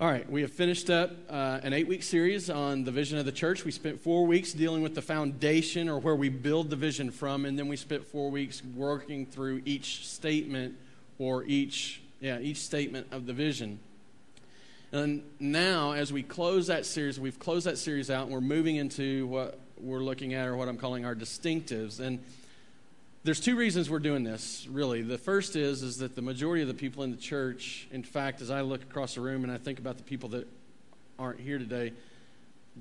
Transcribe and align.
All 0.00 0.06
right, 0.06 0.30
we 0.30 0.42
have 0.42 0.52
finished 0.52 0.90
up 0.90 1.10
uh, 1.28 1.58
an 1.64 1.72
eight 1.72 1.88
week 1.88 2.04
series 2.04 2.48
on 2.50 2.84
the 2.84 2.92
vision 2.92 3.18
of 3.18 3.24
the 3.24 3.32
church. 3.32 3.64
We 3.64 3.72
spent 3.72 4.00
four 4.00 4.26
weeks 4.28 4.52
dealing 4.52 4.80
with 4.80 4.94
the 4.94 5.02
foundation 5.02 5.88
or 5.88 5.98
where 5.98 6.14
we 6.14 6.28
build 6.28 6.70
the 6.70 6.76
vision 6.76 7.10
from, 7.10 7.44
and 7.44 7.58
then 7.58 7.66
we 7.66 7.76
spent 7.76 8.06
four 8.06 8.30
weeks 8.30 8.62
working 8.76 9.26
through 9.26 9.60
each 9.64 10.06
statement 10.06 10.76
or 11.18 11.42
each, 11.46 12.00
yeah, 12.20 12.38
each 12.38 12.58
statement 12.58 13.08
of 13.10 13.26
the 13.26 13.32
vision. 13.32 13.80
And 14.92 15.24
now, 15.40 15.90
as 15.90 16.12
we 16.12 16.22
close 16.22 16.68
that 16.68 16.86
series, 16.86 17.18
we've 17.18 17.40
closed 17.40 17.66
that 17.66 17.76
series 17.76 18.08
out 18.08 18.26
and 18.26 18.32
we're 18.32 18.40
moving 18.40 18.76
into 18.76 19.26
what 19.26 19.58
we're 19.80 20.04
looking 20.04 20.32
at 20.32 20.46
or 20.46 20.56
what 20.56 20.68
I'm 20.68 20.78
calling 20.78 21.06
our 21.06 21.16
distinctives. 21.16 21.98
And 21.98 22.20
there's 23.24 23.40
two 23.40 23.56
reasons 23.56 23.90
we're 23.90 23.98
doing 23.98 24.22
this, 24.22 24.66
really. 24.70 25.02
The 25.02 25.18
first 25.18 25.56
is, 25.56 25.82
is 25.82 25.98
that 25.98 26.14
the 26.14 26.22
majority 26.22 26.62
of 26.62 26.68
the 26.68 26.74
people 26.74 27.02
in 27.02 27.10
the 27.10 27.16
church, 27.16 27.88
in 27.90 28.02
fact, 28.02 28.40
as 28.40 28.50
I 28.50 28.60
look 28.60 28.82
across 28.82 29.16
the 29.16 29.20
room 29.20 29.44
and 29.44 29.52
I 29.52 29.58
think 29.58 29.78
about 29.78 29.96
the 29.96 30.04
people 30.04 30.28
that 30.30 30.46
aren't 31.18 31.40
here 31.40 31.58
today, 31.58 31.92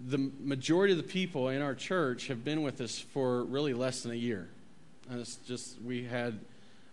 the 0.06 0.32
majority 0.40 0.94
of 0.94 0.98
the 0.98 1.04
people 1.04 1.50
in 1.50 1.62
our 1.62 1.74
church 1.74 2.28
have 2.28 2.46
been 2.46 2.62
with 2.62 2.82
us 2.82 3.00
for 3.00 3.44
really 3.46 3.74
less 3.74 4.04
than 4.04 4.12
a 4.12 4.16
year. 4.16 4.48
And 5.10 5.20
it's 5.20 5.36
just, 5.38 5.82
we 5.82 6.04
had 6.04 6.40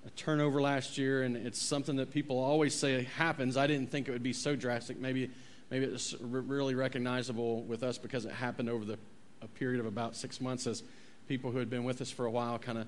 a 0.07 0.11
turnover 0.11 0.61
last 0.61 0.97
year, 0.97 1.23
and 1.23 1.37
it's 1.37 1.61
something 1.61 1.97
that 1.97 2.13
people 2.13 2.39
always 2.39 2.75
say 2.75 3.05
happens. 3.17 3.57
I 3.57 3.67
didn't 3.67 3.91
think 3.91 4.09
it 4.09 4.13
would 4.13 4.23
be 4.23 4.33
so 4.33 4.57
drastic. 4.57 4.99
Maybe, 4.99 5.31
maybe 5.71 5.85
it's 5.85 6.15
really 6.21 6.75
recognizable 6.75 7.63
with 7.63 7.83
us 7.83 7.99
because 7.99 8.25
it 8.25 8.33
happened 8.33 8.71
over 8.71 8.85
the, 8.85 8.99
a 9.43 9.49
period 9.49 9.81
of 9.81 9.87
about 9.87 10.17
six 10.17 10.41
months 10.41 10.67
as 10.67 10.83
people 11.29 11.51
who 11.51 11.59
had 11.59 11.69
been 11.69 11.85
with 11.85 12.01
us 12.01 12.11
for 12.11 12.25
a 12.27 12.31
while 12.31 12.59
kind 12.59 12.79
of 12.79 12.87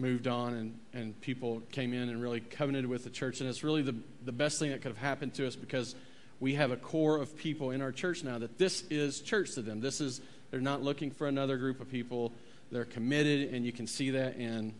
moved 0.00 0.26
on 0.26 0.54
and, 0.54 0.78
and 0.92 1.20
people 1.20 1.62
came 1.72 1.92
in 1.92 2.08
and 2.08 2.22
really 2.22 2.40
covenanted 2.40 2.88
with 2.88 3.04
the 3.04 3.10
church. 3.10 3.40
And 3.40 3.48
it's 3.48 3.62
really 3.62 3.82
the, 3.82 3.94
the 4.24 4.32
best 4.32 4.58
thing 4.58 4.70
that 4.70 4.82
could 4.82 4.90
have 4.90 4.98
happened 4.98 5.34
to 5.34 5.46
us 5.46 5.56
because 5.56 5.94
we 6.40 6.54
have 6.54 6.70
a 6.70 6.76
core 6.76 7.18
of 7.18 7.36
people 7.36 7.70
in 7.70 7.82
our 7.82 7.92
church 7.92 8.24
now 8.24 8.38
that 8.38 8.58
this 8.58 8.84
is 8.90 9.20
church 9.20 9.54
to 9.54 9.62
them. 9.62 9.80
This 9.80 10.00
is, 10.00 10.20
they're 10.50 10.60
not 10.60 10.82
looking 10.82 11.10
for 11.10 11.26
another 11.28 11.58
group 11.58 11.80
of 11.80 11.90
people. 11.90 12.32
They're 12.72 12.84
committed, 12.84 13.52
and 13.52 13.64
you 13.64 13.72
can 13.72 13.86
see 13.86 14.10
that 14.10 14.36
in, 14.36 14.74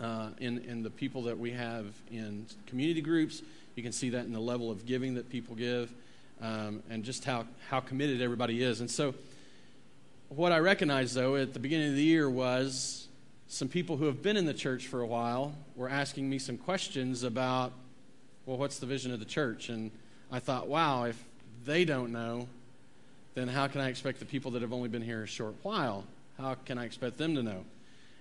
uh, 0.00 0.30
in, 0.38 0.58
in 0.64 0.82
the 0.82 0.90
people 0.90 1.22
that 1.22 1.38
we 1.38 1.50
have 1.50 1.86
in 2.10 2.46
community 2.66 3.00
groups. 3.00 3.42
You 3.74 3.82
can 3.82 3.92
see 3.92 4.10
that 4.10 4.24
in 4.24 4.32
the 4.32 4.40
level 4.40 4.70
of 4.70 4.86
giving 4.86 5.14
that 5.14 5.28
people 5.28 5.56
give 5.56 5.92
um, 6.40 6.82
and 6.90 7.02
just 7.04 7.24
how, 7.24 7.46
how 7.68 7.80
committed 7.80 8.22
everybody 8.22 8.62
is. 8.62 8.80
And 8.80 8.90
so, 8.90 9.14
what 10.28 10.52
I 10.52 10.58
recognized, 10.58 11.14
though, 11.14 11.36
at 11.36 11.52
the 11.52 11.60
beginning 11.60 11.90
of 11.90 11.96
the 11.96 12.02
year 12.02 12.28
was 12.28 13.03
some 13.46 13.68
people 13.68 13.96
who 13.96 14.06
have 14.06 14.22
been 14.22 14.36
in 14.36 14.46
the 14.46 14.54
church 14.54 14.86
for 14.86 15.00
a 15.00 15.06
while 15.06 15.54
were 15.76 15.88
asking 15.88 16.28
me 16.28 16.38
some 16.38 16.56
questions 16.56 17.22
about, 17.22 17.72
well, 18.46 18.56
what's 18.56 18.78
the 18.78 18.86
vision 18.86 19.12
of 19.12 19.18
the 19.18 19.24
church? 19.24 19.68
And 19.68 19.90
I 20.30 20.38
thought, 20.38 20.66
wow, 20.66 21.04
if 21.04 21.22
they 21.64 21.84
don't 21.84 22.12
know, 22.12 22.48
then 23.34 23.48
how 23.48 23.66
can 23.66 23.80
I 23.80 23.88
expect 23.88 24.18
the 24.18 24.24
people 24.24 24.50
that 24.52 24.62
have 24.62 24.72
only 24.72 24.88
been 24.88 25.02
here 25.02 25.22
a 25.22 25.26
short 25.26 25.54
while? 25.62 26.04
How 26.38 26.54
can 26.54 26.78
I 26.78 26.84
expect 26.84 27.18
them 27.18 27.34
to 27.34 27.42
know? 27.42 27.64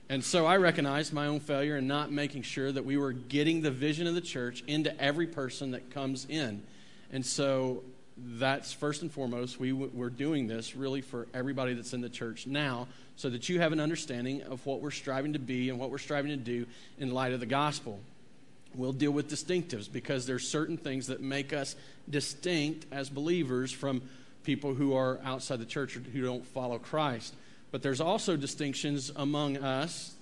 And 0.09 0.23
so 0.23 0.45
I 0.45 0.57
recognized 0.57 1.13
my 1.13 1.27
own 1.27 1.39
failure 1.39 1.77
in 1.77 1.87
not 1.87 2.11
making 2.11 2.43
sure 2.43 2.71
that 2.71 2.83
we 2.83 2.97
were 2.97 3.13
getting 3.13 3.61
the 3.61 3.71
vision 3.71 4.05
of 4.05 4.15
the 4.15 4.21
church 4.21 4.63
into 4.67 4.99
every 5.01 5.27
person 5.27 5.71
that 5.71 5.89
comes 5.89 6.25
in. 6.29 6.61
And 7.11 7.25
so 7.25 7.83
that's 8.17 8.71
first 8.71 9.01
and 9.01 9.11
foremost. 9.11 9.59
We, 9.59 9.73
we're 9.73 10.09
doing 10.09 10.47
this 10.47 10.75
really 10.75 11.01
for 11.01 11.27
everybody 11.33 11.73
that's 11.73 11.93
in 11.93 12.01
the 12.01 12.09
church 12.09 12.45
now 12.45 12.87
so 13.15 13.29
that 13.29 13.49
you 13.49 13.59
have 13.59 13.71
an 13.71 13.79
understanding 13.79 14.43
of 14.43 14.65
what 14.65 14.81
we're 14.81 14.91
striving 14.91 15.33
to 15.33 15.39
be 15.39 15.69
and 15.69 15.79
what 15.79 15.89
we're 15.89 15.97
striving 15.97 16.31
to 16.31 16.37
do 16.37 16.65
in 16.99 17.11
light 17.11 17.33
of 17.33 17.39
the 17.39 17.45
gospel. 17.45 17.99
We'll 18.75 18.93
deal 18.93 19.11
with 19.11 19.29
distinctives 19.29 19.91
because 19.91 20.25
there's 20.25 20.47
certain 20.47 20.77
things 20.77 21.07
that 21.07 21.21
make 21.21 21.53
us 21.53 21.75
distinct 22.09 22.85
as 22.91 23.09
believers 23.09 23.71
from 23.71 24.01
people 24.43 24.73
who 24.73 24.95
are 24.95 25.19
outside 25.23 25.59
the 25.59 25.65
church 25.65 25.95
or 25.95 25.99
who 25.99 26.23
don't 26.23 26.45
follow 26.45 26.79
Christ. 26.79 27.35
But 27.71 27.81
there's 27.81 28.01
also 28.01 28.35
distinctions 28.35 29.11
among 29.15 29.57
us 29.57 30.13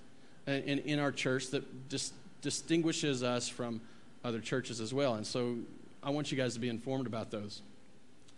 uh, 0.47 0.51
in, 0.51 0.79
in 0.79 0.99
our 0.99 1.11
church 1.11 1.47
that 1.47 1.89
dis- 1.89 2.13
distinguishes 2.41 3.23
us 3.23 3.47
from 3.47 3.81
other 4.23 4.39
churches 4.39 4.79
as 4.79 4.93
well. 4.93 5.15
And 5.15 5.25
so 5.25 5.57
I 6.03 6.09
want 6.09 6.31
you 6.31 6.37
guys 6.37 6.53
to 6.53 6.59
be 6.59 6.69
informed 6.69 7.07
about 7.07 7.31
those. 7.31 7.61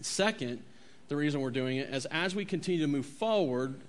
Second, 0.05 0.61
the 1.07 1.15
reason 1.15 1.41
we're 1.41 1.51
doing 1.51 1.77
it 1.77 1.89
is 1.89 2.05
as 2.07 2.35
we 2.35 2.45
continue 2.45 2.81
to 2.81 2.87
move 2.87 3.05
forward, 3.05 3.79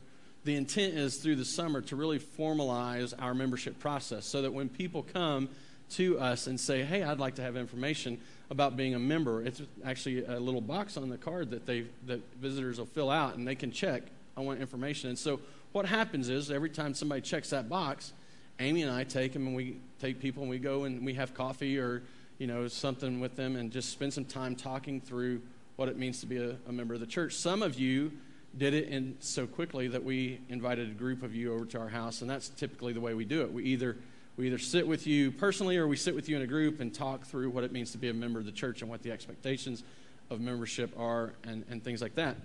the 0.44 0.54
intent 0.56 0.94
is 0.94 1.16
through 1.16 1.36
the 1.36 1.44
summer 1.44 1.80
to 1.82 1.96
really 1.96 2.18
formalize 2.18 3.14
our 3.18 3.34
membership 3.34 3.78
process 3.78 4.26
so 4.26 4.42
that 4.42 4.52
when 4.52 4.68
people 4.68 5.02
come 5.02 5.48
to 5.90 6.18
us 6.18 6.46
and 6.46 6.58
say, 6.58 6.82
hey, 6.82 7.02
I'd 7.02 7.18
like 7.18 7.36
to 7.36 7.42
have 7.42 7.56
information 7.56 8.20
about 8.50 8.76
being 8.76 8.94
a 8.94 8.98
member, 8.98 9.42
it's 9.42 9.62
actually 9.84 10.24
a 10.24 10.38
little 10.38 10.60
box 10.60 10.96
on 10.96 11.08
the 11.08 11.16
card 11.16 11.50
that, 11.50 11.66
they, 11.66 11.86
that 12.06 12.20
visitors 12.36 12.78
will 12.78 12.86
fill 12.86 13.10
out 13.10 13.36
and 13.36 13.46
they 13.46 13.54
can 13.54 13.70
check, 13.70 14.02
I 14.36 14.40
want 14.40 14.60
information. 14.60 15.08
And 15.08 15.18
so 15.18 15.40
what 15.72 15.86
happens 15.86 16.28
is 16.28 16.50
every 16.50 16.70
time 16.70 16.94
somebody 16.94 17.22
checks 17.22 17.50
that 17.50 17.68
box, 17.68 18.12
Amy 18.60 18.82
and 18.82 18.92
I 18.92 19.04
take 19.04 19.32
them 19.32 19.46
and 19.46 19.56
we 19.56 19.78
take 20.00 20.20
people 20.20 20.42
and 20.42 20.50
we 20.50 20.58
go 20.58 20.84
and 20.84 21.04
we 21.04 21.14
have 21.14 21.34
coffee 21.34 21.78
or 21.78 22.02
you 22.38 22.46
know 22.46 22.68
something 22.68 23.20
with 23.20 23.36
them 23.36 23.56
and 23.56 23.70
just 23.70 23.90
spend 23.90 24.12
some 24.12 24.24
time 24.24 24.54
talking 24.54 25.00
through 25.00 25.40
what 25.76 25.88
it 25.88 25.98
means 25.98 26.20
to 26.20 26.26
be 26.26 26.36
a, 26.36 26.56
a 26.68 26.72
member 26.72 26.94
of 26.94 27.00
the 27.00 27.06
church. 27.06 27.34
Some 27.34 27.62
of 27.62 27.78
you 27.78 28.12
did 28.56 28.74
it 28.74 28.88
in 28.88 29.16
so 29.20 29.46
quickly 29.46 29.88
that 29.88 30.04
we 30.04 30.40
invited 30.48 30.88
a 30.88 30.94
group 30.94 31.22
of 31.22 31.34
you 31.34 31.52
over 31.52 31.64
to 31.66 31.78
our 31.80 31.88
house, 31.88 32.20
and 32.20 32.30
that's 32.30 32.48
typically 32.50 32.92
the 32.92 33.00
way 33.00 33.14
we 33.14 33.24
do 33.24 33.42
it. 33.42 33.52
We 33.52 33.64
either 33.64 33.96
we 34.36 34.48
either 34.48 34.58
sit 34.58 34.86
with 34.86 35.06
you 35.06 35.30
personally 35.30 35.76
or 35.76 35.86
we 35.86 35.96
sit 35.96 36.14
with 36.14 36.28
you 36.28 36.36
in 36.36 36.42
a 36.42 36.46
group 36.46 36.80
and 36.80 36.92
talk 36.92 37.24
through 37.24 37.50
what 37.50 37.62
it 37.62 37.70
means 37.70 37.92
to 37.92 37.98
be 37.98 38.08
a 38.08 38.14
member 38.14 38.40
of 38.40 38.46
the 38.46 38.52
church 38.52 38.82
and 38.82 38.90
what 38.90 39.02
the 39.02 39.12
expectations 39.12 39.84
of 40.28 40.40
membership 40.40 40.92
are 40.98 41.34
and, 41.44 41.64
and 41.70 41.84
things 41.84 42.02
like 42.02 42.16
that. 42.16 42.36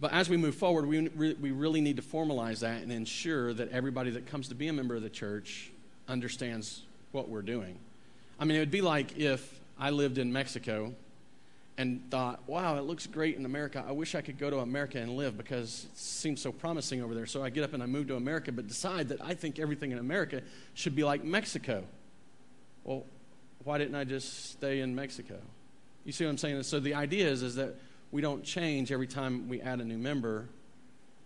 But 0.00 0.14
as 0.14 0.30
we 0.30 0.38
move 0.38 0.54
forward, 0.54 0.86
we, 0.86 1.08
we 1.08 1.50
really 1.50 1.82
need 1.82 1.96
to 1.96 2.02
formalize 2.02 2.60
that 2.60 2.80
and 2.80 2.90
ensure 2.90 3.52
that 3.52 3.70
everybody 3.70 4.10
that 4.12 4.26
comes 4.26 4.48
to 4.48 4.54
be 4.54 4.68
a 4.68 4.72
member 4.72 4.94
of 4.94 5.02
the 5.02 5.10
church 5.10 5.70
understands 6.08 6.84
what 7.12 7.28
we're 7.28 7.42
doing. 7.42 7.78
I 8.38 8.46
mean, 8.46 8.56
it 8.56 8.60
would 8.60 8.70
be 8.70 8.80
like 8.80 9.18
if 9.18 9.60
I 9.78 9.90
lived 9.90 10.16
in 10.16 10.32
Mexico 10.32 10.94
and 11.78 12.02
thought, 12.10 12.46
wow, 12.46 12.76
it 12.76 12.82
looks 12.82 13.06
great 13.06 13.36
in 13.36 13.46
America. 13.46 13.82
I 13.86 13.92
wish 13.92 14.14
I 14.14 14.20
could 14.20 14.38
go 14.38 14.50
to 14.50 14.58
America 14.58 14.98
and 14.98 15.16
live 15.16 15.38
because 15.38 15.86
it 15.90 15.96
seems 15.96 16.40
so 16.40 16.52
promising 16.52 17.02
over 17.02 17.14
there. 17.14 17.26
So 17.26 17.42
I 17.42 17.50
get 17.50 17.64
up 17.64 17.72
and 17.72 17.82
I 17.82 17.86
move 17.86 18.08
to 18.08 18.16
America, 18.16 18.52
but 18.52 18.68
decide 18.68 19.08
that 19.08 19.20
I 19.22 19.34
think 19.34 19.58
everything 19.58 19.92
in 19.92 19.98
America 19.98 20.42
should 20.74 20.94
be 20.94 21.04
like 21.04 21.24
Mexico. 21.24 21.84
Well, 22.84 23.04
why 23.64 23.78
didn't 23.78 23.94
I 23.94 24.04
just 24.04 24.50
stay 24.52 24.80
in 24.80 24.94
Mexico? 24.94 25.36
You 26.04 26.12
see 26.12 26.24
what 26.24 26.30
I'm 26.30 26.38
saying? 26.38 26.62
So 26.64 26.80
the 26.80 26.94
idea 26.94 27.28
is, 27.28 27.42
is 27.42 27.54
that 27.56 27.74
we 28.10 28.20
don't 28.20 28.42
change 28.42 28.90
every 28.90 29.06
time 29.06 29.48
we 29.48 29.60
add 29.60 29.80
a 29.80 29.84
new 29.84 29.98
member. 29.98 30.48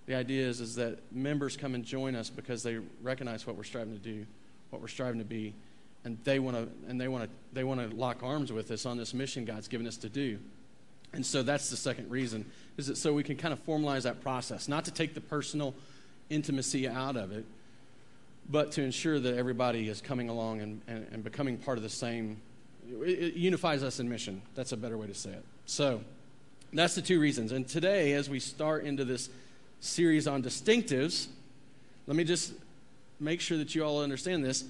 The 0.06 0.14
idea 0.14 0.46
is, 0.46 0.60
is 0.60 0.74
that 0.76 1.00
members 1.12 1.56
come 1.56 1.74
and 1.74 1.84
join 1.84 2.14
us 2.14 2.30
because 2.30 2.62
they 2.62 2.78
recognize 3.02 3.46
what 3.46 3.56
we're 3.56 3.64
striving 3.64 3.94
to 3.94 4.00
do, 4.00 4.26
what 4.70 4.82
we're 4.82 4.88
striving 4.88 5.18
to 5.18 5.24
be, 5.24 5.54
and 6.04 6.18
they 6.24 6.38
want 6.38 6.56
to 6.56 6.90
and 6.90 7.00
they 7.00 7.08
want 7.08 7.24
to 7.24 7.30
they 7.52 7.64
want 7.64 7.80
to 7.80 7.96
lock 7.96 8.22
arms 8.22 8.52
with 8.52 8.70
us 8.70 8.86
on 8.86 8.96
this 8.96 9.14
mission 9.14 9.44
God's 9.44 9.68
given 9.68 9.86
us 9.86 9.96
to 9.98 10.08
do. 10.08 10.38
And 11.12 11.24
so 11.24 11.42
that's 11.42 11.70
the 11.70 11.76
second 11.76 12.10
reason 12.10 12.44
is 12.76 12.88
that 12.88 12.96
so 12.96 13.12
we 13.12 13.22
can 13.22 13.36
kind 13.36 13.52
of 13.52 13.64
formalize 13.64 14.02
that 14.02 14.20
process, 14.20 14.68
not 14.68 14.84
to 14.86 14.90
take 14.90 15.14
the 15.14 15.20
personal 15.20 15.74
intimacy 16.28 16.88
out 16.88 17.16
of 17.16 17.30
it, 17.30 17.44
but 18.50 18.72
to 18.72 18.82
ensure 18.82 19.20
that 19.20 19.36
everybody 19.36 19.88
is 19.88 20.00
coming 20.00 20.28
along 20.28 20.60
and, 20.60 20.80
and, 20.88 21.06
and 21.12 21.24
becoming 21.24 21.56
part 21.56 21.78
of 21.78 21.82
the 21.84 21.88
same. 21.88 22.40
It, 23.00 23.18
it 23.18 23.34
unifies 23.34 23.82
us 23.82 24.00
in 24.00 24.08
mission. 24.08 24.42
That's 24.54 24.72
a 24.72 24.76
better 24.76 24.98
way 24.98 25.06
to 25.06 25.14
say 25.14 25.30
it. 25.30 25.44
So 25.66 26.00
that's 26.72 26.96
the 26.96 27.02
two 27.02 27.20
reasons. 27.20 27.52
And 27.52 27.66
today, 27.66 28.12
as 28.14 28.28
we 28.28 28.40
start 28.40 28.84
into 28.84 29.04
this 29.04 29.30
series 29.80 30.26
on 30.26 30.42
distinctives, 30.42 31.28
let 32.06 32.16
me 32.16 32.24
just 32.24 32.52
make 33.20 33.40
sure 33.40 33.56
that 33.58 33.74
you 33.74 33.84
all 33.84 34.02
understand 34.02 34.44
this 34.44 34.64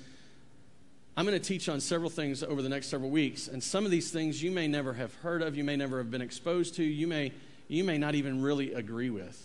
I'm 1.16 1.26
going 1.26 1.40
to 1.40 1.48
teach 1.48 1.68
on 1.68 1.80
several 1.80 2.10
things 2.10 2.42
over 2.42 2.60
the 2.60 2.68
next 2.68 2.88
several 2.88 3.10
weeks, 3.10 3.46
and 3.46 3.62
some 3.62 3.84
of 3.84 3.92
these 3.92 4.10
things 4.10 4.42
you 4.42 4.50
may 4.50 4.66
never 4.66 4.92
have 4.94 5.14
heard 5.16 5.42
of, 5.42 5.56
you 5.56 5.62
may 5.62 5.76
never 5.76 5.98
have 5.98 6.10
been 6.10 6.20
exposed 6.20 6.74
to, 6.76 6.82
you 6.82 7.06
may, 7.06 7.30
you 7.68 7.84
may 7.84 7.98
not 7.98 8.16
even 8.16 8.42
really 8.42 8.74
agree 8.74 9.10
with. 9.10 9.40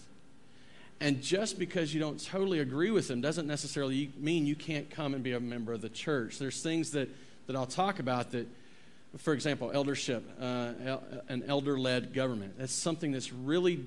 And 0.99 1.21
just 1.21 1.59
because 1.59 1.93
you 1.93 1.99
don't 1.99 2.19
totally 2.23 2.59
agree 2.59 2.89
with 2.89 3.07
them 3.07 3.21
doesn't 3.21 3.45
necessarily 3.45 4.11
mean 4.17 4.47
you 4.47 4.55
can't 4.55 4.89
come 4.89 5.13
and 5.13 5.23
be 5.23 5.33
a 5.33 5.39
member 5.39 5.71
of 5.71 5.81
the 5.81 5.89
church. 5.89 6.39
There's 6.39 6.61
things 6.61 6.91
that, 6.91 7.07
that 7.45 7.55
I'll 7.55 7.67
talk 7.67 7.99
about 7.99 8.31
that, 8.31 8.47
for 9.17 9.33
example, 9.33 9.71
eldership, 9.71 10.23
uh, 10.41 10.97
an 11.29 11.43
elder 11.47 11.79
led 11.79 12.15
government. 12.15 12.57
That's 12.57 12.73
something 12.73 13.11
that's 13.11 13.31
really 13.31 13.85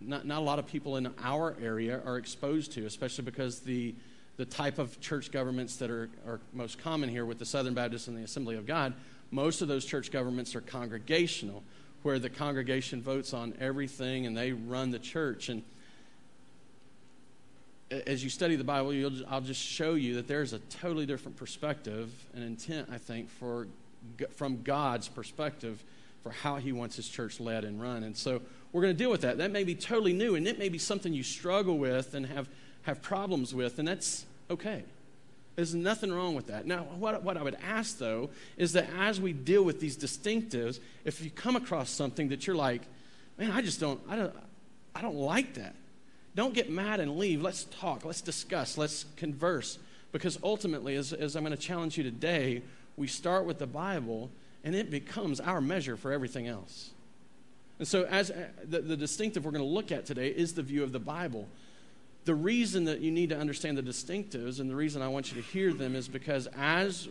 not, 0.00 0.26
not 0.26 0.38
a 0.38 0.44
lot 0.44 0.60
of 0.60 0.66
people 0.66 0.96
in 0.96 1.12
our 1.22 1.56
area 1.60 2.00
are 2.06 2.18
exposed 2.18 2.72
to, 2.72 2.86
especially 2.86 3.24
because 3.24 3.60
the 3.60 3.96
the 4.36 4.44
type 4.44 4.78
of 4.78 5.00
church 5.00 5.30
governments 5.30 5.76
that 5.76 5.90
are, 5.90 6.08
are 6.26 6.40
most 6.52 6.78
common 6.78 7.08
here 7.08 7.24
with 7.24 7.38
the 7.38 7.46
Southern 7.46 7.74
Baptist 7.74 8.08
and 8.08 8.16
the 8.16 8.22
Assembly 8.22 8.56
of 8.56 8.66
God, 8.66 8.92
most 9.30 9.62
of 9.62 9.68
those 9.68 9.84
church 9.84 10.10
governments 10.10 10.54
are 10.54 10.60
congregational, 10.60 11.62
where 12.02 12.18
the 12.18 12.30
congregation 12.30 13.02
votes 13.02 13.32
on 13.34 13.54
everything 13.60 14.26
and 14.26 14.36
they 14.36 14.52
run 14.52 14.90
the 14.90 14.98
church. 14.98 15.48
And 15.48 15.62
as 17.90 18.22
you 18.22 18.30
study 18.30 18.56
the 18.56 18.64
Bible, 18.64 19.10
I'll 19.28 19.40
just 19.40 19.62
show 19.62 19.94
you 19.94 20.14
that 20.16 20.28
there's 20.28 20.52
a 20.52 20.58
totally 20.58 21.06
different 21.06 21.36
perspective 21.36 22.12
and 22.34 22.44
intent, 22.44 22.88
I 22.92 22.98
think, 22.98 23.30
for, 23.30 23.66
from 24.30 24.62
God's 24.62 25.08
perspective 25.08 25.82
for 26.22 26.30
how 26.30 26.56
he 26.56 26.72
wants 26.72 26.96
his 26.96 27.08
church 27.08 27.38
led 27.38 27.64
and 27.64 27.80
run. 27.80 28.02
And 28.02 28.16
so 28.16 28.42
we're 28.72 28.82
going 28.82 28.94
to 28.94 28.98
deal 28.98 29.10
with 29.10 29.20
that. 29.20 29.38
That 29.38 29.52
may 29.52 29.62
be 29.62 29.76
totally 29.76 30.12
new, 30.12 30.34
and 30.34 30.46
it 30.48 30.58
may 30.58 30.68
be 30.68 30.78
something 30.78 31.12
you 31.12 31.22
struggle 31.22 31.78
with 31.78 32.14
and 32.14 32.26
have, 32.26 32.48
have 32.86 33.02
problems 33.02 33.54
with, 33.54 33.78
and 33.78 33.86
that's 33.86 34.24
okay. 34.48 34.84
There's 35.56 35.74
nothing 35.74 36.12
wrong 36.12 36.34
with 36.34 36.46
that. 36.46 36.66
Now, 36.66 36.84
what, 36.98 37.22
what 37.22 37.36
I 37.36 37.42
would 37.42 37.56
ask, 37.66 37.98
though, 37.98 38.30
is 38.56 38.74
that 38.74 38.88
as 38.96 39.20
we 39.20 39.32
deal 39.32 39.64
with 39.64 39.80
these 39.80 39.96
distinctives, 39.96 40.78
if 41.04 41.22
you 41.22 41.30
come 41.30 41.56
across 41.56 41.90
something 41.90 42.28
that 42.28 42.46
you're 42.46 42.56
like, 42.56 42.82
man, 43.38 43.50
I 43.50 43.60
just 43.60 43.80
don't, 43.80 44.00
I 44.08 44.16
don't, 44.16 44.34
I 44.94 45.02
don't 45.02 45.16
like 45.16 45.54
that. 45.54 45.74
Don't 46.36 46.54
get 46.54 46.70
mad 46.70 47.00
and 47.00 47.16
leave. 47.16 47.42
Let's 47.42 47.64
talk. 47.64 48.04
Let's 48.04 48.20
discuss. 48.20 48.78
Let's 48.78 49.06
converse. 49.16 49.78
Because 50.12 50.38
ultimately, 50.44 50.94
as, 50.94 51.12
as 51.12 51.34
I'm 51.34 51.44
going 51.44 51.56
to 51.56 51.62
challenge 51.62 51.96
you 51.98 52.04
today, 52.04 52.62
we 52.96 53.06
start 53.06 53.46
with 53.46 53.58
the 53.58 53.66
Bible 53.66 54.30
and 54.62 54.74
it 54.74 54.90
becomes 54.90 55.40
our 55.40 55.60
measure 55.60 55.96
for 55.96 56.12
everything 56.12 56.46
else. 56.46 56.90
And 57.78 57.88
so, 57.88 58.04
as 58.04 58.30
uh, 58.30 58.46
the, 58.64 58.80
the 58.80 58.96
distinctive 58.96 59.44
we're 59.44 59.50
going 59.50 59.64
to 59.64 59.70
look 59.70 59.92
at 59.92 60.06
today 60.06 60.28
is 60.28 60.54
the 60.54 60.62
view 60.62 60.82
of 60.82 60.92
the 60.92 60.98
Bible. 60.98 61.48
The 62.26 62.34
reason 62.34 62.84
that 62.84 63.00
you 63.00 63.12
need 63.12 63.30
to 63.30 63.38
understand 63.38 63.78
the 63.78 63.82
distinctives 63.82 64.58
and 64.58 64.68
the 64.68 64.74
reason 64.74 65.00
I 65.00 65.06
want 65.06 65.32
you 65.32 65.40
to 65.40 65.48
hear 65.48 65.72
them 65.72 65.94
is 65.94 66.08
because 66.08 66.48
as, 66.58 67.08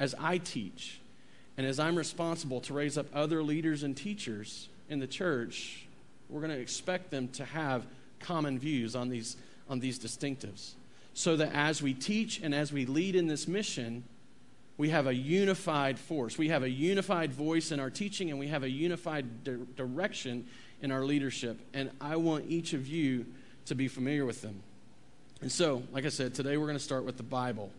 as 0.00 0.12
I 0.18 0.38
teach 0.38 1.00
and 1.56 1.64
as 1.64 1.78
I'm 1.78 1.96
responsible 1.96 2.60
to 2.62 2.74
raise 2.74 2.98
up 2.98 3.06
other 3.14 3.44
leaders 3.44 3.84
and 3.84 3.96
teachers 3.96 4.68
in 4.88 4.98
the 4.98 5.06
church, 5.06 5.86
we're 6.28 6.40
going 6.40 6.52
to 6.52 6.58
expect 6.58 7.12
them 7.12 7.28
to 7.28 7.44
have 7.44 7.86
common 8.18 8.58
views 8.58 8.96
on 8.96 9.08
these, 9.08 9.36
on 9.70 9.78
these 9.78 10.00
distinctives. 10.00 10.72
So 11.14 11.36
that 11.36 11.52
as 11.54 11.80
we 11.80 11.94
teach 11.94 12.40
and 12.42 12.52
as 12.52 12.72
we 12.72 12.86
lead 12.86 13.14
in 13.14 13.28
this 13.28 13.46
mission, 13.46 14.02
we 14.78 14.90
have 14.90 15.06
a 15.06 15.14
unified 15.14 15.96
force. 15.96 16.36
We 16.36 16.48
have 16.48 16.64
a 16.64 16.70
unified 16.70 17.32
voice 17.32 17.70
in 17.70 17.78
our 17.78 17.90
teaching, 17.90 18.30
and 18.30 18.38
we 18.38 18.48
have 18.48 18.64
a 18.64 18.70
unified 18.70 19.44
di- 19.44 19.58
direction 19.76 20.46
in 20.82 20.90
our 20.90 21.04
leadership. 21.04 21.60
And 21.72 21.90
I 22.00 22.16
want 22.16 22.46
each 22.48 22.72
of 22.72 22.88
you 22.88 23.26
to 23.68 23.74
be 23.74 23.88
familiar 23.88 24.24
with 24.24 24.42
them. 24.42 24.62
And 25.40 25.50
so, 25.50 25.82
like 25.92 26.04
I 26.04 26.08
said, 26.08 26.34
today 26.34 26.56
we're 26.56 26.66
going 26.66 26.78
to 26.78 26.82
start 26.82 27.04
with 27.04 27.16
the 27.16 27.22
Bible 27.22 27.70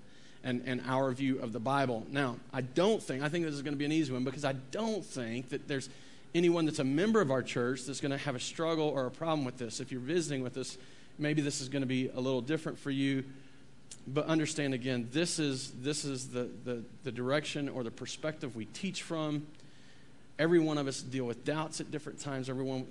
and, 0.43 0.63
and 0.65 0.81
our 0.87 1.11
view 1.11 1.39
of 1.39 1.51
the 1.51 1.59
Bible. 1.59 2.05
Now, 2.09 2.37
I 2.53 2.61
don't 2.61 3.03
think, 3.03 3.21
I 3.21 3.29
think 3.29 3.45
this 3.45 3.53
is 3.53 3.61
going 3.61 3.73
to 3.73 3.77
be 3.77 3.85
an 3.85 3.91
easy 3.91 4.13
one 4.13 4.23
because 4.23 4.45
I 4.45 4.53
don't 4.53 5.03
think 5.03 5.49
that 5.49 5.67
there's 5.67 5.89
anyone 6.33 6.65
that's 6.65 6.79
a 6.79 6.83
member 6.83 7.19
of 7.19 7.31
our 7.31 7.43
church 7.43 7.85
that's 7.85 7.99
going 7.99 8.11
to 8.11 8.17
have 8.17 8.35
a 8.35 8.39
struggle 8.39 8.87
or 8.87 9.05
a 9.05 9.11
problem 9.11 9.43
with 9.43 9.57
this. 9.57 9.79
If 9.79 9.91
you're 9.91 9.99
visiting 9.99 10.41
with 10.41 10.57
us, 10.57 10.77
maybe 11.17 11.41
this 11.41 11.59
is 11.59 11.67
going 11.67 11.81
to 11.81 11.87
be 11.87 12.09
a 12.09 12.19
little 12.19 12.41
different 12.41 12.79
for 12.79 12.91
you 12.91 13.25
but 14.07 14.25
understand 14.25 14.73
again, 14.73 15.07
this 15.11 15.39
is, 15.39 15.71
this 15.81 16.05
is 16.05 16.29
the, 16.29 16.49
the, 16.63 16.83
the 17.03 17.11
direction 17.11 17.69
or 17.69 17.83
the 17.83 17.91
perspective 17.91 18.55
we 18.55 18.65
teach 18.65 19.03
from. 19.03 19.45
Every 20.37 20.59
one 20.59 20.77
of 20.77 20.87
us 20.87 21.01
deal 21.01 21.25
with 21.25 21.43
doubts 21.43 21.79
at 21.79 21.91
different 21.91 22.19
times. 22.19 22.49
Everyone 22.49 22.87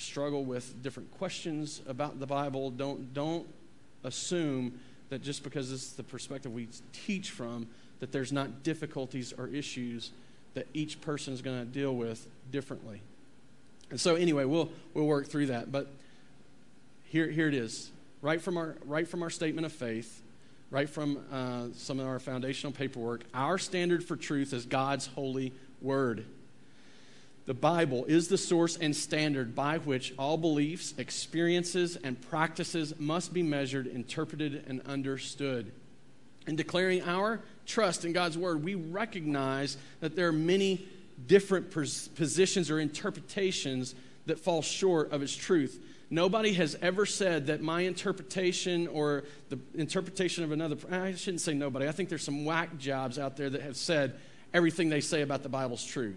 struggle 0.00 0.44
with 0.44 0.82
different 0.82 1.10
questions 1.18 1.82
about 1.86 2.18
the 2.20 2.26
Bible. 2.26 2.70
Don't, 2.70 3.12
don't 3.14 3.46
assume 4.04 4.80
that 5.10 5.22
just 5.22 5.42
because 5.42 5.70
this 5.70 5.82
is 5.82 5.92
the 5.92 6.02
perspective 6.02 6.52
we 6.52 6.68
teach 6.92 7.30
from, 7.30 7.66
that 8.00 8.12
there's 8.12 8.32
not 8.32 8.62
difficulties 8.62 9.32
or 9.36 9.48
issues 9.48 10.12
that 10.54 10.66
each 10.74 11.00
person 11.00 11.32
is 11.34 11.42
going 11.42 11.58
to 11.58 11.64
deal 11.64 11.94
with 11.94 12.26
differently. 12.50 13.02
And 13.90 14.00
so, 14.00 14.14
anyway, 14.14 14.44
we'll, 14.44 14.70
we'll 14.94 15.06
work 15.06 15.26
through 15.26 15.46
that. 15.46 15.70
But 15.70 15.88
here, 17.04 17.28
here 17.28 17.48
it 17.48 17.54
is. 17.54 17.90
Right 18.22 18.40
from, 18.40 18.56
our, 18.56 18.76
right 18.84 19.06
from 19.06 19.22
our 19.22 19.30
statement 19.30 19.64
of 19.66 19.72
faith, 19.72 20.22
right 20.70 20.88
from 20.88 21.18
uh, 21.32 21.66
some 21.74 21.98
of 21.98 22.06
our 22.06 22.18
foundational 22.18 22.72
paperwork, 22.72 23.24
our 23.34 23.58
standard 23.58 24.04
for 24.04 24.16
truth 24.16 24.52
is 24.52 24.66
God's 24.66 25.06
holy 25.06 25.52
word. 25.80 26.24
The 27.46 27.54
Bible 27.54 28.04
is 28.04 28.28
the 28.28 28.38
source 28.38 28.76
and 28.76 28.94
standard 28.94 29.54
by 29.54 29.78
which 29.78 30.14
all 30.18 30.36
beliefs, 30.36 30.94
experiences, 30.98 31.96
and 31.96 32.20
practices 32.20 32.94
must 32.98 33.32
be 33.32 33.42
measured, 33.42 33.86
interpreted, 33.86 34.64
and 34.68 34.80
understood. 34.82 35.72
In 36.46 36.56
declaring 36.56 37.02
our 37.02 37.40
trust 37.66 38.04
in 38.04 38.12
God's 38.12 38.38
word, 38.38 38.62
we 38.62 38.74
recognize 38.74 39.76
that 40.00 40.16
there 40.16 40.28
are 40.28 40.32
many 40.32 40.86
different 41.26 41.70
positions 41.70 42.70
or 42.70 42.78
interpretations 42.78 43.94
that 44.26 44.38
fall 44.38 44.62
short 44.62 45.12
of 45.12 45.22
its 45.22 45.34
truth. 45.34 45.82
Nobody 46.08 46.52
has 46.54 46.76
ever 46.82 47.06
said 47.06 47.46
that 47.46 47.62
my 47.62 47.82
interpretation 47.82 48.86
or 48.88 49.24
the 49.48 49.58
interpretation 49.74 50.44
of 50.44 50.52
another, 50.52 50.76
I 50.90 51.14
shouldn't 51.14 51.40
say 51.40 51.54
nobody. 51.54 51.88
I 51.88 51.92
think 51.92 52.08
there's 52.08 52.24
some 52.24 52.44
whack 52.44 52.78
jobs 52.78 53.18
out 53.18 53.36
there 53.36 53.50
that 53.50 53.62
have 53.62 53.76
said 53.76 54.18
everything 54.52 54.88
they 54.88 55.00
say 55.00 55.22
about 55.22 55.42
the 55.42 55.48
Bible 55.48 55.76
is 55.76 55.84
true. 55.84 56.16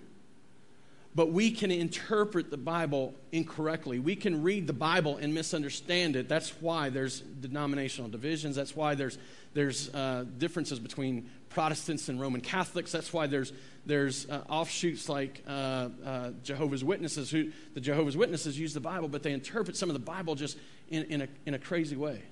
But 1.15 1.31
we 1.31 1.51
can 1.51 1.69
interpret 1.69 2.49
the 2.49 2.57
Bible 2.57 3.13
incorrectly. 3.31 3.99
We 3.99 4.15
can 4.15 4.41
read 4.41 4.65
the 4.65 4.73
Bible 4.73 5.17
and 5.17 5.33
misunderstand 5.33 6.15
it. 6.15 6.27
That's 6.27 6.49
why 6.59 6.89
there's 6.89 7.21
denominational 7.21 8.09
divisions. 8.09 8.55
That's 8.55 8.75
why 8.75 8.95
there's, 8.95 9.19
there's 9.53 9.93
uh, 9.93 10.25
differences 10.39 10.79
between 10.79 11.29
Protestants 11.49 12.09
and 12.09 12.19
Roman 12.19 12.41
Catholics. 12.41 12.91
That's 12.91 13.13
why 13.13 13.27
there's, 13.27 13.53
there's 13.85 14.27
uh, 14.27 14.43
offshoots 14.49 15.07
like 15.07 15.43
uh, 15.47 15.89
uh, 16.03 16.31
Jehovah's 16.43 16.83
Witnesses, 16.83 17.29
who 17.29 17.51
the 17.75 17.81
Jehovah's 17.81 18.17
Witnesses 18.17 18.57
use 18.57 18.73
the 18.73 18.79
Bible, 18.79 19.07
but 19.07 19.21
they 19.21 19.33
interpret 19.33 19.77
some 19.77 19.89
of 19.89 19.93
the 19.93 19.99
Bible 19.99 20.33
just 20.33 20.57
in, 20.89 21.03
in, 21.05 21.21
a, 21.21 21.27
in 21.45 21.53
a 21.53 21.59
crazy 21.59 21.95
way. 21.95 22.23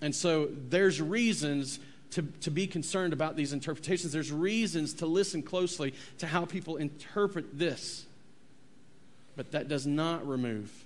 And 0.00 0.14
so 0.14 0.48
there's 0.50 1.02
reasons 1.02 1.80
to, 2.14 2.22
to 2.22 2.50
be 2.50 2.66
concerned 2.66 3.12
about 3.12 3.36
these 3.36 3.52
interpretations. 3.52 4.12
There's 4.12 4.32
reasons 4.32 4.94
to 4.94 5.06
listen 5.06 5.42
closely 5.42 5.94
to 6.18 6.26
how 6.26 6.44
people 6.44 6.76
interpret 6.76 7.58
this. 7.58 8.06
But 9.36 9.52
that 9.52 9.68
does 9.68 9.86
not 9.86 10.26
remove 10.26 10.84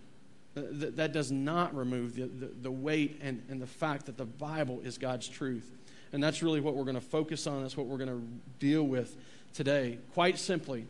that, 0.54 0.96
that 0.96 1.12
does 1.12 1.30
not 1.30 1.74
remove 1.74 2.14
the, 2.16 2.22
the, 2.26 2.46
the 2.62 2.70
weight 2.70 3.20
and, 3.22 3.42
and 3.48 3.60
the 3.60 3.66
fact 3.66 4.06
that 4.06 4.16
the 4.16 4.24
Bible 4.24 4.80
is 4.82 4.98
God's 4.98 5.28
truth. 5.28 5.70
And 6.12 6.22
that's 6.22 6.42
really 6.42 6.60
what 6.60 6.74
we're 6.74 6.84
going 6.84 6.94
to 6.94 7.00
focus 7.00 7.46
on. 7.46 7.62
That's 7.62 7.76
what 7.76 7.86
we're 7.86 7.98
going 7.98 8.08
to 8.08 8.22
deal 8.58 8.82
with 8.82 9.16
today. 9.52 9.98
Quite 10.14 10.38
simply, 10.38 10.86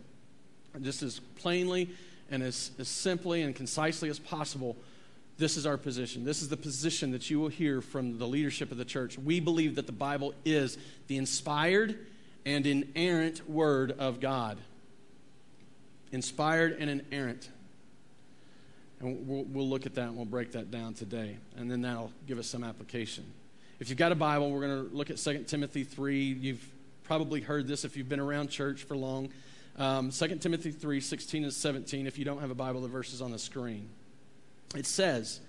just 0.81 1.03
as 1.03 1.21
plainly 1.37 1.91
and 2.31 2.43
as, 2.43 2.71
as 2.79 2.89
simply 2.89 3.43
and 3.43 3.55
concisely 3.55 4.09
as 4.09 4.19
possible, 4.19 4.77
this 5.39 5.57
is 5.57 5.67
our 5.67 5.77
position. 5.77 6.25
This 6.25 6.43
is 6.43 6.49
the 6.49 6.57
position 6.57 7.13
that 7.13 7.31
you 7.31 7.39
will 7.39 7.49
hear 7.49 7.81
from 7.81 8.19
the 8.19 8.27
leadership 8.27 8.73
of 8.73 8.77
the 8.77 8.85
church. 8.85 9.17
We 9.17 9.39
believe 9.39 9.77
that 9.77 9.87
the 9.87 9.93
Bible 9.93 10.35
is 10.45 10.77
the 11.07 11.17
inspired 11.17 11.97
and 12.45 12.67
inerrant 12.67 13.49
Word 13.49 13.93
of 13.99 14.21
God. 14.21 14.59
Inspired 16.11 16.77
and 16.81 16.91
inerrant. 16.91 17.49
And 19.01 19.29
we'll, 19.29 19.45
we'll 19.45 19.69
look 19.69 19.87
at 19.87 19.95
that 19.95 20.09
and 20.09 20.17
we'll 20.17 20.25
break 20.25 20.53
that 20.53 20.73
down 20.73 20.95
today. 20.95 21.37
And 21.57 21.71
then 21.71 21.83
that'll 21.83 22.13
give 22.27 22.39
us 22.41 22.49
some 22.49 22.65
application. 22.65 23.25
If 23.79 23.91
you've 23.91 23.99
got 23.99 24.11
a 24.11 24.17
Bible, 24.17 24.51
we're 24.51 24.67
going 24.67 24.89
to 24.89 24.97
look 24.97 25.11
at 25.11 25.19
2 25.19 25.45
Timothy 25.45 25.85
3. 25.85 26.33
You've 26.33 26.69
probably 27.05 27.41
heard 27.41 27.69
this 27.69 27.85
if 27.85 27.97
you've 27.97 28.09
been 28.09 28.19
around 28.19 28.51
church 28.51 28.83
for 28.83 28.97
long. 28.97 29.31
Um, 29.77 30.11
2 30.11 30.37
Timothy 30.37 30.73
3 30.73 31.01
16 31.01 31.45
and 31.45 31.53
17. 31.53 32.09
If 32.09 32.19
you 32.19 32.25
don't 32.25 32.41
have 32.41 32.51
a 32.51 32.57
Bible, 32.57 32.81
the 32.81 32.89
verse 32.89 33.13
is 33.13 33.23
on 33.23 33.31
the 33.31 33.39
screen. 33.39 33.89
It 34.75 34.87
says, 34.87 35.41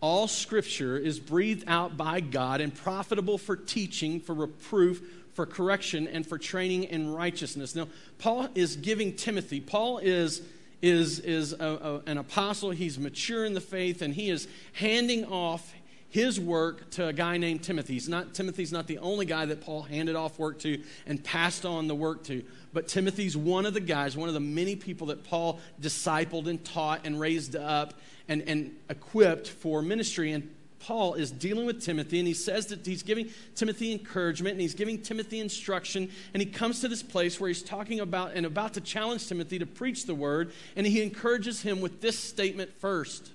All 0.00 0.28
scripture 0.28 0.96
is 0.96 1.18
breathed 1.18 1.64
out 1.66 1.96
by 1.96 2.20
God 2.20 2.60
and 2.60 2.74
profitable 2.74 3.38
for 3.38 3.56
teaching, 3.56 4.20
for 4.20 4.34
reproof, 4.34 5.02
for 5.34 5.46
correction, 5.46 6.06
and 6.06 6.26
for 6.26 6.38
training 6.38 6.84
in 6.84 7.12
righteousness. 7.12 7.74
Now, 7.74 7.88
Paul 8.18 8.48
is 8.54 8.76
giving 8.76 9.14
Timothy, 9.16 9.60
Paul 9.60 9.98
is 9.98 10.42
is, 10.82 11.20
is 11.20 11.52
a, 11.52 12.02
a, 12.06 12.10
an 12.10 12.18
apostle. 12.18 12.70
He's 12.70 12.98
mature 12.98 13.44
in 13.44 13.54
the 13.54 13.60
faith, 13.60 14.02
and 14.02 14.12
he 14.12 14.28
is 14.28 14.48
handing 14.72 15.24
off 15.24 15.72
his 16.08 16.38
work 16.38 16.90
to 16.90 17.06
a 17.06 17.12
guy 17.12 17.38
named 17.38 17.62
Timothy. 17.62 17.94
He's 17.94 18.08
not, 18.08 18.34
Timothy's 18.34 18.72
not 18.72 18.86
the 18.86 18.98
only 18.98 19.24
guy 19.24 19.46
that 19.46 19.62
Paul 19.62 19.82
handed 19.82 20.14
off 20.14 20.38
work 20.38 20.58
to 20.58 20.82
and 21.06 21.22
passed 21.24 21.64
on 21.64 21.86
the 21.86 21.94
work 21.94 22.24
to, 22.24 22.44
but 22.74 22.86
Timothy's 22.86 23.34
one 23.34 23.64
of 23.64 23.72
the 23.72 23.80
guys, 23.80 24.14
one 24.14 24.28
of 24.28 24.34
the 24.34 24.40
many 24.40 24.76
people 24.76 25.06
that 25.06 25.24
Paul 25.24 25.60
discipled 25.80 26.48
and 26.48 26.62
taught 26.62 27.06
and 27.06 27.18
raised 27.18 27.56
up 27.56 27.94
and, 28.32 28.48
and 28.48 28.74
equipped 28.88 29.46
for 29.46 29.82
ministry. 29.82 30.32
And 30.32 30.48
Paul 30.80 31.14
is 31.14 31.30
dealing 31.30 31.66
with 31.66 31.82
Timothy, 31.82 32.18
and 32.18 32.26
he 32.26 32.34
says 32.34 32.66
that 32.68 32.84
he's 32.84 33.02
giving 33.02 33.28
Timothy 33.54 33.92
encouragement 33.92 34.54
and 34.54 34.60
he's 34.60 34.74
giving 34.74 35.00
Timothy 35.00 35.38
instruction. 35.38 36.10
And 36.34 36.42
he 36.42 36.48
comes 36.48 36.80
to 36.80 36.88
this 36.88 37.02
place 37.02 37.38
where 37.38 37.48
he's 37.48 37.62
talking 37.62 38.00
about 38.00 38.32
and 38.34 38.46
about 38.46 38.74
to 38.74 38.80
challenge 38.80 39.28
Timothy 39.28 39.58
to 39.58 39.66
preach 39.66 40.06
the 40.06 40.14
word. 40.14 40.52
And 40.74 40.86
he 40.86 41.02
encourages 41.02 41.62
him 41.62 41.80
with 41.80 42.00
this 42.00 42.18
statement 42.18 42.72
first 42.80 43.30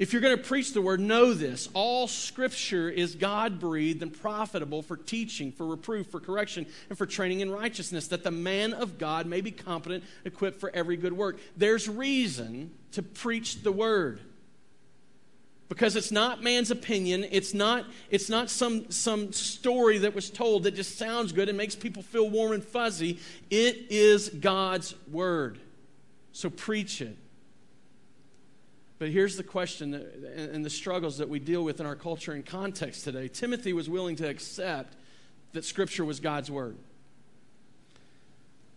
if 0.00 0.14
you're 0.14 0.22
going 0.22 0.36
to 0.36 0.42
preach 0.42 0.72
the 0.72 0.80
word, 0.80 0.98
know 0.98 1.34
this. 1.34 1.68
All 1.74 2.08
scripture 2.08 2.88
is 2.88 3.14
God 3.14 3.60
breathed 3.60 4.02
and 4.02 4.10
profitable 4.10 4.80
for 4.80 4.96
teaching, 4.96 5.52
for 5.52 5.66
reproof, 5.66 6.06
for 6.06 6.20
correction, 6.20 6.64
and 6.88 6.96
for 6.96 7.04
training 7.04 7.40
in 7.40 7.50
righteousness, 7.50 8.08
that 8.08 8.24
the 8.24 8.30
man 8.30 8.72
of 8.72 8.96
God 8.96 9.26
may 9.26 9.42
be 9.42 9.50
competent, 9.50 10.02
equipped 10.24 10.58
for 10.58 10.70
every 10.70 10.96
good 10.96 11.12
work. 11.12 11.38
There's 11.54 11.86
reason 11.86 12.70
to 12.92 13.02
preach 13.02 13.62
the 13.62 13.72
word. 13.72 14.20
because 15.68 15.96
it's 15.96 16.10
not 16.10 16.42
man's 16.42 16.70
opinion 16.70 17.24
it's 17.30 17.54
not 17.54 17.84
it's 18.10 18.28
not 18.28 18.50
some 18.50 18.90
some 18.90 19.32
story 19.32 19.98
that 19.98 20.14
was 20.14 20.28
told 20.28 20.64
that 20.64 20.74
just 20.74 20.98
sounds 20.98 21.30
good 21.30 21.48
and 21.48 21.56
makes 21.56 21.76
people 21.76 22.02
feel 22.02 22.28
warm 22.28 22.50
and 22.52 22.64
fuzzy 22.64 23.20
it 23.50 23.86
is 23.88 24.30
god's 24.30 24.96
word 25.12 25.60
so 26.32 26.50
preach 26.50 27.00
it 27.00 27.16
but 29.00 29.08
here's 29.08 29.36
the 29.36 29.42
question 29.42 29.90
that, 29.90 30.52
and 30.52 30.64
the 30.64 30.70
struggles 30.70 31.18
that 31.18 31.28
we 31.28 31.40
deal 31.40 31.64
with 31.64 31.80
in 31.80 31.86
our 31.86 31.96
culture 31.96 32.30
and 32.30 32.46
context 32.46 33.02
today 33.02 33.26
timothy 33.26 33.72
was 33.72 33.90
willing 33.90 34.14
to 34.14 34.28
accept 34.28 34.94
that 35.52 35.64
scripture 35.64 36.04
was 36.04 36.20
god's 36.20 36.50
word 36.50 36.76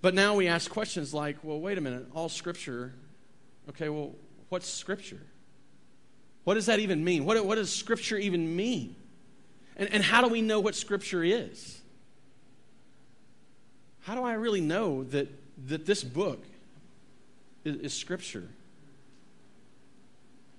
but 0.01 0.15
now 0.15 0.33
we 0.33 0.47
ask 0.47 0.71
questions 0.71 1.13
like 1.13 1.37
well 1.43 1.59
wait 1.59 1.77
a 1.77 1.81
minute 1.81 2.07
all 2.15 2.29
scripture 2.29 2.93
okay 3.69 3.89
well 3.89 4.15
what's 4.49 4.67
scripture 4.67 5.21
what 6.43 6.55
does 6.55 6.65
that 6.65 6.79
even 6.79 7.03
mean? 7.03 7.25
What, 7.25 7.43
what 7.45 7.55
does 7.55 7.73
Scripture 7.73 8.17
even 8.17 8.55
mean? 8.55 8.95
And, 9.77 9.89
and 9.93 10.03
how 10.03 10.21
do 10.21 10.27
we 10.27 10.41
know 10.41 10.59
what 10.59 10.75
Scripture 10.75 11.23
is? 11.23 11.81
How 14.01 14.15
do 14.15 14.23
I 14.23 14.33
really 14.33 14.61
know 14.61 15.03
that, 15.05 15.29
that 15.67 15.85
this 15.85 16.03
book 16.03 16.43
is, 17.63 17.77
is 17.77 17.93
Scripture? 17.93 18.49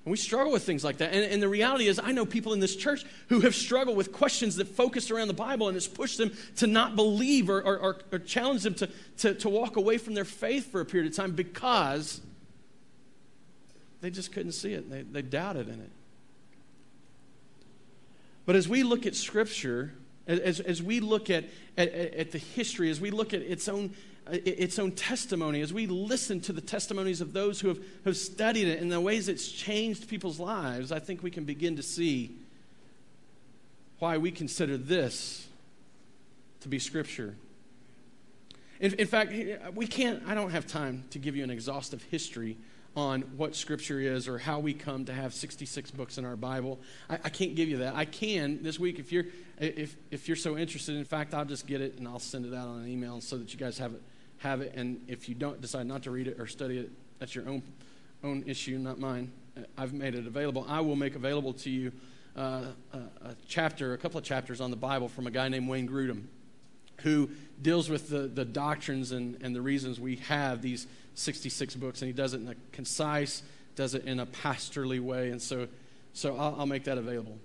And 0.04 0.10
we 0.10 0.18
struggle 0.18 0.52
with 0.52 0.64
things 0.64 0.84
like 0.84 0.98
that. 0.98 1.14
And, 1.14 1.24
and, 1.24 1.42
the 1.42 1.48
reality 1.48 1.86
is, 1.86 1.98
I 1.98 2.12
know 2.12 2.26
people 2.26 2.52
in 2.52 2.60
this 2.60 2.76
church 2.76 3.04
who 3.28 3.40
have 3.40 3.54
struggled 3.54 3.96
with 3.96 4.12
questions 4.12 4.56
that 4.56 4.68
focus 4.68 5.10
around 5.10 5.28
the 5.28 5.34
Bible 5.34 5.68
and 5.68 5.76
it's 5.76 5.88
pushed 5.88 6.18
them 6.18 6.32
to 6.56 6.66
not 6.66 6.94
believe 6.94 7.48
or, 7.48 7.62
or, 7.62 7.78
or, 7.78 7.96
or 8.12 8.18
challenge 8.18 8.64
them 8.64 8.74
to, 8.74 8.90
to, 9.18 9.34
to 9.34 9.48
walk 9.48 9.76
away 9.76 9.96
from 9.96 10.12
their 10.12 10.26
faith 10.26 10.70
for 10.70 10.82
a 10.82 10.84
period 10.84 11.10
of 11.10 11.16
time 11.16 11.32
because 11.32 12.20
they 14.02 14.10
just 14.10 14.30
couldn't 14.30 14.52
see 14.52 14.74
it. 14.74 14.90
They, 14.90 15.02
they 15.02 15.22
doubted 15.22 15.68
in 15.68 15.80
it. 15.80 15.90
But 18.44 18.56
as 18.56 18.68
we 18.68 18.82
look 18.82 19.06
at 19.06 19.14
Scripture, 19.14 19.94
as, 20.26 20.60
as 20.60 20.82
we 20.82 21.00
look 21.00 21.30
at, 21.30 21.44
at, 21.78 21.88
at 21.94 22.30
the 22.30 22.38
history, 22.38 22.90
as 22.90 23.00
we 23.00 23.10
look 23.10 23.32
at 23.32 23.40
its 23.40 23.68
own, 23.68 23.94
Uh, 24.26 24.38
its 24.44 24.78
own 24.78 24.90
testimony, 24.92 25.60
as 25.60 25.72
we 25.72 25.86
listen 25.86 26.40
to 26.40 26.52
the 26.52 26.60
testimonies 26.60 27.20
of 27.20 27.34
those 27.34 27.60
who 27.60 27.68
have, 27.68 27.78
have 28.06 28.16
studied 28.16 28.66
it 28.66 28.80
and 28.80 28.90
the 28.90 29.00
ways 29.00 29.28
it's 29.28 29.50
changed 29.50 30.08
people's 30.08 30.40
lives, 30.40 30.92
I 30.92 30.98
think 30.98 31.22
we 31.22 31.30
can 31.30 31.44
begin 31.44 31.76
to 31.76 31.82
see 31.82 32.34
why 33.98 34.16
we 34.16 34.30
consider 34.30 34.78
this 34.78 35.46
to 36.60 36.68
be 36.68 36.78
Scripture. 36.78 37.36
In, 38.80 38.94
in 38.94 39.06
fact, 39.06 39.32
uh, 39.32 39.70
we 39.72 39.86
can't, 39.86 40.22
I 40.26 40.34
don't 40.34 40.50
have 40.50 40.66
time 40.66 41.04
to 41.10 41.18
give 41.18 41.36
you 41.36 41.44
an 41.44 41.50
exhaustive 41.50 42.02
history 42.04 42.56
on 42.96 43.22
what 43.36 43.54
Scripture 43.54 44.00
is 44.00 44.26
or 44.26 44.38
how 44.38 44.58
we 44.58 44.72
come 44.72 45.04
to 45.04 45.12
have 45.12 45.34
66 45.34 45.90
books 45.90 46.16
in 46.16 46.24
our 46.24 46.36
Bible. 46.36 46.80
I, 47.10 47.18
I, 47.24 47.28
can't 47.28 47.54
give 47.56 47.68
you 47.68 47.78
that. 47.78 47.94
I 47.94 48.06
can 48.06 48.62
this 48.62 48.78
week 48.78 48.98
if 48.98 49.12
you're 49.12 49.24
if 49.58 49.96
if 50.10 50.28
you're 50.28 50.36
so 50.36 50.56
interested. 50.56 50.94
In 50.96 51.04
fact, 51.04 51.34
I'll 51.34 51.44
just 51.44 51.66
get 51.66 51.80
it 51.80 51.98
and 51.98 52.06
I'll 52.06 52.20
send 52.20 52.46
it 52.46 52.54
out 52.54 52.68
on 52.68 52.82
an 52.82 52.88
email 52.88 53.20
so 53.20 53.36
that 53.36 53.52
you 53.52 53.58
guys 53.58 53.78
have 53.78 53.94
it 53.94 54.02
have 54.38 54.60
it. 54.60 54.72
And 54.74 55.00
if 55.08 55.28
you 55.28 55.34
don't 55.34 55.60
decide 55.60 55.86
not 55.86 56.02
to 56.04 56.10
read 56.10 56.28
it 56.28 56.38
or 56.38 56.46
study 56.46 56.78
it, 56.78 56.90
that's 57.18 57.34
your 57.34 57.48
own 57.48 57.62
own 58.24 58.42
issue, 58.46 58.78
not 58.78 58.98
mine. 58.98 59.30
I've 59.76 59.92
made 59.92 60.14
it 60.14 60.26
available. 60.26 60.64
I 60.68 60.80
will 60.80 60.96
make 60.96 61.14
available 61.14 61.52
to 61.54 61.70
you 61.70 61.92
uh, 62.36 62.62
a, 62.92 62.96
a 62.96 63.36
chapter, 63.46 63.92
a 63.92 63.98
couple 63.98 64.18
of 64.18 64.24
chapters 64.24 64.60
on 64.60 64.70
the 64.70 64.76
Bible 64.76 65.08
from 65.08 65.26
a 65.26 65.30
guy 65.30 65.48
named 65.48 65.68
Wayne 65.68 65.88
Grudem, 65.88 66.24
who 67.02 67.30
deals 67.60 67.88
with 67.88 68.08
the, 68.08 68.26
the 68.26 68.44
doctrines 68.44 69.12
and, 69.12 69.40
and 69.42 69.54
the 69.54 69.60
reasons 69.62 70.00
we 70.00 70.16
have 70.16 70.62
these 70.62 70.86
66 71.14 71.76
books, 71.76 72.02
and 72.02 72.08
he 72.08 72.12
does 72.12 72.34
it 72.34 72.40
in 72.40 72.48
a 72.48 72.54
concise, 72.72 73.42
does 73.76 73.94
it 73.94 74.04
in 74.04 74.18
a 74.18 74.26
pastorly 74.26 74.98
way. 74.98 75.30
And 75.30 75.40
so, 75.40 75.68
so 76.12 76.36
I'll, 76.36 76.56
I'll 76.60 76.66
make 76.66 76.84
that 76.84 76.98
available. 76.98 77.38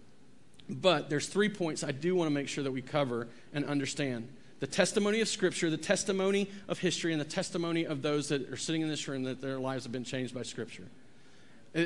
But 0.69 1.09
there's 1.09 1.27
three 1.27 1.49
points 1.49 1.83
I 1.83 1.91
do 1.91 2.15
want 2.15 2.27
to 2.27 2.33
make 2.33 2.47
sure 2.47 2.63
that 2.63 2.71
we 2.71 2.81
cover 2.81 3.27
and 3.53 3.65
understand 3.65 4.27
the 4.59 4.67
testimony 4.67 5.21
of 5.21 5.27
Scripture, 5.27 5.69
the 5.69 5.77
testimony 5.77 6.49
of 6.67 6.79
history, 6.79 7.11
and 7.11 7.21
the 7.21 7.25
testimony 7.25 7.85
of 7.85 8.01
those 8.01 8.29
that 8.29 8.49
are 8.49 8.57
sitting 8.57 8.81
in 8.81 8.89
this 8.89 9.07
room 9.07 9.23
that 9.23 9.41
their 9.41 9.59
lives 9.59 9.83
have 9.83 9.91
been 9.91 10.03
changed 10.03 10.33
by 10.33 10.43
Scripture. 10.43 10.83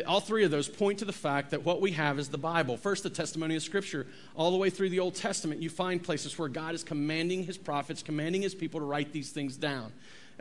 All 0.08 0.22
three 0.22 0.46
of 0.46 0.51
those 0.51 0.70
point 0.70 1.00
to 1.00 1.06
the 1.06 1.12
fact 1.12 1.51
that 1.51 1.63
what 1.65 1.82
we 1.82 1.92
have 1.92 2.18
is 2.18 2.30
the 2.30 2.38
Bible. 2.38 2.77
First, 2.77 3.03
the 3.03 3.10
testimony 3.10 3.56
of 3.58 3.63
Scripture. 3.63 4.08
All 4.36 4.50
the 4.50 4.58
way 4.58 4.70
through 4.70 4.89
the 4.89 5.01
Old 5.01 5.13
Testament, 5.13 5.62
you 5.62 5.70
find 5.70 6.01
places 6.01 6.39
where 6.39 6.48
God 6.48 6.74
is 6.74 6.84
commanding 6.84 7.44
his 7.44 7.58
prophets, 7.58 8.01
commanding 8.01 8.42
his 8.42 8.56
people 8.56 8.80
to 8.80 8.86
write 8.86 9.12
these 9.12 9.32
things 9.32 9.58
down 9.58 9.92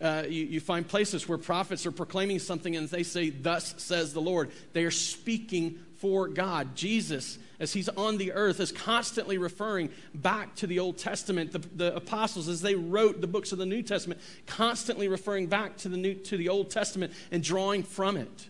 uh, 0.01 0.25
you, 0.29 0.45
you 0.45 0.61
find 0.61 0.87
places 0.87 1.29
where 1.29 1.39
prophets 1.39 1.87
are 1.87 1.93
proclaiming 1.93 2.39
something 2.39 2.77
and 2.77 2.89
they 2.89 3.03
say, 3.03 3.31
Thus 3.31 3.75
says 3.79 4.13
the 4.13 4.21
Lord. 4.21 4.51
They 4.73 4.85
are 4.85 4.91
speaking 4.91 5.79
for 6.03 6.27
God. 6.27 6.75
Jesus, 6.75 7.39
as 7.61 7.73
he's 7.73 7.89
on 7.91 8.19
the 8.19 8.33
earth, 8.33 8.59
is 8.59 8.73
constantly 8.73 9.39
referring 9.39 9.91
back 10.13 10.57
to 10.57 10.67
the 10.67 10.81
Old 10.81 10.99
Testament. 10.99 11.53
The, 11.53 11.61
the, 11.61 11.95
apostles, 11.95 12.49
as 12.49 12.61
they 12.61 12.75
wrote 12.75 13.21
the 13.21 13.29
books 13.29 13.53
of 13.53 13.59
the 13.59 13.67
New 13.67 13.83
Testament, 13.83 14.21
constantly 14.49 15.07
referring 15.07 15.47
back 15.47 15.77
to 15.79 15.89
the, 15.89 15.97
New, 15.97 16.15
to 16.15 16.37
the 16.37 16.49
Old 16.49 16.71
Testament 16.71 17.13
and 17.31 17.41
drawing 17.41 17.85
from 17.85 18.17
it. 18.17 18.49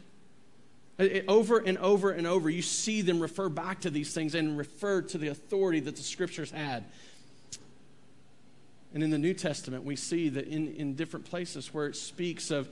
it. 0.98 1.26
Over 1.28 1.58
and 1.58 1.76
over 1.76 2.10
and 2.10 2.26
over, 2.26 2.48
you 2.48 2.62
see 2.62 3.02
them 3.02 3.20
refer 3.20 3.50
back 3.50 3.80
to 3.80 3.90
these 3.90 4.14
things 4.14 4.34
and 4.34 4.56
refer 4.56 5.02
to 5.02 5.18
the 5.18 5.28
authority 5.28 5.80
that 5.80 5.96
the 5.96 6.02
scriptures 6.02 6.50
had. 6.50 6.84
And 8.94 9.02
in 9.02 9.10
the 9.10 9.18
New 9.18 9.34
Testament, 9.34 9.84
we 9.84 9.96
see 9.96 10.28
that 10.28 10.46
in, 10.46 10.74
in 10.74 10.94
different 10.94 11.24
places 11.24 11.72
where 11.72 11.86
it 11.86 11.96
speaks 11.96 12.50
of 12.50 12.68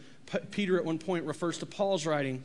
Peter 0.50 0.76
at 0.78 0.84
one 0.84 0.98
point 0.98 1.24
refers 1.24 1.58
to 1.58 1.66
Paul's 1.66 2.06
writing. 2.06 2.42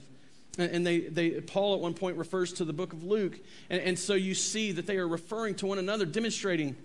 And 0.57 0.87
they, 0.87 1.01
they, 1.01 1.31
Paul 1.41 1.75
at 1.75 1.81
one 1.81 1.93
point 1.93 2.17
refers 2.17 2.53
to 2.53 2.65
the 2.65 2.71
book 2.71 2.93
of 2.93 3.03
Luke. 3.03 3.37
And, 3.69 3.81
and 3.81 3.99
so 3.99 4.13
you 4.13 4.33
see 4.33 4.71
that 4.71 4.87
they 4.87 4.97
are 4.97 5.07
referring 5.07 5.55
to 5.55 5.65
one 5.65 5.79
another, 5.79 6.05
demonstrating 6.05 6.77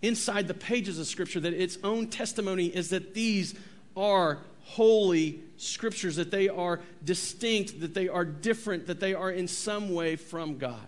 inside 0.00 0.48
the 0.48 0.54
pages 0.54 0.98
of 0.98 1.06
Scripture 1.06 1.40
that 1.40 1.52
its 1.52 1.76
own 1.84 2.08
testimony 2.08 2.66
is 2.66 2.90
that 2.90 3.12
these 3.12 3.54
are 3.96 4.38
holy 4.62 5.40
scriptures, 5.56 6.16
that 6.16 6.30
they 6.30 6.48
are 6.48 6.80
distinct, 7.04 7.80
that 7.80 7.94
they 7.94 8.08
are 8.08 8.24
different, 8.24 8.86
that 8.86 9.00
they 9.00 9.14
are 9.14 9.30
in 9.30 9.48
some 9.48 9.94
way 9.94 10.16
from 10.16 10.58
God. 10.58 10.86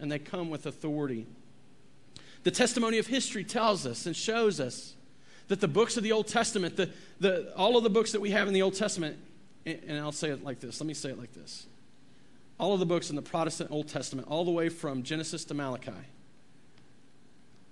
And 0.00 0.10
they 0.10 0.18
come 0.18 0.50
with 0.50 0.66
authority. 0.66 1.26
The 2.44 2.50
testimony 2.50 2.98
of 2.98 3.06
history 3.06 3.42
tells 3.42 3.86
us 3.86 4.06
and 4.06 4.14
shows 4.14 4.60
us 4.60 4.94
that 5.48 5.60
the 5.60 5.68
books 5.68 5.96
of 5.96 6.02
the 6.02 6.12
Old 6.12 6.28
Testament, 6.28 6.76
the, 6.76 6.90
the, 7.18 7.52
all 7.56 7.76
of 7.76 7.82
the 7.82 7.90
books 7.90 8.12
that 8.12 8.20
we 8.20 8.30
have 8.30 8.48
in 8.48 8.54
the 8.54 8.62
Old 8.62 8.74
Testament, 8.74 9.18
and 9.66 9.98
I'll 9.98 10.12
say 10.12 10.28
it 10.28 10.44
like 10.44 10.60
this 10.60 10.80
let 10.80 10.86
me 10.86 10.94
say 10.94 11.10
it 11.10 11.18
like 11.18 11.32
this. 11.32 11.66
All 12.60 12.72
of 12.72 12.80
the 12.80 12.86
books 12.86 13.10
in 13.10 13.16
the 13.16 13.22
Protestant 13.22 13.70
Old 13.70 13.88
Testament, 13.88 14.28
all 14.30 14.44
the 14.44 14.50
way 14.50 14.68
from 14.68 15.02
Genesis 15.02 15.44
to 15.46 15.54
Malachi, 15.54 15.92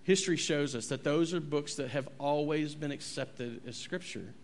history 0.02 0.36
shows 0.36 0.74
us 0.74 0.88
that 0.88 1.04
those 1.04 1.32
are 1.34 1.40
books 1.40 1.76
that 1.76 1.90
have 1.90 2.08
always 2.18 2.74
been 2.74 2.90
accepted 2.90 3.60
as 3.66 3.76
Scripture. 3.76 4.34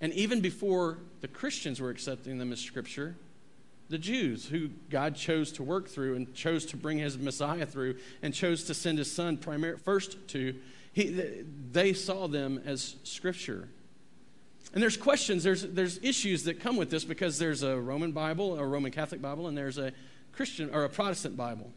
And 0.00 0.12
even 0.14 0.40
before 0.40 0.98
the 1.20 1.28
Christians 1.28 1.80
were 1.80 1.90
accepting 1.90 2.38
them 2.38 2.52
as 2.52 2.60
Scripture, 2.60 3.14
the 3.90 3.98
Jews 3.98 4.46
who 4.46 4.68
God 4.88 5.16
chose 5.16 5.50
to 5.52 5.64
work 5.64 5.88
through 5.88 6.14
and 6.14 6.32
chose 6.32 6.64
to 6.66 6.76
bring 6.76 6.98
his 6.98 7.18
Messiah 7.18 7.66
through 7.66 7.96
and 8.22 8.32
chose 8.32 8.64
to 8.64 8.74
send 8.74 8.98
his 8.98 9.10
son 9.10 9.36
primary, 9.36 9.76
first 9.76 10.16
to, 10.28 10.54
he, 10.92 11.44
they 11.72 11.92
saw 11.92 12.28
them 12.28 12.62
as 12.64 12.94
scripture. 13.02 13.68
And 14.72 14.80
there's 14.80 14.96
questions, 14.96 15.42
there's, 15.42 15.64
there's 15.64 15.98
issues 16.04 16.44
that 16.44 16.60
come 16.60 16.76
with 16.76 16.90
this 16.90 17.04
because 17.04 17.38
there's 17.38 17.64
a 17.64 17.76
Roman 17.76 18.12
Bible, 18.12 18.56
a 18.58 18.64
Roman 18.64 18.92
Catholic 18.92 19.20
Bible, 19.20 19.48
and 19.48 19.58
there's 19.58 19.78
a 19.78 19.92
Christian 20.32 20.72
or 20.72 20.84
a 20.84 20.88
Protestant 20.88 21.36
Bible. 21.36 21.68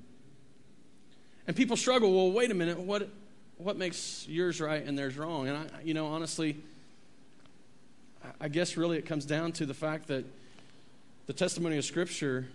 And 1.47 1.55
people 1.55 1.75
struggle, 1.75 2.13
well, 2.13 2.31
wait 2.31 2.51
a 2.51 2.53
minute, 2.53 2.79
what, 2.79 3.09
what 3.57 3.75
makes 3.75 4.27
yours 4.29 4.61
right 4.61 4.85
and 4.85 4.95
theirs 4.95 5.17
wrong? 5.17 5.47
And 5.47 5.57
I, 5.57 5.65
you 5.83 5.95
know, 5.95 6.05
honestly, 6.05 6.57
I 8.39 8.49
guess 8.49 8.77
really 8.77 8.99
it 8.99 9.07
comes 9.07 9.25
down 9.25 9.51
to 9.53 9.65
the 9.65 9.73
fact 9.73 10.07
that 10.09 10.25
the 11.25 11.33
testimony 11.33 11.77
of 11.77 11.85
Scripture, 11.85 12.47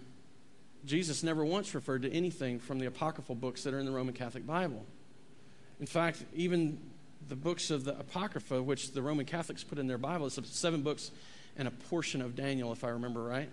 Jesus 0.85 1.23
never 1.23 1.45
once 1.45 1.75
referred 1.75 2.03
to 2.03 2.13
anything 2.13 2.59
from 2.59 2.79
the 2.79 2.87
apocryphal 2.87 3.35
books 3.35 3.63
that 3.65 3.75
are 3.75 3.79
in 3.79 3.87
the 3.87 3.93
Roman 3.93 4.15
Catholic 4.15 4.47
Bible. 4.47 4.85
In 5.81 5.87
fact, 5.87 6.25
even 6.35 6.79
the 7.29 7.37
books 7.37 7.71
of 7.71 7.85
the 7.85 7.99
Apocrypha, 7.99 8.63
which 8.63 8.93
the 8.93 9.03
Roman 9.03 9.27
Catholics 9.27 9.65
put 9.65 9.79
in 9.79 9.87
their 9.87 9.99
Bible, 9.99 10.27
it's 10.27 10.39
seven 10.57 10.83
books 10.83 11.11
and 11.57 11.67
a 11.69 11.71
portion 11.71 12.23
of 12.23 12.37
Daniel, 12.37 12.73
if 12.73 12.85
I 12.85 12.89
remember 12.89 13.23
right. 13.23 13.51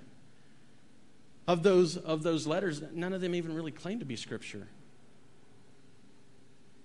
Of 1.48 1.64
those, 1.64 1.98
of 1.98 2.24
those 2.24 2.48
letters, 2.48 2.82
none 2.94 3.14
of 3.14 3.22
them 3.22 3.36
even 3.36 3.54
really 3.54 3.72
claim 3.72 4.00
to 4.00 4.06
be 4.06 4.16
Scripture. 4.16 4.68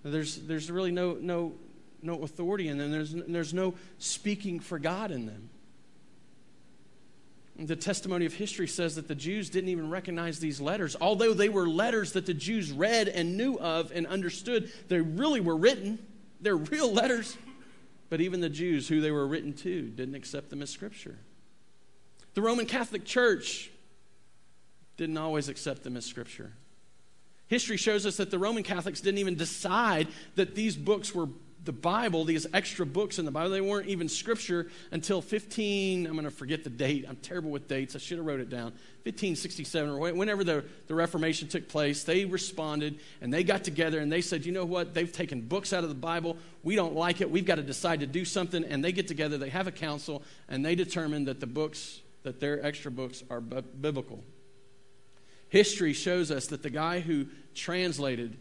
There's, 0.02 0.36
there's 0.36 0.70
really 0.70 0.92
no, 0.92 1.18
no, 1.20 1.54
no 2.02 2.22
authority 2.22 2.68
in 2.68 2.78
them, 2.78 2.90
there's, 2.90 3.12
there's 3.12 3.54
no 3.54 3.74
speaking 3.98 4.60
for 4.60 4.78
God 4.78 5.10
in 5.10 5.26
them. 5.26 5.50
The 7.60 7.76
testimony 7.76 8.24
of 8.24 8.32
history 8.32 8.66
says 8.66 8.94
that 8.96 9.06
the 9.06 9.14
Jews 9.14 9.50
didn't 9.50 9.68
even 9.68 9.90
recognize 9.90 10.38
these 10.38 10.60
letters. 10.60 10.96
Although 10.98 11.34
they 11.34 11.50
were 11.50 11.68
letters 11.68 12.12
that 12.12 12.24
the 12.24 12.32
Jews 12.32 12.72
read 12.72 13.06
and 13.06 13.36
knew 13.36 13.58
of 13.58 13.92
and 13.92 14.06
understood, 14.06 14.72
they 14.88 15.00
really 15.00 15.40
were 15.40 15.56
written. 15.56 15.98
They're 16.40 16.56
real 16.56 16.90
letters. 16.90 17.36
But 18.08 18.22
even 18.22 18.40
the 18.40 18.48
Jews 18.48 18.88
who 18.88 19.00
they 19.02 19.10
were 19.10 19.26
written 19.26 19.52
to 19.52 19.88
didn't 19.88 20.14
accept 20.14 20.48
them 20.48 20.62
as 20.62 20.70
Scripture. 20.70 21.18
The 22.34 22.42
Roman 22.42 22.66
Catholic 22.66 23.04
Church 23.04 23.70
didn't 24.96 25.16
always 25.16 25.48
accept 25.48 25.82
them 25.82 25.96
as 25.96 26.04
scripture. 26.04 26.52
History 27.48 27.76
shows 27.76 28.06
us 28.06 28.18
that 28.18 28.30
the 28.30 28.38
Roman 28.38 28.62
Catholics 28.62 29.00
didn't 29.00 29.18
even 29.18 29.34
decide 29.34 30.08
that 30.36 30.54
these 30.54 30.76
books 30.76 31.14
were 31.14 31.28
the 31.64 31.72
Bible, 31.72 32.24
these 32.24 32.46
extra 32.54 32.86
books 32.86 33.18
in 33.18 33.24
the 33.24 33.30
Bible, 33.30 33.50
they 33.50 33.60
weren't 33.60 33.88
even 33.88 34.08
scripture 34.08 34.68
until 34.92 35.20
15, 35.20 36.06
I'm 36.06 36.12
going 36.12 36.24
to 36.24 36.30
forget 36.30 36.64
the 36.64 36.70
date. 36.70 37.04
I'm 37.08 37.16
terrible 37.16 37.50
with 37.50 37.68
dates. 37.68 37.94
I 37.94 37.98
should 37.98 38.16
have 38.16 38.26
wrote 38.26 38.40
it 38.40 38.48
down. 38.48 38.72
1567 39.02 39.90
or 39.90 40.12
whenever 40.12 40.42
the, 40.42 40.64
the 40.86 40.94
Reformation 40.94 41.48
took 41.48 41.68
place, 41.68 42.04
they 42.04 42.24
responded 42.24 43.00
and 43.20 43.32
they 43.32 43.44
got 43.44 43.64
together 43.64 44.00
and 44.00 44.10
they 44.10 44.22
said, 44.22 44.46
you 44.46 44.52
know 44.52 44.64
what? 44.64 44.94
They've 44.94 45.10
taken 45.10 45.42
books 45.42 45.72
out 45.72 45.82
of 45.82 45.90
the 45.90 45.94
Bible. 45.94 46.36
We 46.62 46.76
don't 46.76 46.94
like 46.94 47.20
it. 47.20 47.30
We've 47.30 47.46
got 47.46 47.56
to 47.56 47.62
decide 47.62 48.00
to 48.00 48.06
do 48.06 48.24
something. 48.24 48.64
And 48.64 48.82
they 48.82 48.92
get 48.92 49.06
together, 49.06 49.36
they 49.36 49.50
have 49.50 49.66
a 49.66 49.72
council, 49.72 50.22
and 50.48 50.64
they 50.64 50.74
determine 50.74 51.26
that 51.26 51.40
the 51.40 51.46
books, 51.46 52.00
that 52.22 52.40
their 52.40 52.64
extra 52.64 52.90
books 52.90 53.22
are 53.30 53.40
b- 53.40 53.62
biblical. 53.80 54.24
History 55.50 55.92
shows 55.92 56.30
us 56.30 56.46
that 56.46 56.62
the 56.62 56.70
guy 56.70 57.00
who 57.00 57.26
translated 57.54 58.38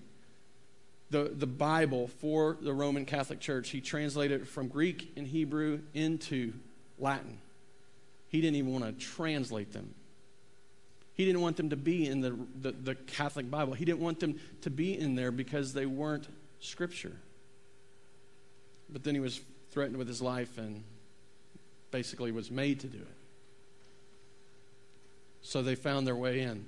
the, 1.09 1.31
the 1.35 1.47
Bible 1.47 2.07
for 2.07 2.57
the 2.61 2.73
Roman 2.73 3.05
Catholic 3.05 3.39
Church. 3.39 3.69
He 3.69 3.81
translated 3.81 4.41
it 4.41 4.47
from 4.47 4.67
Greek 4.67 5.11
and 5.17 5.25
Hebrew 5.27 5.79
into 5.93 6.53
Latin. 6.97 7.39
He 8.27 8.41
didn't 8.41 8.57
even 8.57 8.71
want 8.71 8.85
to 8.85 9.05
translate 9.05 9.73
them. 9.73 9.95
He 11.15 11.25
didn't 11.25 11.41
want 11.41 11.57
them 11.57 11.71
to 11.71 11.75
be 11.75 12.07
in 12.07 12.21
the, 12.21 12.37
the, 12.61 12.71
the 12.71 12.95
Catholic 12.95 13.49
Bible. 13.49 13.73
He 13.73 13.85
didn't 13.85 13.99
want 13.99 14.19
them 14.19 14.39
to 14.61 14.69
be 14.69 14.97
in 14.97 15.15
there 15.15 15.31
because 15.31 15.73
they 15.73 15.85
weren't 15.85 16.27
Scripture. 16.59 17.15
But 18.89 19.03
then 19.03 19.15
he 19.15 19.19
was 19.19 19.41
threatened 19.71 19.97
with 19.97 20.07
his 20.07 20.21
life 20.21 20.57
and 20.57 20.83
basically 21.91 22.31
was 22.31 22.49
made 22.49 22.79
to 22.81 22.87
do 22.87 22.99
it. 22.99 23.07
So 25.41 25.61
they 25.61 25.75
found 25.75 26.05
their 26.05 26.15
way 26.15 26.41
in. 26.41 26.65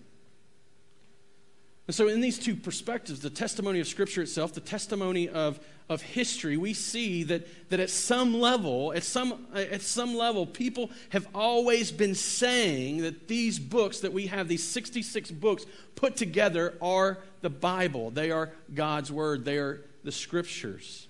And 1.92 1.96
so, 1.98 2.08
in 2.08 2.22
these 2.22 2.40
two 2.40 2.56
perspectives, 2.56 3.20
the 3.20 3.30
testimony 3.30 3.82
of 3.82 3.86
Scripture 3.86 4.22
itself, 4.22 4.54
the 4.54 4.62
testimony 4.62 5.28
of, 5.28 5.60
of 5.90 6.02
history, 6.02 6.56
we 6.56 6.74
see 6.74 7.24
that, 7.24 7.46
that 7.70 7.82
at 7.82 7.90
some 7.90 8.40
level, 8.40 8.94
at 8.94 9.04
some, 9.04 9.46
at 9.54 9.82
some 9.82 10.16
level, 10.16 10.46
people 10.46 10.90
have 11.10 11.28
always 11.36 11.92
been 11.92 12.16
saying 12.16 13.02
that 13.02 13.28
these 13.28 13.60
books 13.60 14.00
that 14.00 14.14
we 14.14 14.28
have, 14.28 14.48
these 14.48 14.64
66 14.64 15.32
books 15.32 15.66
put 15.96 16.16
together, 16.16 16.78
are 16.82 17.18
the 17.42 17.50
Bible. 17.50 18.10
They 18.10 18.32
are 18.32 18.54
God's 18.74 19.12
Word, 19.12 19.44
they 19.44 19.58
are 19.58 19.82
the 20.06 20.14
Scriptures. 20.14 21.10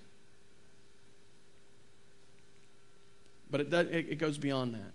But 3.52 3.62
it, 3.62 3.72
it 3.72 4.18
goes 4.18 4.40
beyond 4.40 4.74
that 4.74 4.94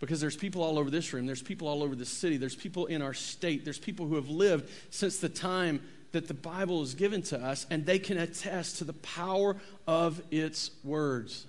because 0.00 0.20
there's 0.20 0.36
people 0.36 0.62
all 0.62 0.78
over 0.78 0.90
this 0.90 1.12
room, 1.12 1.26
there's 1.26 1.42
people 1.42 1.66
all 1.66 1.82
over 1.82 1.96
the 1.96 2.06
city, 2.06 2.36
there's 2.36 2.54
people 2.54 2.86
in 2.86 3.02
our 3.02 3.14
state, 3.14 3.64
there's 3.64 3.78
people 3.78 4.06
who 4.06 4.14
have 4.14 4.28
lived 4.28 4.70
since 4.90 5.18
the 5.18 5.28
time 5.28 5.82
that 6.12 6.28
the 6.28 6.34
Bible 6.34 6.82
is 6.82 6.94
given 6.94 7.22
to 7.22 7.38
us, 7.38 7.66
and 7.70 7.84
they 7.84 7.98
can 7.98 8.16
attest 8.16 8.78
to 8.78 8.84
the 8.84 8.92
power 8.94 9.56
of 9.86 10.22
its 10.30 10.70
words. 10.84 11.46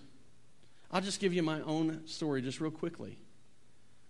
I'll 0.92 1.02
just 1.02 1.20
give 1.20 1.34
you 1.34 1.44
my 1.44 1.62
own 1.62 2.08
story 2.08 2.42
just 2.42 2.60
real 2.60 2.72
quickly. 2.72 3.18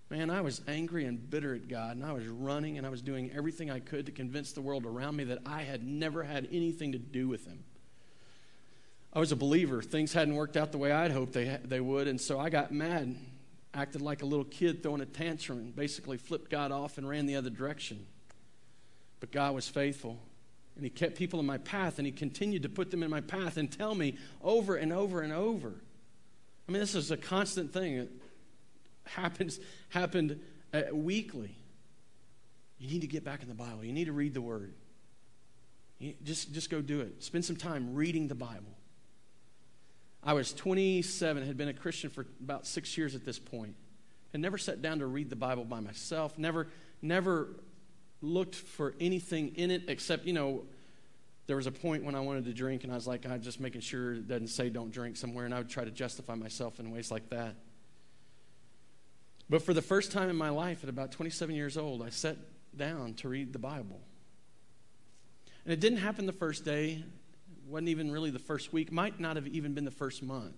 Man, 0.10 0.32
I 0.32 0.42
was 0.42 0.62
angry 0.68 1.06
and 1.06 1.30
bitter 1.30 1.54
at 1.54 1.68
God, 1.68 1.98
and 1.98 2.06
I 2.06 2.14
was 2.14 2.26
running 2.28 2.78
and 2.78 2.88
I 2.88 2.90
was 2.90 3.02
doing 3.02 3.30
everything 3.36 3.70
I 3.70 3.80
could 3.80 4.08
to 4.08 4.12
convince 4.12 4.54
the 4.54 4.62
world 4.62 4.86
around 4.86 5.18
me 5.18 5.26
that 5.26 5.40
I 5.46 5.62
had 5.62 5.86
never 5.86 6.24
had 6.24 6.48
anything 6.52 6.94
to 6.94 6.98
do 6.98 7.28
with 7.28 7.46
Him. 7.46 7.64
I 9.14 9.20
was 9.20 9.32
a 9.32 9.36
believer. 9.36 9.84
Things 9.84 10.14
hadn't 10.14 10.36
worked 10.36 10.58
out 10.58 10.72
the 10.72 10.80
way 10.80 10.92
I'd 10.92 11.12
hoped 11.12 11.34
they, 11.34 11.60
they 11.64 11.80
would, 11.80 12.08
and 12.08 12.20
so 12.20 12.40
I 12.40 12.50
got 12.50 12.72
mad 12.72 13.16
acted 13.74 14.02
like 14.02 14.22
a 14.22 14.26
little 14.26 14.46
kid 14.46 14.82
throwing 14.82 15.02
a 15.02 15.06
tantrum 15.06 15.60
and 15.60 15.76
basically 15.76 16.18
flipped 16.18 16.50
God 16.50 16.72
off 16.72 16.98
and 16.98 17.08
ran 17.08 17.26
the 17.26 17.36
other 17.36 17.50
direction. 17.50 18.06
But 19.20 19.32
God 19.32 19.54
was 19.54 19.68
faithful. 19.68 20.20
And 20.76 20.84
He 20.84 20.90
kept 20.90 21.16
people 21.16 21.40
in 21.40 21.46
my 21.46 21.58
path, 21.58 22.00
and 22.00 22.06
He 22.06 22.12
continued 22.12 22.64
to 22.64 22.70
put 22.70 22.90
them 22.90 23.04
in 23.04 23.10
my 23.10 23.22
path 23.22 23.58
and 23.58 23.72
tell 23.72 23.94
me 23.94 24.18
over 24.42 24.76
and 24.76 24.94
over 24.94 25.22
and 25.22 25.34
over. 25.34 25.74
I 26.68 26.72
mean, 26.72 26.80
this 26.80 26.96
is 26.96 27.12
a 27.12 27.18
constant 27.18 27.74
thing. 27.74 27.96
It 27.96 28.12
happens, 29.04 29.60
happened 29.90 30.40
uh, 30.74 30.84
weekly. 30.94 31.56
You 32.80 32.90
need 32.90 33.02
to 33.02 33.08
get 33.08 33.26
back 33.26 33.42
in 33.42 33.50
the 33.50 33.56
Bible. 33.56 33.84
You 33.84 33.92
need 33.92 34.06
to 34.06 34.14
read 34.14 34.34
the 34.34 34.42
Word. 34.42 34.74
You 36.00 36.14
just, 36.24 36.54
just 36.54 36.70
go 36.70 36.82
do 36.82 37.02
it. 37.02 37.24
Spend 37.24 37.44
some 37.44 37.58
time 37.58 37.94
reading 37.94 38.30
the 38.30 38.36
Bible. 38.36 38.79
I 40.24 40.34
was 40.34 40.54
27, 40.54 41.46
had 41.46 41.58
been 41.58 41.70
a 41.70 41.74
Christian 41.74 42.10
for 42.10 42.26
about 42.42 42.68
six 42.68 42.98
years 42.98 43.16
at 43.16 43.26
this 43.26 43.40
point. 43.40 43.76
and 44.34 44.44
never 44.44 44.60
sat 44.60 44.82
down 44.82 45.00
to 45.00 45.08
read 45.08 45.30
the 45.30 45.36
Bible 45.36 45.66
by 45.66 45.80
myself, 45.80 46.38
never, 46.38 46.68
never 47.02 47.48
looked 48.22 48.54
for 48.54 48.94
anything 49.00 49.56
in 49.56 49.72
it 49.72 49.84
except, 49.88 50.26
you 50.26 50.34
know, 50.34 50.64
there 51.48 51.56
was 51.56 51.66
a 51.66 51.72
point 51.72 52.04
when 52.04 52.14
I 52.14 52.20
wanted 52.20 52.46
to 52.46 52.54
drink, 52.54 52.84
and 52.84 52.92
I 52.92 52.96
was 52.96 53.08
like, 53.08 53.26
I'm 53.26 53.42
just 53.42 53.60
making 53.60 53.82
sure 53.82 54.14
it 54.14 54.28
doesn't 54.28 54.50
say 54.50 54.70
don't 54.70 54.92
drink 54.92 55.18
somewhere, 55.18 55.46
and 55.46 55.54
I 55.54 55.58
would 55.58 55.70
try 55.70 55.84
to 55.84 55.90
justify 55.90 56.36
myself 56.36 56.80
in 56.80 56.92
ways 56.92 57.10
like 57.10 57.28
that. 57.32 57.56
But 59.50 59.64
for 59.64 59.74
the 59.74 59.82
first 59.82 60.12
time 60.12 60.30
in 60.30 60.36
my 60.36 60.50
life, 60.50 60.84
at 60.84 60.90
about 60.90 61.12
27 61.12 61.56
years 61.56 61.76
old, 61.76 62.04
I 62.04 62.10
sat 62.10 62.38
down 62.78 63.16
to 63.16 63.30
read 63.30 63.52
the 63.52 63.58
Bible. 63.58 64.00
And 65.64 65.74
it 65.74 65.80
didn't 65.80 66.00
happen 66.00 66.28
the 66.28 66.34
first 66.34 66.64
day 66.64 67.04
wasn't 67.70 67.90
even 67.90 68.12
really 68.12 68.32
the 68.32 68.40
first 68.40 68.74
week, 68.74 68.92
might 68.92 69.20
not 69.20 69.36
have 69.36 69.48
even 69.48 69.74
been 69.74 69.86
the 69.86 69.92
first 69.92 70.24
month. 70.24 70.56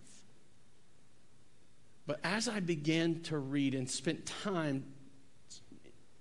But 2.07 2.19
as 2.23 2.47
I 2.47 2.59
began 2.59 3.21
to 3.23 3.37
read 3.37 3.75
and 3.75 3.89
spent 3.89 4.25
time 4.25 4.85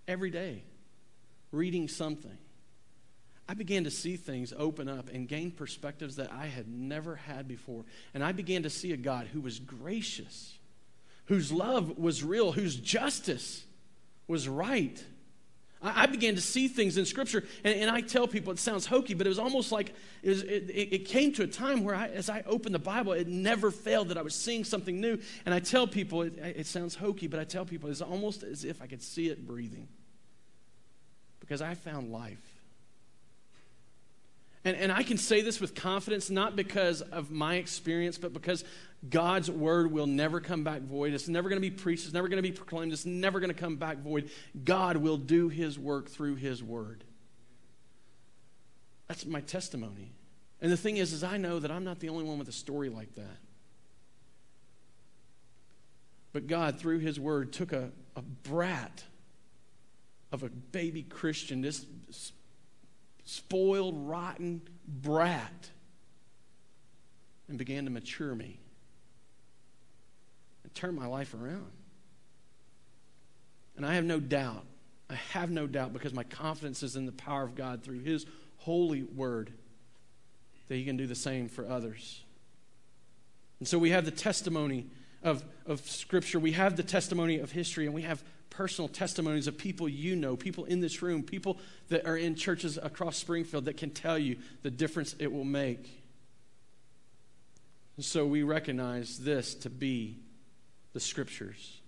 every 0.07 0.31
day 0.31 0.65
reading 1.53 1.89
something, 1.89 2.37
I 3.49 3.55
began 3.55 3.85
to 3.85 3.91
see 3.91 4.17
things 4.17 4.53
open 4.57 4.89
up 4.89 5.09
and 5.09 5.27
gain 5.27 5.51
perspectives 5.51 6.17
that 6.17 6.31
I 6.33 6.47
had 6.47 6.69
never 6.69 7.17
had 7.17 7.49
before. 7.49 7.85
And 8.15 8.23
I 8.23 8.31
began 8.31 8.63
to 8.63 8.71
see 8.71 8.93
a 8.93 8.97
God 8.97 9.27
who 9.27 9.41
was 9.41 9.59
gracious, 9.59 10.57
whose 11.25 11.51
love 11.51 11.99
was 11.99 12.23
real, 12.23 12.53
whose 12.53 12.77
justice 12.77 13.65
was 14.29 14.49
right 14.49 15.05
I, 15.83 16.07
began 16.07 16.35
to 16.35 16.43
see 16.43 16.69
things 16.69 16.99
in 16.99 17.07
Scripture, 17.07 17.43
and, 17.65 17.75
and, 17.75 17.91
I 17.91 18.03
tell 18.03 18.29
people 18.29 18.53
it 18.53 18.59
sounds 18.59 18.85
hokey, 18.85 19.15
but 19.15 19.27
it 19.27 19.31
was 19.31 19.39
almost 19.39 19.73
like 19.73 19.95
it, 20.23 20.29
was, 20.29 20.43
it, 20.43 20.69
it 20.69 21.05
came 21.07 21.33
to 21.33 21.43
a 21.45 21.47
time 21.47 21.85
where, 21.85 21.95
I, 21.95 22.09
as 22.09 22.29
I 22.29 22.43
opened 22.47 22.75
the 22.75 22.81
Bible, 22.81 23.13
it 23.13 23.27
never 23.27 23.71
failed 23.71 24.09
that 24.09 24.19
I 24.19 24.23
was 24.23 24.35
seeing 24.35 24.63
something 24.63 25.01
new. 25.01 25.19
And 25.47 25.55
I 25.55 25.59
tell 25.59 25.87
people, 25.87 26.21
it, 26.23 26.37
it 26.39 26.67
sounds 26.67 26.95
hokey, 26.95 27.29
but 27.29 27.41
I 27.41 27.45
tell 27.45 27.65
people 27.65 27.89
it's 27.89 28.03
almost 28.03 28.43
as 28.43 28.65
if 28.65 28.83
I 28.83 28.87
could 28.87 29.03
see 29.03 29.29
it 29.29 29.47
breathing 29.47 29.89
because 31.41 31.63
I 31.63 31.75
found 31.75 32.13
life. 32.13 32.50
And, 34.65 34.77
and 34.77 34.93
I 34.93 35.03
can 35.03 35.17
say 35.17 35.41
this 35.41 35.61
with 35.61 35.75
confidence, 35.75 36.29
not 36.29 36.55
because 36.55 37.01
of 37.01 37.31
my 37.31 37.55
experience, 37.55 38.19
but 38.19 38.33
because 38.33 38.63
God's 39.09 39.51
word 39.51 39.91
will 39.91 40.07
never 40.07 40.41
come 40.41 40.65
back 40.65 40.83
void. 40.83 41.15
It's 41.15 41.29
never 41.29 41.49
going 41.49 41.61
to 41.61 41.69
be 41.69 41.75
preached. 41.75 42.05
It's 42.05 42.13
never 42.13 42.29
going 42.29 42.43
to 42.43 42.49
be 42.49 42.55
proclaimed. 42.55 42.93
It's 42.93 43.07
never 43.07 43.41
going 43.41 43.49
to 43.49 43.59
come 43.59 43.77
back 43.77 43.99
void. 43.99 44.31
God 44.63 44.99
will 44.99 45.17
do 45.17 45.49
his 45.49 45.79
work 45.79 46.11
through 46.11 46.35
his 46.35 46.63
word. 46.63 47.05
That's 49.09 49.25
my 49.25 49.41
testimony. 49.41 50.13
And 50.61 50.71
the 50.71 50.77
thing 50.77 50.99
is, 50.99 51.15
is 51.15 51.25
I 51.25 51.39
know 51.39 51.59
that 51.59 51.71
I'm 51.71 51.85
not 51.85 52.01
the 52.01 52.11
only 52.11 52.25
one 52.25 52.39
with 52.39 52.49
a 52.49 52.53
story 52.53 52.91
like 52.91 53.15
that. 53.15 53.39
But 56.33 56.47
God, 56.47 56.79
through 56.79 56.99
his 56.99 57.19
word, 57.19 57.53
took 57.53 57.73
a, 57.73 57.91
a 58.15 58.23
brat 58.23 59.03
of 60.31 60.43
a 60.43 60.49
baby 60.49 61.03
Christian, 61.03 61.63
this 61.63 61.87
spoiled, 63.31 63.95
rotten 64.09 64.61
brat, 64.89 65.71
and 67.49 67.57
began 67.57 67.85
to 67.85 67.91
mature 67.91 68.35
me 68.35 68.59
and 70.65 70.75
turn 70.75 70.97
my 70.97 71.07
life 71.07 71.33
around. 71.33 71.71
And 73.77 73.87
I 73.87 73.95
have 73.95 74.05
no 74.05 74.19
doubt, 74.19 74.65
I 75.09 75.15
have 75.15 75.49
no 75.49 75.69
doubt 75.69 75.93
because 75.93 76.13
my 76.13 76.25
confidence 76.25 76.83
is 76.83 76.97
in 76.97 77.07
the 77.07 77.13
power 77.13 77.45
of 77.45 77.55
God 77.55 77.85
through 77.85 78.01
His 78.01 78.27
holy 78.57 79.05
word 79.05 79.53
that 80.67 80.75
He 80.75 80.85
can 80.85 80.97
do 80.97 81.07
the 81.07 81.15
same 81.15 81.49
for 81.49 81.65
others. 81.65 82.25
And 83.61 83.69
so 83.69 83.79
we 83.79 83.91
have 83.91 84.05
the 84.05 84.11
testimony 84.11 84.89
of, 85.23 85.45
of 85.67 85.89
Scripture, 85.89 86.41
we 86.41 86.53
have 86.53 86.77
the 86.77 86.83
testimony 86.83 87.39
of 87.39 87.53
history, 87.53 87.87
and 87.87 87.95
we 87.95 88.03
have 88.03 88.25
personal 88.51 88.89
testimonies 88.89 89.47
of 89.47 89.57
people 89.57 89.89
you 89.89 90.17
know, 90.17 90.37
people 90.37 90.65
in 90.65 90.81
this 90.81 91.01
room, 91.01 91.23
people 91.23 91.59
that 91.89 92.07
are 92.07 92.17
in 92.17 92.35
churches 92.35 92.79
across 92.83 93.17
Springfield 93.17 93.65
that 93.65 93.77
can 93.77 93.91
tell 93.91 94.19
you 94.19 94.37
the 94.63 94.71
difference 94.71 95.15
it 95.19 95.33
will 95.33 95.45
make. 95.45 96.03
So 98.01 98.27
we 98.27 98.43
recognize 98.43 99.19
this 99.19 99.55
to 99.57 99.71
be 99.71 100.19
the 100.93 101.01
scriptures. 101.01 101.81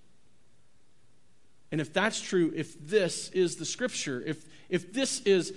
And 1.70 1.80
if 1.80 1.92
that's 1.92 2.20
true, 2.20 2.52
if 2.54 2.78
this 2.86 3.30
is 3.30 3.56
the 3.56 3.64
scripture, 3.64 4.22
if, 4.24 4.44
if 4.68 4.92
this 4.92 5.20
is 5.22 5.54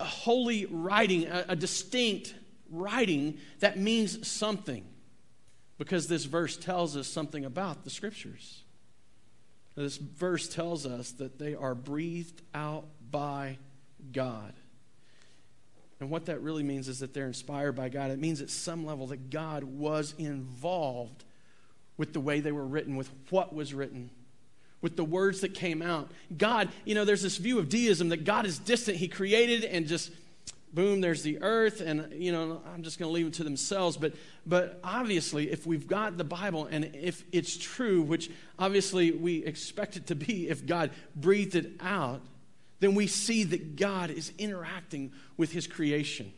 a 0.00 0.04
holy 0.04 0.66
writing, 0.66 1.26
a, 1.28 1.44
a 1.50 1.56
distinct 1.56 2.34
writing, 2.68 3.38
that 3.60 3.78
means 3.78 4.26
something 4.26 4.84
because 5.78 6.08
this 6.08 6.24
verse 6.24 6.56
tells 6.56 6.96
us 6.96 7.06
something 7.06 7.44
about 7.44 7.84
the 7.84 7.90
scriptures. 7.90 8.63
This 9.76 9.96
verse 9.96 10.48
tells 10.48 10.86
us 10.86 11.10
that 11.12 11.38
they 11.38 11.54
are 11.54 11.74
breathed 11.74 12.42
out 12.54 12.86
by 13.10 13.58
God. 14.12 14.52
And 16.00 16.10
what 16.10 16.26
that 16.26 16.42
really 16.42 16.62
means 16.62 16.88
is 16.88 17.00
that 17.00 17.14
they're 17.14 17.26
inspired 17.26 17.72
by 17.72 17.88
God. 17.88 18.10
It 18.10 18.18
means 18.18 18.40
at 18.40 18.50
some 18.50 18.84
level 18.84 19.06
that 19.08 19.30
God 19.30 19.64
was 19.64 20.14
involved 20.18 21.24
with 21.96 22.12
the 22.12 22.20
way 22.20 22.40
they 22.40 22.52
were 22.52 22.66
written, 22.66 22.96
with 22.96 23.10
what 23.30 23.54
was 23.54 23.72
written, 23.72 24.10
with 24.80 24.96
the 24.96 25.04
words 25.04 25.40
that 25.40 25.54
came 25.54 25.80
out. 25.80 26.10
God, 26.36 26.68
you 26.84 26.94
know, 26.94 27.04
there's 27.04 27.22
this 27.22 27.36
view 27.36 27.58
of 27.58 27.68
deism 27.68 28.10
that 28.10 28.24
God 28.24 28.46
is 28.46 28.58
distant. 28.58 28.98
He 28.98 29.08
created 29.08 29.64
and 29.64 29.86
just 29.86 30.10
boom, 30.74 31.00
there's 31.00 31.22
the 31.22 31.40
earth, 31.40 31.80
and 31.80 32.12
you 32.12 32.32
know, 32.32 32.60
I'm 32.72 32.82
just 32.82 32.98
going 32.98 33.08
to 33.08 33.12
leave 33.12 33.26
it 33.26 33.34
to 33.34 33.44
themselves. 33.44 33.96
But, 33.96 34.14
but 34.44 34.80
obviously, 34.82 35.50
if 35.50 35.66
we've 35.66 35.86
got 35.86 36.16
the 36.16 36.24
Bible 36.24 36.66
and 36.66 36.90
if 36.94 37.24
it's 37.32 37.56
true, 37.56 38.02
which 38.02 38.30
obviously 38.58 39.12
we 39.12 39.44
expect 39.44 39.96
it 39.96 40.08
to 40.08 40.14
be, 40.14 40.48
if 40.48 40.66
God 40.66 40.90
breathed 41.14 41.54
it 41.54 41.72
out, 41.80 42.20
then 42.80 42.94
we 42.94 43.06
see 43.06 43.44
that 43.44 43.76
God 43.76 44.10
is 44.10 44.32
interacting 44.36 45.12
with 45.36 45.52
His 45.52 45.66
creation. 45.66 46.32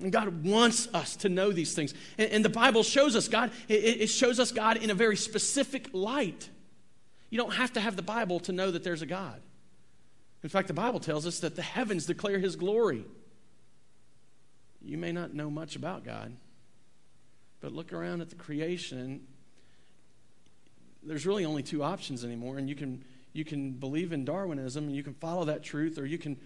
And 0.00 0.12
God 0.12 0.44
wants 0.44 0.88
us 0.92 1.16
to 1.16 1.28
know 1.28 1.52
these 1.52 1.74
things. 1.74 1.94
And, 2.18 2.30
and 2.30 2.44
the 2.44 2.50
Bible 2.50 2.82
shows 2.82 3.16
us 3.16 3.28
God, 3.28 3.50
it, 3.68 4.02
it 4.02 4.06
shows 4.08 4.38
us 4.40 4.52
God 4.52 4.76
in 4.76 4.90
a 4.90 4.94
very 4.94 5.16
specific 5.16 5.88
light. 5.92 6.50
You 7.30 7.38
don't 7.38 7.54
have 7.54 7.72
to 7.74 7.80
have 7.80 7.96
the 7.96 8.02
Bible 8.02 8.40
to 8.40 8.52
know 8.52 8.70
that 8.70 8.84
there's 8.84 9.02
a 9.02 9.06
God. 9.06 9.40
In 10.42 10.48
fact, 10.48 10.68
the 10.68 10.74
Bible 10.74 11.00
tells 11.00 11.26
us 11.26 11.40
that 11.40 11.56
the 11.56 11.62
heavens 11.62 12.06
declare 12.06 12.38
His 12.38 12.56
glory. 12.56 13.04
You 14.86 14.98
may 14.98 15.10
not 15.10 15.34
know 15.34 15.50
much 15.50 15.74
about 15.74 16.04
God, 16.04 16.32
but 17.60 17.72
look 17.72 17.92
around 17.92 18.20
at 18.20 18.30
the 18.30 18.36
creation. 18.36 19.26
There's 21.02 21.26
really 21.26 21.44
only 21.44 21.64
two 21.64 21.82
options 21.82 22.24
anymore, 22.24 22.58
and 22.58 22.68
you 22.68 22.76
can, 22.76 23.02
you 23.32 23.44
can 23.44 23.72
believe 23.72 24.12
in 24.12 24.24
Darwinism 24.24 24.84
and 24.84 24.94
you 24.94 25.02
can 25.02 25.14
follow 25.14 25.46
that 25.46 25.64
truth, 25.64 25.98
or 25.98 26.06
you 26.06 26.18
can 26.18 26.36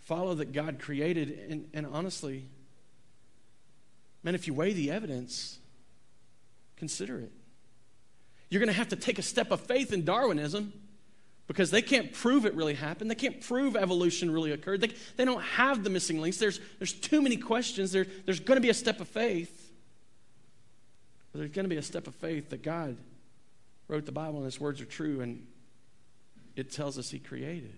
follow 0.00 0.34
that 0.34 0.52
God 0.52 0.78
created. 0.78 1.38
And, 1.50 1.68
and 1.74 1.86
honestly, 1.86 2.48
man, 4.22 4.34
if 4.34 4.46
you 4.46 4.54
weigh 4.54 4.72
the 4.72 4.90
evidence, 4.90 5.58
consider 6.76 7.18
it. 7.18 7.32
You're 8.48 8.60
going 8.60 8.72
to 8.72 8.78
have 8.78 8.88
to 8.88 8.96
take 8.96 9.18
a 9.18 9.22
step 9.22 9.50
of 9.50 9.60
faith 9.60 9.92
in 9.92 10.06
Darwinism 10.06 10.72
because 11.50 11.72
they 11.72 11.82
can't 11.82 12.12
prove 12.12 12.46
it 12.46 12.54
really 12.54 12.74
happened. 12.74 13.10
They 13.10 13.16
can't 13.16 13.40
prove 13.40 13.74
evolution 13.74 14.30
really 14.30 14.52
occurred. 14.52 14.82
They, 14.82 14.92
they 15.16 15.24
don't 15.24 15.42
have 15.42 15.82
the 15.82 15.90
missing 15.90 16.20
links. 16.20 16.36
There's, 16.36 16.60
there's 16.78 16.92
too 16.92 17.20
many 17.20 17.36
questions. 17.36 17.90
There, 17.90 18.06
there's 18.24 18.38
going 18.38 18.54
to 18.56 18.60
be 18.60 18.68
a 18.68 18.74
step 18.74 19.00
of 19.00 19.08
faith. 19.08 19.72
There's 21.34 21.50
going 21.50 21.64
to 21.64 21.68
be 21.68 21.76
a 21.76 21.82
step 21.82 22.06
of 22.06 22.14
faith 22.14 22.50
that 22.50 22.62
God 22.62 22.96
wrote 23.88 24.06
the 24.06 24.12
Bible 24.12 24.36
and 24.36 24.44
his 24.44 24.60
words 24.60 24.80
are 24.80 24.84
true 24.84 25.22
and 25.22 25.44
it 26.54 26.70
tells 26.70 26.98
us 26.98 27.10
he 27.10 27.18
created. 27.18 27.74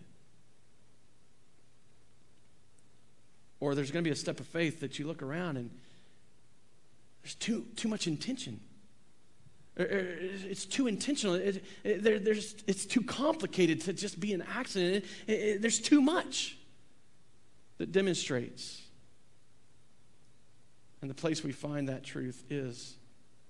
Or 3.59 3.75
there's 3.75 3.91
going 3.91 4.05
to 4.05 4.07
be 4.07 4.13
a 4.13 4.17
step 4.17 4.39
of 4.39 4.47
faith 4.49 4.81
that 4.81 4.99
you 4.99 5.07
look 5.07 5.23
around 5.23 5.57
and 5.57 5.71
there's 7.23 7.37
too, 7.37 7.65
too 7.77 7.89
much 7.89 8.07
intention. 8.07 8.61
It's 9.77 10.67
too 10.67 10.87
intentional. 10.87 11.35
It, 11.37 11.65
it, 11.83 12.03
there, 12.03 12.35
it's 12.35 12.85
too 12.85 13.03
complicated 13.03 13.81
to 13.83 13.93
just 13.93 14.21
be 14.21 14.33
an 14.35 14.43
accident. 14.43 15.05
There's 15.27 15.81
too 15.81 16.01
much 16.01 16.57
that 17.79 17.91
demonstrates. 17.91 18.83
And 21.01 21.11
the 21.11 21.15
place 21.15 21.43
we 21.43 21.53
find 21.53 21.89
that 21.89 22.05
truth 22.05 22.45
is 22.51 22.95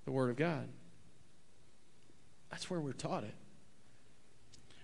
the 0.05 0.13
Word 0.13 0.31
of 0.31 0.37
God. 0.37 0.69
That's 2.51 2.71
where 2.71 2.81
we're 2.81 2.93
taught 2.93 3.25
it. 3.25 3.35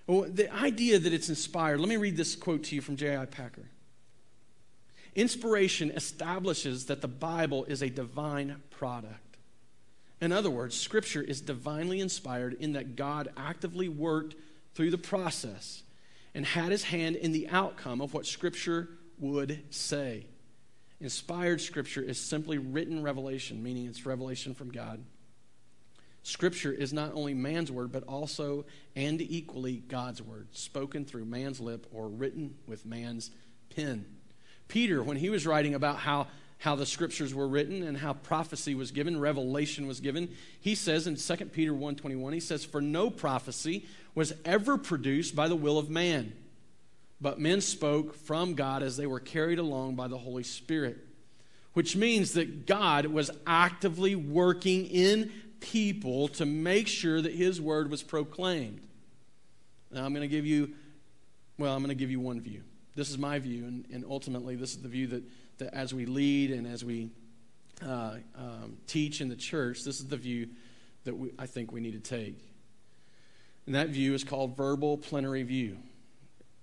Well, 0.07 0.27
the 0.29 0.53
idea 0.53 0.99
that 0.99 1.13
it's 1.13 1.29
inspired, 1.29 1.81
let 1.81 1.89
me 1.89 1.99
read 1.99 2.17
this 2.17 2.35
quote 2.35 2.65
to 2.65 2.75
you 2.75 2.81
from 2.81 2.97
J.I. 2.97 3.27
Packer. 3.27 3.69
Inspiration 5.15 5.91
establishes 5.91 6.87
that 6.87 7.01
the 7.01 7.09
Bible 7.09 7.65
is 7.65 7.83
a 7.83 7.91
divine 7.91 8.63
product. 8.71 9.28
In 10.21 10.33
other 10.33 10.51
words, 10.51 10.77
Scripture 10.77 11.23
is 11.23 11.41
divinely 11.41 12.01
inspired 12.01 12.55
in 12.55 12.73
that 12.73 12.97
God 12.97 13.29
actively 13.37 13.89
worked 13.89 14.35
through 14.75 14.91
the 14.91 14.99
process 14.99 15.83
and 16.35 16.45
had 16.45 16.71
his 16.71 16.85
hand 16.85 17.17
in 17.17 17.33
the 17.33 17.49
outcome 17.49 18.01
of 18.01 18.15
what 18.15 18.27
Scripture 18.27 18.89
would 19.19 19.63
say. 19.71 20.27
Inspired 21.01 21.61
Scripture 21.61 22.03
is 22.03 22.19
simply 22.19 22.59
written 22.59 23.03
revelation, 23.03 23.63
meaning 23.63 23.87
it's 23.87 24.07
revelation 24.07 24.55
from 24.55 24.71
God. 24.71 25.05
Scripture 26.25 26.73
is 26.73 26.93
not 26.93 27.13
only 27.15 27.33
man's 27.33 27.71
word, 27.71 27.93
but 27.93 28.03
also 28.05 28.67
and 28.97 29.21
equally 29.21 29.77
God's 29.77 30.21
word, 30.21 30.49
spoken 30.53 31.05
through 31.05 31.25
man's 31.25 31.61
lip 31.61 31.87
or 31.93 32.09
written 32.09 32.57
with 32.67 32.85
man's 32.85 33.31
pen. 33.75 34.05
Peter, 34.67 35.03
when 35.03 35.17
he 35.17 35.31
was 35.31 35.47
writing 35.47 35.75
about 35.75 35.97
how 35.97 36.27
how 36.59 36.75
the 36.75 36.87
scriptures 36.87 37.35
were 37.35 37.47
written 37.47 37.83
and 37.83 37.97
how 37.97 38.13
prophecy 38.13 38.75
was 38.75 38.91
given, 38.91 39.19
revelation 39.19 39.87
was 39.87 40.01
given. 40.01 40.29
He 40.61 40.75
says 40.75 41.07
in 41.07 41.17
2 41.17 41.53
Peter 41.53 41.73
1:21, 41.73 42.33
he 42.33 42.41
says, 42.41 42.65
"For 42.65 42.81
no 42.81 43.11
prophecy 43.11 43.87
was 44.15 44.35
ever 44.45 44.77
produced 44.77 45.37
by 45.37 45.49
the 45.49 45.57
will 45.57 45.79
of 45.79 45.89
man, 45.89 46.33
but 47.21 47.41
men 47.41 47.61
spoke 47.61 48.15
from 48.15 48.55
God 48.55 48.83
as 48.83 48.97
they 48.97 49.07
were 49.07 49.21
carried 49.21 49.59
along 49.59 49.95
by 49.95 50.09
the 50.09 50.19
Holy 50.19 50.43
Spirit." 50.43 50.99
Which 51.75 51.95
means 51.95 52.33
that 52.33 52.67
God 52.67 53.07
was 53.07 53.31
actively 53.47 54.17
working 54.17 54.87
in 54.87 55.31
people 55.61 56.27
to 56.29 56.45
make 56.45 56.89
sure 56.89 57.21
that 57.21 57.35
his 57.35 57.61
word 57.61 57.89
was 57.91 58.03
proclaimed. 58.03 58.81
Now 59.93 60.05
I'm 60.05 60.13
going 60.13 60.29
to 60.29 60.29
give 60.29 60.47
you 60.47 60.75
well, 61.59 61.75
I'm 61.75 61.83
going 61.83 61.89
to 61.89 61.99
give 61.99 62.11
you 62.11 62.21
one 62.21 62.41
view. 62.41 62.63
This 62.95 63.11
is 63.11 63.19
my 63.19 63.39
view, 63.39 63.65
and, 63.65 63.85
and 63.93 64.05
ultimately, 64.09 64.55
this 64.55 64.71
is 64.71 64.83
the 64.83 64.89
view 64.89 65.09
that 65.09 65.25
that 65.59 65.75
as 65.75 65.93
we 65.93 66.07
lead 66.07 66.51
and 66.51 66.67
as 66.67 66.85
we 66.85 67.11
uh, 67.85 68.17
um, 68.37 68.79
teach 68.87 69.21
in 69.21 69.29
the 69.29 69.37
church, 69.37 69.85
this 69.85 70.01
is 70.01 70.07
the 70.07 70.17
view 70.17 70.49
that 71.05 71.17
we, 71.17 71.31
I 71.39 71.47
think 71.47 71.73
we 71.73 71.81
need 71.81 71.93
to 72.03 72.17
take. 72.17 72.39
And 73.67 73.75
that 73.75 73.91
view 73.91 74.15
is 74.15 74.25
called 74.25 74.57
verbal 74.57 74.97
plenary 74.97 75.43
view 75.43 75.77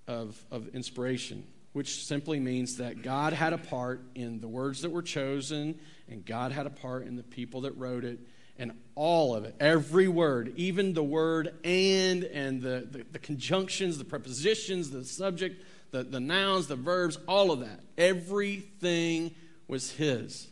of, 0.08 0.43
of 0.51 0.67
inspiration, 0.69 1.45
which 1.73 2.05
simply 2.05 2.39
means 2.39 2.77
that 2.77 3.01
God 3.01 3.34
had 3.34 3.53
a 3.53 3.58
part 3.58 4.01
in 4.15 4.39
the 4.39 4.47
words 4.47 4.81
that 4.81 4.91
were 4.91 5.01
chosen, 5.01 5.79
and 6.10 6.25
God 6.25 6.51
had 6.51 6.65
a 6.65 6.71
part 6.71 7.05
in 7.05 7.15
the 7.15 7.23
people 7.23 7.62
that 7.62 7.77
wrote 7.77 8.03
it, 8.03 8.19
and 8.58 8.71
all 8.95 9.36
of 9.36 9.43
it, 9.43 9.55
every 9.60 10.08
word, 10.08 10.53
even 10.55 10.93
the 10.93 11.03
word 11.03 11.53
and, 11.63 12.23
and 12.23 12.62
the, 12.62 12.88
the, 12.89 13.05
the 13.12 13.19
conjunctions, 13.19 13.97
the 13.97 14.05
prepositions, 14.05 14.91
the 14.91 15.03
subject, 15.03 15.62
the, 15.95 16.03
the 16.03 16.19
nouns, 16.19 16.67
the 16.67 16.75
verbs, 16.75 17.17
all 17.25 17.51
of 17.51 17.62
that. 17.62 17.79
Everything 17.97 19.34
was 19.67 19.91
his. 19.91 20.47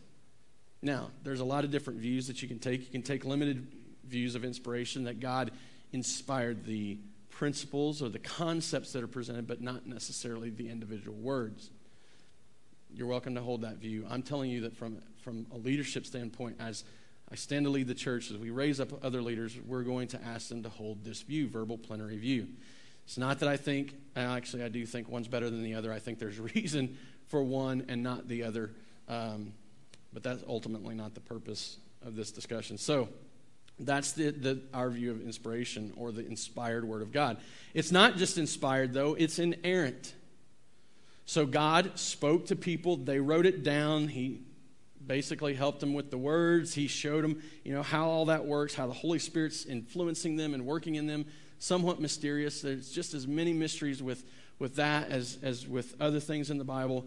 Now, 0.80 1.10
there's 1.22 1.40
a 1.40 1.44
lot 1.44 1.64
of 1.64 1.70
different 1.70 2.00
views 2.00 2.28
that 2.28 2.40
you 2.40 2.48
can 2.48 2.58
take. 2.58 2.80
You 2.80 2.90
can 2.90 3.02
take 3.02 3.26
limited 3.26 3.66
views 4.06 4.34
of 4.36 4.44
inspiration 4.44 5.04
that 5.04 5.20
God 5.20 5.50
inspired 5.92 6.64
the 6.64 6.98
principles 7.28 8.00
or 8.00 8.08
the 8.08 8.18
concepts 8.18 8.92
that 8.92 9.02
are 9.02 9.08
presented, 9.08 9.46
but 9.46 9.60
not 9.60 9.86
necessarily 9.86 10.48
the 10.48 10.70
individual 10.70 11.16
words. 11.18 11.70
You're 12.94 13.08
welcome 13.08 13.34
to 13.34 13.42
hold 13.42 13.62
that 13.62 13.76
view. 13.76 14.06
I'm 14.08 14.22
telling 14.22 14.50
you 14.50 14.62
that 14.62 14.74
from, 14.74 14.98
from 15.22 15.46
a 15.52 15.58
leadership 15.58 16.06
standpoint, 16.06 16.56
as 16.58 16.84
I 17.30 17.34
stand 17.34 17.66
to 17.66 17.70
lead 17.70 17.88
the 17.88 17.94
church, 17.94 18.30
as 18.30 18.38
we 18.38 18.48
raise 18.48 18.80
up 18.80 19.04
other 19.04 19.20
leaders, 19.20 19.58
we're 19.66 19.82
going 19.82 20.08
to 20.08 20.22
ask 20.24 20.48
them 20.48 20.62
to 20.62 20.70
hold 20.70 21.04
this 21.04 21.20
view, 21.20 21.48
verbal 21.48 21.76
plenary 21.76 22.16
view. 22.16 22.48
It's 23.04 23.18
not 23.18 23.40
that 23.40 23.48
I 23.48 23.56
think, 23.56 23.94
actually, 24.16 24.62
I 24.62 24.68
do 24.68 24.84
think 24.86 25.08
one's 25.08 25.28
better 25.28 25.50
than 25.50 25.62
the 25.62 25.74
other. 25.74 25.92
I 25.92 25.98
think 25.98 26.18
there's 26.18 26.40
reason 26.54 26.96
for 27.28 27.42
one 27.42 27.86
and 27.88 28.02
not 28.02 28.28
the 28.28 28.44
other. 28.44 28.70
Um, 29.08 29.52
but 30.12 30.22
that's 30.22 30.42
ultimately 30.48 30.94
not 30.94 31.14
the 31.14 31.20
purpose 31.20 31.78
of 32.04 32.16
this 32.16 32.30
discussion. 32.30 32.78
So, 32.78 33.08
that's 33.80 34.12
the, 34.12 34.30
the, 34.30 34.62
our 34.72 34.88
view 34.88 35.10
of 35.10 35.20
inspiration 35.20 35.92
or 35.96 36.12
the 36.12 36.24
inspired 36.24 36.84
Word 36.84 37.02
of 37.02 37.10
God. 37.10 37.38
It's 37.74 37.90
not 37.90 38.16
just 38.16 38.38
inspired, 38.38 38.92
though, 38.92 39.14
it's 39.14 39.40
inerrant. 39.40 40.14
So, 41.26 41.44
God 41.44 41.98
spoke 41.98 42.46
to 42.46 42.56
people, 42.56 42.96
they 42.96 43.18
wrote 43.18 43.46
it 43.46 43.64
down. 43.64 44.08
He 44.08 44.42
basically 45.04 45.54
helped 45.54 45.80
them 45.80 45.92
with 45.92 46.10
the 46.10 46.18
words. 46.18 46.74
He 46.74 46.86
showed 46.86 47.24
them, 47.24 47.42
you 47.64 47.74
know, 47.74 47.82
how 47.82 48.08
all 48.08 48.26
that 48.26 48.46
works, 48.46 48.74
how 48.74 48.86
the 48.86 48.94
Holy 48.94 49.18
Spirit's 49.18 49.64
influencing 49.64 50.36
them 50.36 50.54
and 50.54 50.64
working 50.64 50.94
in 50.94 51.06
them 51.06 51.26
somewhat 51.64 51.98
mysterious. 51.98 52.60
There's 52.60 52.90
just 52.90 53.14
as 53.14 53.26
many 53.26 53.54
mysteries 53.54 54.02
with, 54.02 54.24
with 54.58 54.76
that 54.76 55.10
as, 55.10 55.38
as 55.42 55.66
with 55.66 55.94
other 55.98 56.20
things 56.20 56.50
in 56.50 56.58
the 56.58 56.64
Bible. 56.64 57.06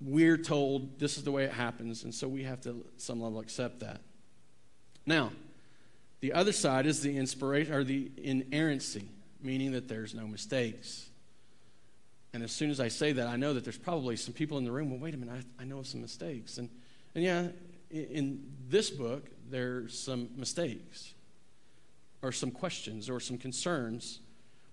We're 0.00 0.36
told 0.36 0.98
this 0.98 1.16
is 1.16 1.24
the 1.24 1.32
way 1.32 1.44
it 1.44 1.52
happens, 1.52 2.04
and 2.04 2.14
so 2.14 2.28
we 2.28 2.42
have 2.44 2.60
to, 2.62 2.84
some 2.98 3.22
level, 3.22 3.40
accept 3.40 3.80
that. 3.80 4.02
Now, 5.06 5.32
the 6.20 6.34
other 6.34 6.52
side 6.52 6.84
is 6.84 7.00
the 7.00 7.16
inspiration 7.16 7.72
or 7.72 7.82
the 7.82 8.10
inerrancy, 8.18 9.08
meaning 9.42 9.72
that 9.72 9.88
there's 9.88 10.14
no 10.14 10.26
mistakes. 10.26 11.08
And 12.34 12.42
as 12.42 12.52
soon 12.52 12.70
as 12.70 12.80
I 12.80 12.88
say 12.88 13.12
that, 13.12 13.26
I 13.26 13.36
know 13.36 13.54
that 13.54 13.64
there's 13.64 13.78
probably 13.78 14.16
some 14.16 14.34
people 14.34 14.58
in 14.58 14.64
the 14.64 14.70
room. 14.70 14.90
Well, 14.90 15.00
wait 15.00 15.14
a 15.14 15.16
minute, 15.16 15.46
I, 15.58 15.62
I 15.62 15.64
know 15.64 15.82
some 15.82 16.02
mistakes. 16.02 16.58
And, 16.58 16.68
and 17.14 17.24
yeah, 17.24 17.46
in, 17.90 18.04
in 18.04 18.52
this 18.68 18.90
book, 18.90 19.30
there's 19.50 19.98
some 19.98 20.28
mistakes 20.36 21.14
or 22.22 22.32
some 22.32 22.50
questions 22.50 23.08
or 23.08 23.20
some 23.20 23.38
concerns 23.38 24.20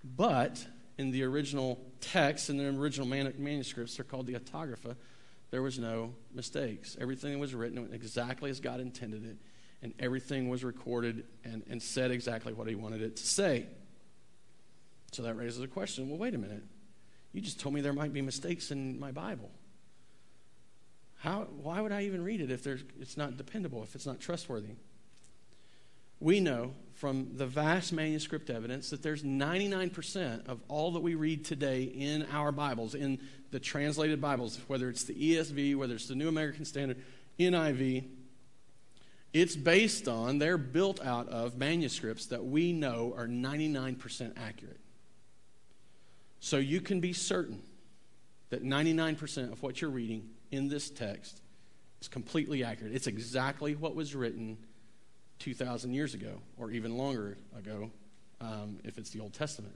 But 0.03 0.65
in 0.97 1.11
the 1.11 1.23
original 1.23 1.79
text, 1.99 2.49
in 2.49 2.57
the 2.57 2.67
original 2.67 3.07
manuscripts, 3.07 3.95
they're 3.95 4.05
called 4.05 4.27
the 4.27 4.35
Autographa, 4.35 4.95
there 5.51 5.61
was 5.61 5.79
no 5.79 6.13
mistakes. 6.33 6.97
Everything 6.99 7.39
was 7.39 7.53
written 7.53 7.89
exactly 7.91 8.49
as 8.49 8.59
God 8.59 8.79
intended 8.79 9.25
it, 9.25 9.37
and 9.81 9.93
everything 9.99 10.49
was 10.49 10.63
recorded 10.63 11.25
and, 11.43 11.63
and 11.69 11.81
said 11.81 12.11
exactly 12.11 12.53
what 12.53 12.67
He 12.67 12.75
wanted 12.75 13.01
it 13.01 13.15
to 13.17 13.25
say. 13.25 13.65
So 15.11 15.23
that 15.23 15.35
raises 15.35 15.61
a 15.61 15.67
question 15.67 16.09
well, 16.09 16.17
wait 16.17 16.35
a 16.35 16.37
minute. 16.37 16.63
You 17.31 17.41
just 17.41 17.59
told 17.59 17.75
me 17.75 17.81
there 17.81 17.93
might 17.93 18.13
be 18.13 18.21
mistakes 18.21 18.71
in 18.71 18.99
my 18.99 19.11
Bible. 19.11 19.51
How, 21.17 21.47
why 21.61 21.81
would 21.81 21.91
I 21.91 22.03
even 22.03 22.23
read 22.23 22.39
it 22.39 22.51
if 22.51 22.67
it's 22.67 23.17
not 23.17 23.37
dependable, 23.37 23.83
if 23.83 23.95
it's 23.95 24.05
not 24.05 24.19
trustworthy? 24.19 24.75
We 26.19 26.39
know 26.39 26.73
from 26.95 27.31
the 27.35 27.45
vast 27.45 27.91
manuscript 27.91 28.49
evidence 28.49 28.89
that 28.89 29.03
there's 29.03 29.21
99% 29.21 30.47
of 30.47 30.61
all 30.69 30.91
that 30.91 31.01
we 31.01 31.15
read 31.15 31.43
today 31.43 31.83
in 31.83 32.25
our 32.31 32.51
Bibles, 32.53 32.95
in 32.95 33.19
the 33.51 33.59
translated 33.59 34.21
Bibles, 34.21 34.59
whether 34.67 34.89
it's 34.89 35.03
the 35.03 35.13
ESV, 35.13 35.75
whether 35.75 35.95
it's 35.95 36.07
the 36.07 36.15
New 36.15 36.29
American 36.29 36.63
Standard, 36.63 37.01
NIV, 37.37 38.05
it's 39.33 39.57
based 39.57 40.07
on, 40.07 40.39
they're 40.39 40.57
built 40.57 41.05
out 41.05 41.27
of 41.27 41.57
manuscripts 41.57 42.27
that 42.27 42.45
we 42.45 42.71
know 42.71 43.13
are 43.17 43.27
99% 43.27 44.31
accurate. 44.37 44.79
So 46.39 46.57
you 46.57 46.79
can 46.79 47.01
be 47.01 47.11
certain 47.11 47.61
that 48.51 48.63
99% 48.63 49.51
of 49.51 49.61
what 49.61 49.81
you're 49.81 49.89
reading 49.89 50.29
in 50.51 50.69
this 50.69 50.89
text 50.89 51.41
is 51.99 52.07
completely 52.07 52.63
accurate. 52.63 52.95
It's 52.95 53.07
exactly 53.07 53.75
what 53.75 53.95
was 53.95 54.15
written 54.15 54.57
2,000 55.39 55.93
years 55.93 56.13
ago, 56.13 56.41
or 56.57 56.71
even 56.71 56.97
longer 56.97 57.37
ago, 57.57 57.91
um, 58.41 58.79
if 58.83 58.97
it's 58.97 59.09
the 59.09 59.19
Old 59.19 59.33
Testament. 59.33 59.75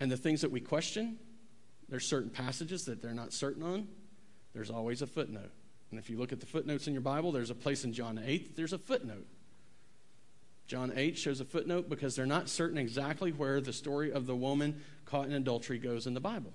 And 0.00 0.10
the 0.10 0.16
things 0.16 0.40
that 0.40 0.50
we 0.50 0.60
question, 0.60 1.18
there's 1.88 2.06
certain 2.06 2.30
passages 2.30 2.84
that 2.86 3.02
they're 3.02 3.14
not 3.14 3.32
certain 3.32 3.62
on. 3.62 3.88
There's 4.52 4.70
always 4.70 5.02
a 5.02 5.06
footnote. 5.06 5.52
And 5.90 5.98
if 5.98 6.08
you 6.10 6.18
look 6.18 6.32
at 6.32 6.40
the 6.40 6.46
footnotes 6.46 6.86
in 6.86 6.92
your 6.92 7.02
Bible, 7.02 7.32
there's 7.32 7.50
a 7.50 7.54
place 7.54 7.84
in 7.84 7.92
John 7.92 8.20
8, 8.24 8.56
there's 8.56 8.72
a 8.72 8.78
footnote. 8.78 9.26
John 10.66 10.92
8 10.96 11.18
shows 11.18 11.40
a 11.40 11.44
footnote 11.44 11.90
because 11.90 12.16
they're 12.16 12.24
not 12.24 12.48
certain 12.48 12.78
exactly 12.78 13.30
where 13.30 13.60
the 13.60 13.72
story 13.72 14.10
of 14.10 14.26
the 14.26 14.34
woman 14.34 14.82
caught 15.04 15.26
in 15.26 15.32
adultery 15.34 15.78
goes 15.78 16.06
in 16.06 16.14
the 16.14 16.20
Bible. 16.20 16.52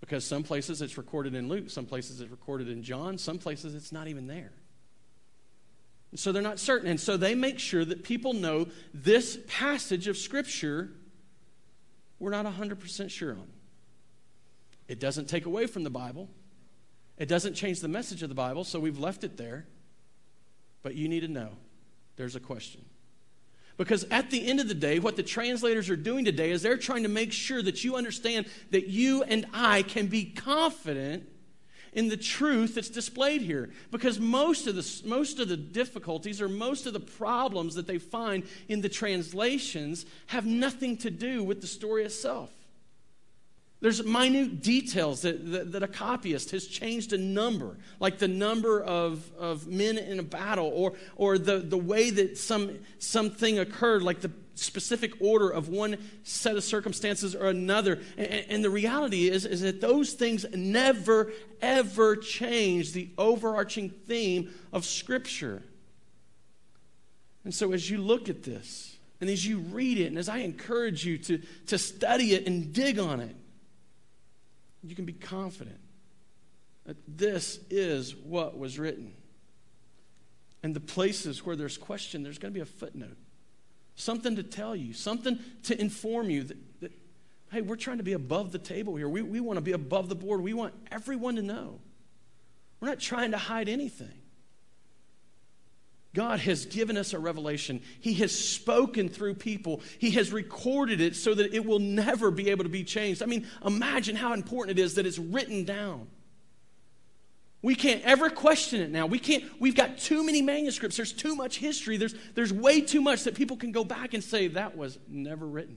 Because 0.00 0.24
some 0.24 0.42
places 0.42 0.80
it's 0.80 0.96
recorded 0.96 1.34
in 1.34 1.48
Luke, 1.48 1.68
some 1.68 1.84
places 1.84 2.20
it's 2.20 2.30
recorded 2.30 2.68
in 2.68 2.82
John, 2.82 3.18
some 3.18 3.38
places 3.38 3.74
it's 3.74 3.92
not 3.92 4.08
even 4.08 4.26
there. 4.26 4.52
So 6.14 6.32
they're 6.32 6.42
not 6.42 6.58
certain. 6.58 6.88
And 6.88 6.98
so 6.98 7.16
they 7.16 7.34
make 7.34 7.58
sure 7.58 7.84
that 7.84 8.02
people 8.02 8.32
know 8.32 8.66
this 8.92 9.38
passage 9.46 10.08
of 10.08 10.16
Scripture 10.16 10.90
we're 12.20 12.30
not 12.30 12.44
100% 12.44 13.10
sure 13.10 13.32
on. 13.32 13.48
It 14.86 15.00
doesn't 15.00 15.28
take 15.28 15.46
away 15.46 15.66
from 15.66 15.82
the 15.82 15.90
Bible, 15.90 16.28
it 17.16 17.26
doesn't 17.26 17.54
change 17.54 17.80
the 17.80 17.88
message 17.88 18.22
of 18.22 18.28
the 18.28 18.34
Bible, 18.34 18.62
so 18.62 18.78
we've 18.78 18.98
left 18.98 19.24
it 19.24 19.36
there. 19.36 19.66
But 20.82 20.94
you 20.94 21.08
need 21.08 21.20
to 21.20 21.28
know 21.28 21.50
there's 22.16 22.36
a 22.36 22.40
question. 22.40 22.84
Because 23.76 24.04
at 24.10 24.30
the 24.30 24.46
end 24.46 24.60
of 24.60 24.68
the 24.68 24.74
day, 24.74 24.98
what 24.98 25.16
the 25.16 25.22
translators 25.22 25.88
are 25.88 25.96
doing 25.96 26.24
today 26.24 26.50
is 26.50 26.60
they're 26.60 26.76
trying 26.76 27.02
to 27.02 27.08
make 27.08 27.32
sure 27.32 27.62
that 27.62 27.82
you 27.82 27.96
understand 27.96 28.46
that 28.70 28.88
you 28.88 29.22
and 29.22 29.46
I 29.54 29.82
can 29.82 30.06
be 30.06 30.26
confident 30.26 31.26
in 31.92 32.08
the 32.08 32.16
truth 32.16 32.74
that's 32.74 32.88
displayed 32.88 33.42
here. 33.42 33.70
Because 33.90 34.20
most 34.20 34.66
of 34.66 34.76
the, 34.76 35.02
most 35.08 35.38
of 35.38 35.48
the 35.48 35.56
difficulties 35.56 36.40
or 36.40 36.48
most 36.48 36.86
of 36.86 36.92
the 36.92 37.00
problems 37.00 37.74
that 37.74 37.86
they 37.86 37.98
find 37.98 38.44
in 38.68 38.80
the 38.80 38.88
translations 38.88 40.06
have 40.26 40.46
nothing 40.46 40.96
to 40.98 41.10
do 41.10 41.42
with 41.42 41.60
the 41.60 41.66
story 41.66 42.04
itself. 42.04 42.50
There's 43.80 44.04
minute 44.04 44.62
details 44.62 45.22
that, 45.22 45.52
that, 45.52 45.72
that, 45.72 45.82
a 45.82 45.88
copyist 45.88 46.50
has 46.50 46.66
changed 46.66 47.14
a 47.14 47.18
number, 47.18 47.78
like 47.98 48.18
the 48.18 48.28
number 48.28 48.82
of, 48.82 49.30
of 49.38 49.68
men 49.68 49.96
in 49.96 50.18
a 50.18 50.22
battle, 50.22 50.70
or, 50.74 50.92
or 51.16 51.38
the, 51.38 51.60
the 51.60 51.78
way 51.78 52.10
that 52.10 52.36
some, 52.36 52.78
something 52.98 53.58
occurred, 53.58 54.02
like 54.02 54.20
the 54.20 54.30
specific 54.54 55.14
order 55.22 55.48
of 55.48 55.70
one 55.70 55.96
set 56.24 56.56
of 56.56 56.64
circumstances 56.64 57.34
or 57.34 57.46
another. 57.46 58.00
And, 58.18 58.44
and 58.50 58.64
the 58.64 58.68
reality 58.68 59.30
is, 59.30 59.46
is 59.46 59.62
that 59.62 59.80
those 59.80 60.12
things 60.12 60.44
never, 60.54 61.32
ever 61.62 62.16
change 62.16 62.92
the 62.92 63.08
overarching 63.16 63.88
theme 63.88 64.52
of 64.74 64.84
Scripture. 64.84 65.62
And 67.44 67.54
so 67.54 67.72
as 67.72 67.88
you 67.88 67.96
look 67.96 68.28
at 68.28 68.42
this, 68.42 68.98
and 69.22 69.30
as 69.30 69.46
you 69.46 69.58
read 69.58 69.98
it, 69.98 70.06
and 70.06 70.18
as 70.18 70.28
I 70.28 70.38
encourage 70.38 71.06
you 71.06 71.16
to, 71.16 71.40
to 71.68 71.78
study 71.78 72.34
it 72.34 72.46
and 72.46 72.74
dig 72.74 72.98
on 72.98 73.20
it, 73.20 73.36
you 74.82 74.94
can 74.94 75.04
be 75.04 75.12
confident 75.12 75.78
that 76.86 76.96
this 77.06 77.60
is 77.70 78.16
what 78.16 78.58
was 78.58 78.78
written. 78.78 79.12
And 80.62 80.74
the 80.74 80.80
places 80.80 81.44
where 81.44 81.56
there's 81.56 81.78
question, 81.78 82.22
there's 82.22 82.38
going 82.38 82.52
to 82.52 82.58
be 82.58 82.62
a 82.62 82.66
footnote, 82.66 83.16
something 83.94 84.36
to 84.36 84.42
tell 84.42 84.76
you, 84.76 84.92
something 84.92 85.38
to 85.64 85.80
inform 85.80 86.30
you 86.30 86.44
that, 86.44 86.80
that 86.80 86.92
hey, 87.50 87.62
we're 87.62 87.76
trying 87.76 87.98
to 87.98 88.02
be 88.02 88.12
above 88.12 88.52
the 88.52 88.58
table 88.58 88.96
here. 88.96 89.08
We, 89.08 89.22
we 89.22 89.40
want 89.40 89.56
to 89.56 89.62
be 89.62 89.72
above 89.72 90.08
the 90.08 90.14
board. 90.14 90.40
We 90.40 90.54
want 90.54 90.74
everyone 90.90 91.36
to 91.36 91.42
know. 91.42 91.80
We're 92.80 92.88
not 92.88 93.00
trying 93.00 93.32
to 93.32 93.38
hide 93.38 93.68
anything. 93.68 94.19
God 96.12 96.40
has 96.40 96.66
given 96.66 96.96
us 96.96 97.12
a 97.12 97.18
revelation. 97.20 97.80
He 98.00 98.14
has 98.14 98.36
spoken 98.36 99.08
through 99.08 99.34
people. 99.34 99.80
He 99.98 100.10
has 100.12 100.32
recorded 100.32 101.00
it 101.00 101.14
so 101.14 101.34
that 101.34 101.54
it 101.54 101.64
will 101.64 101.78
never 101.78 102.32
be 102.32 102.50
able 102.50 102.64
to 102.64 102.70
be 102.70 102.82
changed. 102.82 103.22
I 103.22 103.26
mean, 103.26 103.46
imagine 103.64 104.16
how 104.16 104.32
important 104.32 104.78
it 104.78 104.82
is 104.82 104.94
that 104.94 105.06
it's 105.06 105.18
written 105.18 105.64
down. 105.64 106.08
We 107.62 107.74
can't 107.74 108.02
ever 108.02 108.28
question 108.30 108.80
it 108.80 108.90
now. 108.90 109.06
We 109.06 109.18
can't, 109.18 109.44
we've 109.60 109.76
got 109.76 109.98
too 109.98 110.24
many 110.24 110.42
manuscripts. 110.42 110.96
There's 110.96 111.12
too 111.12 111.36
much 111.36 111.58
history. 111.58 111.96
There's, 111.96 112.14
there's 112.34 112.52
way 112.52 112.80
too 112.80 113.02
much 113.02 113.24
that 113.24 113.34
people 113.34 113.56
can 113.56 113.70
go 113.70 113.84
back 113.84 114.14
and 114.14 114.24
say, 114.24 114.48
that 114.48 114.76
was 114.76 114.98
never 115.06 115.46
written. 115.46 115.76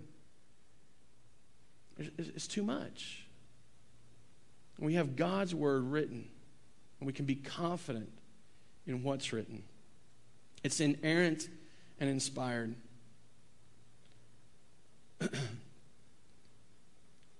It's, 1.97 2.29
it's 2.29 2.47
too 2.47 2.63
much. 2.63 3.25
We 4.79 4.95
have 4.95 5.15
God's 5.15 5.53
word 5.53 5.83
written, 5.83 6.27
and 6.99 7.07
we 7.07 7.13
can 7.13 7.25
be 7.25 7.35
confident 7.35 8.09
in 8.87 9.03
what's 9.03 9.31
written. 9.31 9.63
It's 10.63 10.79
inerrant 10.79 11.49
and 11.99 12.09
inspired. 12.09 12.75
Let 15.19 15.31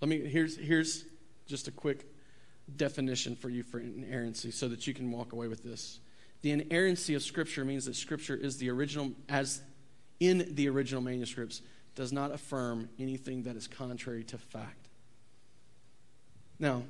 me 0.09 0.19
here's 0.19 0.57
here's 0.57 1.05
just 1.47 1.67
a 1.67 1.71
quick 1.71 2.05
definition 2.75 3.35
for 3.35 3.49
you 3.49 3.63
for 3.63 3.79
inerrancy 3.79 4.51
so 4.51 4.67
that 4.67 4.85
you 4.87 4.93
can 4.93 5.11
walk 5.11 5.33
away 5.33 5.47
with 5.47 5.63
this. 5.63 5.99
The 6.41 6.51
inerrancy 6.51 7.15
of 7.15 7.23
scripture 7.23 7.63
means 7.63 7.85
that 7.85 7.95
scripture 7.95 8.35
is 8.35 8.57
the 8.57 8.69
original 8.69 9.11
as 9.29 9.61
in 10.19 10.55
the 10.55 10.67
original 10.69 11.01
manuscripts 11.01 11.61
does 11.95 12.11
not 12.11 12.31
affirm 12.31 12.89
anything 12.99 13.43
that 13.43 13.55
is 13.55 13.67
contrary 13.67 14.23
to 14.25 14.37
fact. 14.37 14.89
Now, 16.59 16.83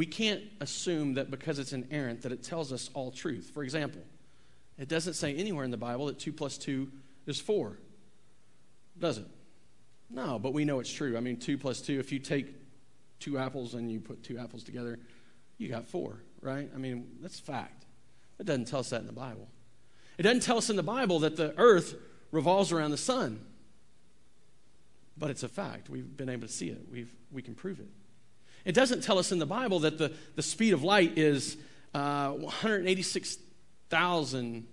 we 0.00 0.06
can't 0.06 0.42
assume 0.62 1.12
that 1.12 1.30
because 1.30 1.58
it's 1.58 1.74
inerrant 1.74 2.22
that 2.22 2.32
it 2.32 2.42
tells 2.42 2.72
us 2.72 2.88
all 2.94 3.10
truth. 3.10 3.50
For 3.52 3.62
example, 3.62 4.00
it 4.78 4.88
doesn't 4.88 5.12
say 5.12 5.34
anywhere 5.34 5.62
in 5.62 5.70
the 5.70 5.76
Bible 5.76 6.06
that 6.06 6.18
2 6.18 6.32
plus 6.32 6.56
2 6.56 6.90
is 7.26 7.38
4, 7.38 7.76
does 8.98 9.18
it? 9.18 9.26
No, 10.08 10.38
but 10.38 10.54
we 10.54 10.64
know 10.64 10.80
it's 10.80 10.90
true. 10.90 11.18
I 11.18 11.20
mean, 11.20 11.36
2 11.36 11.58
plus 11.58 11.82
2, 11.82 12.00
if 12.00 12.12
you 12.12 12.18
take 12.18 12.54
two 13.18 13.36
apples 13.36 13.74
and 13.74 13.92
you 13.92 14.00
put 14.00 14.22
two 14.22 14.38
apples 14.38 14.64
together, 14.64 14.98
you 15.58 15.68
got 15.68 15.86
four, 15.86 16.22
right? 16.40 16.70
I 16.74 16.78
mean, 16.78 17.06
that's 17.20 17.38
a 17.38 17.42
fact. 17.42 17.84
It 18.38 18.46
doesn't 18.46 18.68
tell 18.68 18.80
us 18.80 18.88
that 18.88 19.02
in 19.02 19.06
the 19.06 19.12
Bible. 19.12 19.48
It 20.16 20.22
doesn't 20.22 20.44
tell 20.44 20.56
us 20.56 20.70
in 20.70 20.76
the 20.76 20.82
Bible 20.82 21.18
that 21.18 21.36
the 21.36 21.52
earth 21.58 21.94
revolves 22.30 22.72
around 22.72 22.92
the 22.92 22.96
sun. 22.96 23.44
But 25.18 25.28
it's 25.28 25.42
a 25.42 25.48
fact. 25.48 25.90
We've 25.90 26.16
been 26.16 26.30
able 26.30 26.46
to 26.46 26.52
see 26.54 26.70
it. 26.70 26.86
We've, 26.90 27.12
we 27.30 27.42
can 27.42 27.54
prove 27.54 27.80
it. 27.80 27.90
It 28.64 28.72
doesn't 28.72 29.02
tell 29.02 29.18
us 29.18 29.32
in 29.32 29.38
the 29.38 29.46
Bible 29.46 29.80
that 29.80 29.98
the, 29.98 30.12
the 30.36 30.42
speed 30.42 30.72
of 30.72 30.82
light 30.82 31.18
is 31.18 31.58
uh, 31.94 32.30
186,000 32.30 34.66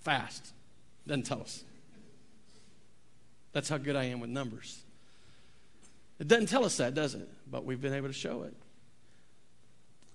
fast. 0.00 0.52
Doesn't 1.06 1.26
tell 1.26 1.40
us. 1.40 1.62
That's 3.52 3.68
how 3.68 3.78
good 3.78 3.96
I 3.96 4.04
am 4.04 4.20
with 4.20 4.30
numbers. 4.30 4.82
It 6.18 6.28
doesn't 6.28 6.46
tell 6.46 6.64
us 6.64 6.76
that, 6.78 6.94
does 6.94 7.14
it? 7.14 7.28
But 7.50 7.64
we've 7.64 7.80
been 7.80 7.94
able 7.94 8.08
to 8.08 8.14
show 8.14 8.42
it. 8.42 8.54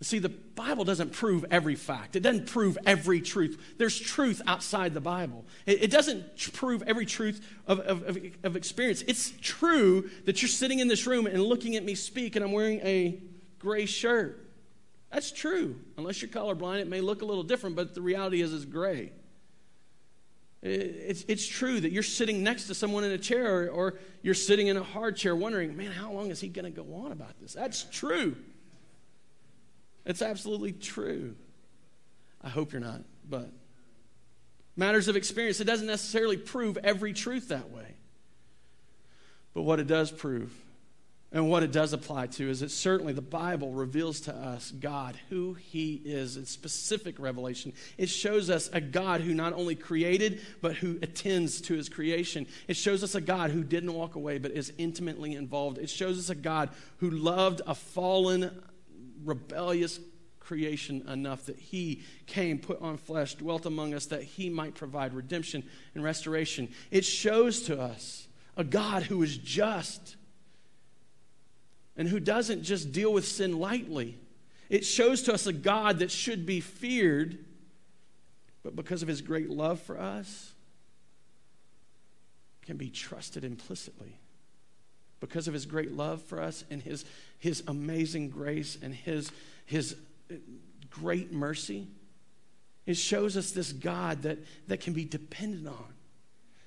See, 0.02 0.20
the 0.20 0.30
Bible 0.30 0.84
doesn't 0.84 1.14
prove 1.14 1.46
every 1.50 1.76
fact. 1.76 2.18
It 2.18 2.22
doesn't 2.22 2.48
prove 2.48 2.78
every 2.86 3.22
truth. 3.22 3.76
There's 3.78 3.98
truth 3.98 4.42
outside 4.46 4.94
the 4.94 5.02
Bible. 5.02 5.46
It, 5.66 5.92
doesn't 5.92 6.52
prove 6.52 6.84
every 6.86 7.06
truth 7.06 7.48
of, 7.68 7.80
of, 7.80 8.04
of, 8.04 8.18
of, 8.44 8.56
experience. 8.58 9.02
It's 9.08 9.32
true 9.40 10.10
that 10.26 10.42
you're 10.42 10.50
sitting 10.50 10.80
in 10.80 10.90
this 10.90 11.08
room 11.08 11.26
and 11.26 11.42
looking 11.42 11.78
at 11.78 11.86
me 11.86 11.96
speak, 11.96 12.36
and 12.36 12.44
I'm 12.44 12.52
wearing 12.52 12.82
a 12.82 13.22
gray 13.60 13.86
shirt. 13.86 14.46
That's 15.10 15.32
true. 15.32 15.80
Unless 15.98 16.22
you're 16.22 16.32
colorblind, 16.32 16.82
it 16.82 16.88
may 16.88 17.00
look 17.00 17.22
a 17.22 17.26
little 17.26 17.44
different, 17.44 17.78
but 17.78 17.94
the 17.94 18.02
reality 18.02 18.42
is 18.42 18.54
it's 18.54 18.66
gray. 18.66 19.14
It's, 20.62 21.24
it's 21.28 21.46
true 21.46 21.80
that 21.80 21.92
you're 21.92 22.04
sitting 22.04 22.42
next 22.42 22.68
to 22.68 22.74
someone 22.74 23.04
in 23.04 23.12
a 23.12 23.18
chair 23.18 23.64
or, 23.64 23.70
or 23.70 24.00
you're 24.22 24.34
sitting 24.34 24.68
in 24.68 24.78
a 24.78 24.84
hard 24.84 25.16
chair 25.18 25.36
wondering, 25.36 25.78
man, 25.78 25.92
how 25.92 26.12
long 26.12 26.30
is 26.30 26.42
he 26.42 26.48
going 26.48 26.66
to 26.66 26.72
go 26.72 26.96
on 26.96 27.12
about 27.12 27.40
this? 27.40 27.54
That's 27.54 27.84
true. 27.84 28.36
It's 30.06 30.22
absolutely 30.22 30.74
true. 30.74 31.36
I 32.42 32.50
hope 32.50 32.74
you're 32.74 32.82
not, 32.82 33.02
but 33.30 33.50
matters 34.76 35.08
of 35.08 35.16
experience, 35.16 35.60
it 35.62 35.66
doesn't 35.66 35.88
necessarily 35.88 36.38
prove 36.38 36.78
every 36.78 37.14
truth 37.14 37.50
that 37.50 37.72
way. 37.72 37.96
But 39.54 39.62
what 39.62 39.80
it 39.80 39.88
does 39.88 40.12
prove 40.12 40.52
and 41.34 41.50
what 41.50 41.64
it 41.64 41.72
does 41.72 41.94
apply 41.94 42.28
to 42.28 42.48
is 42.48 42.60
that 42.60 42.70
certainly 42.70 43.12
the 43.12 43.22
Bible 43.22 43.72
reveals 43.72 44.22
to 44.22 44.36
us 44.36 44.70
God, 44.70 45.18
who 45.30 45.56
He 45.56 46.00
is, 46.06 46.38
in 46.38 46.46
specific 46.46 47.18
revelation. 47.18 47.74
It 47.98 48.10
shows 48.10 48.52
us 48.52 48.70
a 48.72 48.80
God 48.80 49.22
who 49.22 49.34
not 49.34 49.54
only 49.54 49.74
created, 49.74 50.42
but 50.62 50.76
who 50.76 51.00
attends 51.02 51.60
to 51.62 51.74
His 51.74 51.90
creation. 51.90 52.46
It 52.68 52.78
shows 52.78 53.04
us 53.04 53.16
a 53.16 53.22
God 53.22 53.50
who 53.50 53.64
didn't 53.64 53.94
walk 53.94 54.14
away, 54.14 54.38
but 54.38 54.52
is 54.52 54.74
intimately 54.78 55.34
involved. 55.34 55.80
It 55.80 55.90
shows 55.90 56.20
us 56.20 56.30
a 56.30 56.36
God 56.36 56.70
who 56.98 57.10
loved 57.10 57.62
a 57.66 57.74
fallen, 57.74 58.62
rebellious 59.24 60.00
creation 60.40 61.08
enough 61.08 61.46
that 61.46 61.58
He 61.58 62.04
came, 62.28 62.60
put 62.60 62.82
on 62.82 62.98
flesh, 62.98 63.36
dwelt 63.36 63.66
among 63.66 63.94
us, 63.94 64.08
that 64.08 64.24
He 64.24 64.50
might 64.50 64.76
provide 64.76 65.14
redemption 65.14 65.64
and 65.96 66.04
restoration. 66.04 66.70
It 66.92 67.06
shows 67.06 67.62
to 67.64 67.80
us 67.80 68.28
a 68.58 68.64
God 68.64 69.04
who 69.04 69.24
is 69.24 69.38
just 69.38 70.16
and 71.96 72.08
who 72.08 72.20
doesn't 72.20 72.64
just 72.64 72.92
deal 72.92 73.14
with 73.14 73.28
sin 73.28 73.60
lightly. 73.60 74.18
It 74.70 74.86
shows 74.86 75.22
to 75.24 75.34
us 75.34 75.46
a 75.46 75.54
God 75.54 76.00
that 76.00 76.12
should 76.12 76.46
be 76.46 76.60
feared, 76.60 77.38
but 78.64 78.76
because 78.76 79.02
of 79.02 79.08
his 79.08 79.22
great 79.22 79.50
love 79.50 79.80
for 79.80 80.00
us, 80.00 80.54
can 82.64 82.78
be 82.78 82.90
trusted 82.90 83.44
implicitly. 83.44 84.18
Because 85.20 85.48
of 85.48 85.54
his 85.54 85.66
great 85.66 85.92
love 85.92 86.22
for 86.22 86.42
us 86.42 86.64
and 86.70 86.82
his, 86.82 87.06
his 87.44 87.62
amazing 87.68 88.30
grace 88.30 88.78
and 88.82 88.96
his, 88.96 89.30
his 89.66 89.98
great 90.90 91.34
mercy, 91.34 91.90
it 92.86 92.96
shows 92.96 93.36
us 93.36 93.52
this 93.52 93.74
God 93.74 94.22
that, 94.22 94.38
that 94.70 94.80
can 94.80 94.94
be 94.94 95.04
depended 95.04 95.68
on, 95.68 95.94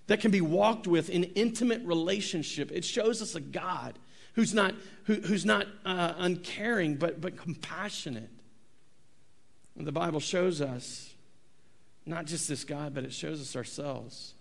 that 0.06 0.20
can 0.20 0.30
be 0.30 0.42
walked 0.42 0.86
with 0.86 1.08
in 1.08 1.24
intimate 1.24 1.80
relationship. 1.82 2.70
It 2.70 2.84
shows 2.84 3.22
us 3.22 3.34
a 3.34 3.40
God 3.40 3.98
who's 4.34 4.52
not, 4.52 4.74
who, 5.04 5.14
who's 5.14 5.46
not 5.46 5.66
uh, 5.86 6.12
uncaring, 6.18 6.96
but, 6.96 7.22
but 7.22 7.38
compassionate. 7.38 8.28
And 9.78 9.86
the 9.86 9.92
Bible 9.92 10.20
shows 10.20 10.60
us 10.60 11.14
not 12.04 12.26
just 12.26 12.50
this 12.50 12.64
God, 12.64 12.92
but 12.92 13.04
it 13.04 13.14
shows 13.14 13.40
us 13.40 13.56
ourselves. 13.56 14.34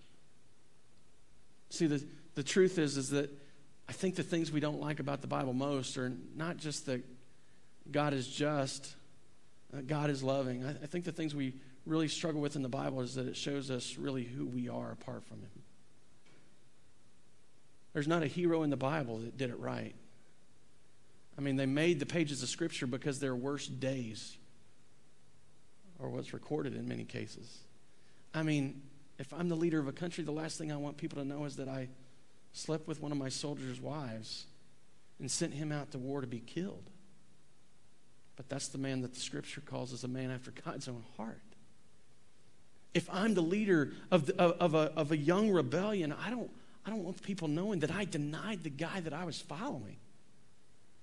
See, 1.70 1.86
the, 1.86 2.04
the 2.34 2.42
truth 2.42 2.78
is, 2.78 2.98
is 2.98 3.08
that 3.08 3.30
I 3.88 3.92
think 3.92 4.16
the 4.16 4.22
things 4.22 4.50
we 4.50 4.60
don't 4.60 4.80
like 4.80 5.00
about 5.00 5.20
the 5.20 5.26
Bible 5.26 5.52
most 5.52 5.96
are 5.96 6.12
not 6.34 6.56
just 6.56 6.86
that 6.86 7.04
God 7.90 8.12
is 8.12 8.26
just, 8.26 8.94
God 9.86 10.10
is 10.10 10.22
loving. 10.22 10.64
I, 10.64 10.70
I 10.70 10.86
think 10.86 11.04
the 11.04 11.12
things 11.12 11.34
we 11.34 11.54
really 11.84 12.08
struggle 12.08 12.40
with 12.40 12.56
in 12.56 12.62
the 12.62 12.68
Bible 12.68 13.00
is 13.00 13.14
that 13.14 13.26
it 13.26 13.36
shows 13.36 13.70
us 13.70 13.96
really 13.96 14.24
who 14.24 14.46
we 14.46 14.68
are 14.68 14.90
apart 14.90 15.24
from 15.24 15.38
Him. 15.38 15.62
There's 17.92 18.08
not 18.08 18.22
a 18.22 18.26
hero 18.26 18.62
in 18.62 18.70
the 18.70 18.76
Bible 18.76 19.18
that 19.18 19.38
did 19.38 19.50
it 19.50 19.58
right. 19.58 19.94
I 21.38 21.40
mean, 21.40 21.56
they 21.56 21.66
made 21.66 22.00
the 22.00 22.06
pages 22.06 22.42
of 22.42 22.48
Scripture 22.48 22.86
because 22.86 23.20
their 23.20 23.36
worst 23.36 23.78
days 23.78 24.36
or 25.98 26.10
what's 26.10 26.32
recorded 26.32 26.74
in 26.74 26.88
many 26.88 27.04
cases. 27.04 27.58
I 28.34 28.42
mean, 28.42 28.82
if 29.18 29.32
I'm 29.32 29.48
the 29.48 29.56
leader 29.56 29.78
of 29.78 29.88
a 29.88 29.92
country, 29.92 30.24
the 30.24 30.32
last 30.32 30.58
thing 30.58 30.72
I 30.72 30.76
want 30.76 30.96
people 30.96 31.22
to 31.22 31.26
know 31.26 31.44
is 31.44 31.56
that 31.56 31.68
I 31.68 31.88
slept 32.56 32.88
with 32.88 33.02
one 33.02 33.12
of 33.12 33.18
my 33.18 33.28
soldiers' 33.28 33.80
wives 33.80 34.46
and 35.18 35.30
sent 35.30 35.52
him 35.52 35.70
out 35.70 35.90
to 35.92 35.98
war 35.98 36.22
to 36.22 36.26
be 36.26 36.40
killed. 36.40 36.90
But 38.36 38.48
that's 38.48 38.68
the 38.68 38.78
man 38.78 39.02
that 39.02 39.14
the 39.14 39.20
scripture 39.20 39.60
calls 39.60 39.92
as 39.92 40.04
a 40.04 40.08
man 40.08 40.30
after 40.30 40.52
God's 40.64 40.88
own 40.88 41.04
heart. 41.16 41.40
If 42.94 43.08
I'm 43.12 43.34
the 43.34 43.42
leader 43.42 43.92
of, 44.10 44.26
the, 44.26 44.40
of, 44.40 44.52
of, 44.52 44.74
a, 44.74 44.92
of 44.96 45.12
a 45.12 45.16
young 45.16 45.50
rebellion, 45.50 46.12
I 46.12 46.30
don't, 46.30 46.50
I 46.86 46.90
don't 46.90 47.04
want 47.04 47.22
people 47.22 47.46
knowing 47.46 47.80
that 47.80 47.90
I 47.90 48.06
denied 48.06 48.62
the 48.62 48.70
guy 48.70 49.00
that 49.00 49.12
I 49.12 49.24
was 49.24 49.40
following. 49.40 49.96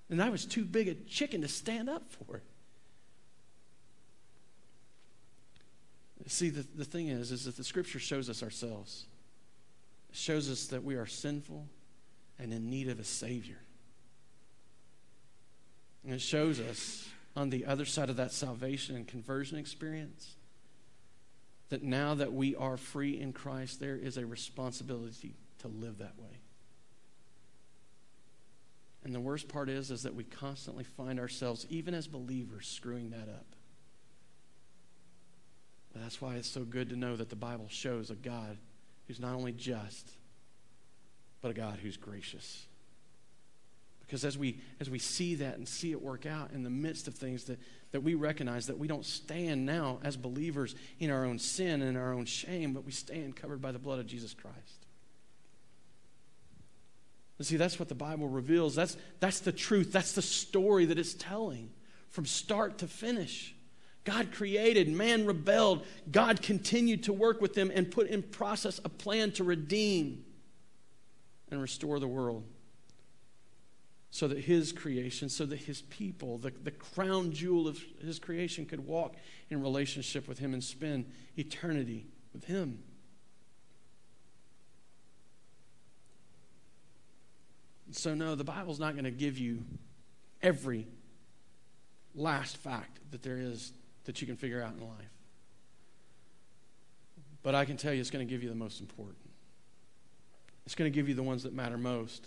And 0.10 0.22
I 0.22 0.30
was 0.30 0.46
too 0.46 0.66
big 0.66 0.88
a 0.88 0.96
chicken 0.96 1.42
to 1.42 1.48
stand 1.48 1.90
up 1.90 2.04
for 2.10 2.38
it. 2.38 2.44
See, 6.28 6.50
the, 6.50 6.66
the 6.76 6.86
thing 6.86 7.10
is, 7.10 7.32
is 7.32 7.46
that 7.46 7.58
the 7.58 7.64
scripture 7.64 8.00
shows 8.00 8.30
us 8.30 8.42
ourselves. 8.42 9.06
Shows 10.14 10.50
us 10.50 10.68
that 10.68 10.84
we 10.84 10.96
are 10.96 11.08
sinful 11.08 11.68
and 12.40 12.54
in 12.54 12.70
need 12.70 12.88
of 12.88 13.00
a 13.00 13.04
Savior. 13.04 13.58
And 16.06 16.14
it 16.14 16.22
shows 16.22 16.60
us 16.60 17.10
on 17.36 17.50
the 17.50 17.66
other 17.66 17.86
side 17.86 18.10
of 18.10 18.18
that 18.18 18.32
salvation 18.32 18.96
and 18.96 19.08
conversion 19.08 19.58
experience 19.58 20.36
that 21.70 21.82
now 21.82 22.14
that 22.14 22.32
we 22.32 22.56
are 22.56 22.78
free 22.78 23.20
in 23.20 23.34
Christ, 23.34 23.80
there 23.80 23.96
is 23.96 24.18
a 24.18 24.26
responsibility 24.26 25.36
to 25.60 25.68
live 25.68 25.98
that 25.98 26.20
way. 26.20 26.38
And 29.04 29.16
the 29.16 29.20
worst 29.20 29.48
part 29.48 29.70
is, 29.70 29.90
is 29.90 30.04
that 30.04 30.14
we 30.14 30.24
constantly 30.24 30.84
find 30.84 31.20
ourselves, 31.20 31.66
even 31.70 31.94
as 31.94 32.08
believers, 32.08 32.68
screwing 32.68 33.10
that 33.10 33.28
up. 33.28 33.48
But 35.92 36.04
that's 36.04 36.22
why 36.22 36.36
it's 36.36 36.48
so 36.48 36.62
good 36.62 36.90
to 36.90 36.96
know 36.96 37.16
that 37.16 37.30
the 37.30 37.36
Bible 37.36 37.68
shows 37.70 38.12
a 38.12 38.16
God 38.16 38.58
who's 39.08 39.20
not 39.20 39.36
only 39.36 39.52
just, 39.52 40.12
but 41.42 41.52
a 41.52 41.54
God 41.54 41.80
who's 41.82 41.98
gracious. 41.98 42.66
Because 44.02 44.26
as 44.26 44.38
we, 44.38 44.60
as 44.80 44.90
we 44.90 45.00
see 45.00 45.36
that 45.36 45.58
and 45.58 45.68
see 45.68 45.92
it 45.92 46.02
work 46.02 46.26
out 46.26 46.52
in 46.52 46.64
the 46.64 46.70
midst 46.70 47.08
of 47.08 47.16
things 47.16 47.46
that, 47.46 47.60
that 47.92 48.04
we 48.04 48.16
recognize 48.16 48.68
that 48.68 48.78
we 48.78 48.88
don't 48.88 49.06
stand 49.06 49.66
now 49.66 50.00
as 50.04 50.16
believers 50.16 50.76
in 51.00 51.10
our 51.10 51.26
own 51.26 51.40
sin 51.40 51.82
and 51.82 51.98
our 51.98 52.14
own 52.14 52.26
shame, 52.26 52.74
but 52.74 52.86
we 52.86 52.92
stand 52.92 53.36
covered 53.36 53.62
by 53.62 53.72
the 53.72 53.80
blood 53.80 54.00
of 54.00 54.06
Jesus 54.06 54.34
Christ. 54.34 54.86
And 57.40 57.48
see, 57.48 57.58
that's 57.58 57.80
what 57.80 57.90
the 57.90 57.96
Bible 57.96 58.28
reveals. 58.28 58.76
That's, 58.76 58.96
that's 59.20 59.40
the 59.40 59.52
truth. 59.52 59.92
That's 59.92 60.14
the 60.14 60.22
story 60.22 60.86
that 60.86 61.00
it's 61.00 61.14
telling 61.14 61.72
from 62.10 62.26
start 62.26 62.78
to 62.80 62.88
finish. 62.88 63.53
God 64.04 64.32
created, 64.32 64.90
man 64.90 65.26
rebelled. 65.26 65.86
God 66.12 66.42
continued 66.42 67.04
to 67.04 67.14
work 67.14 67.42
with 67.42 67.54
them 67.54 67.72
and 67.74 67.90
put 67.90 68.08
in 68.08 68.22
process 68.22 68.80
a 68.84 68.90
plan 68.90 69.32
to 69.34 69.44
redeem 69.44 70.26
and 71.50 71.62
restore 71.62 72.00
the 72.00 72.08
world 72.08 72.44
so 74.12 74.28
that 74.28 74.40
his 74.40 74.72
creation, 74.72 75.30
so 75.30 75.46
that 75.46 75.58
his 75.58 75.82
people, 75.84 76.38
the, 76.38 76.52
the 76.64 76.72
crown 76.72 77.32
jewel 77.32 77.68
of 77.68 77.80
his 78.04 78.20
creation, 78.20 78.66
could 78.66 78.86
walk 78.86 79.16
in 79.50 79.62
relationship 79.62 80.28
with 80.28 80.38
him 80.38 80.54
and 80.54 80.64
spend 80.64 81.10
eternity 81.36 82.06
with 82.34 82.44
him. 82.44 82.84
So, 87.92 88.14
no, 88.14 88.36
the 88.36 88.44
Bible's 88.44 88.80
not 88.80 88.94
going 88.94 89.06
to 89.06 89.12
give 89.12 89.38
you 89.38 89.64
every 90.42 90.88
last 92.16 92.58
fact 92.58 93.00
that 93.12 93.24
there 93.24 93.38
is 93.38 93.72
that 94.06 94.22
you 94.22 94.28
can 94.28 94.36
figure 94.36 94.62
out 94.62 94.74
in 94.74 94.82
life. 94.82 95.10
But 97.42 97.56
I 97.56 97.66
can 97.66 97.78
tell 97.78 97.94
you 97.94 98.00
it's 98.00 98.10
going 98.10 98.26
to 98.26 98.30
give 98.32 98.42
you 98.42 98.50
the 98.50 98.56
most 98.56 98.80
important. 98.80 99.18
It's 100.66 100.76
going 100.76 100.92
to 100.92 100.96
give 100.96 101.10
you 101.10 101.16
the 101.16 101.24
ones 101.24 101.44
that 101.44 101.54
matter 101.54 101.78
most. 101.78 102.26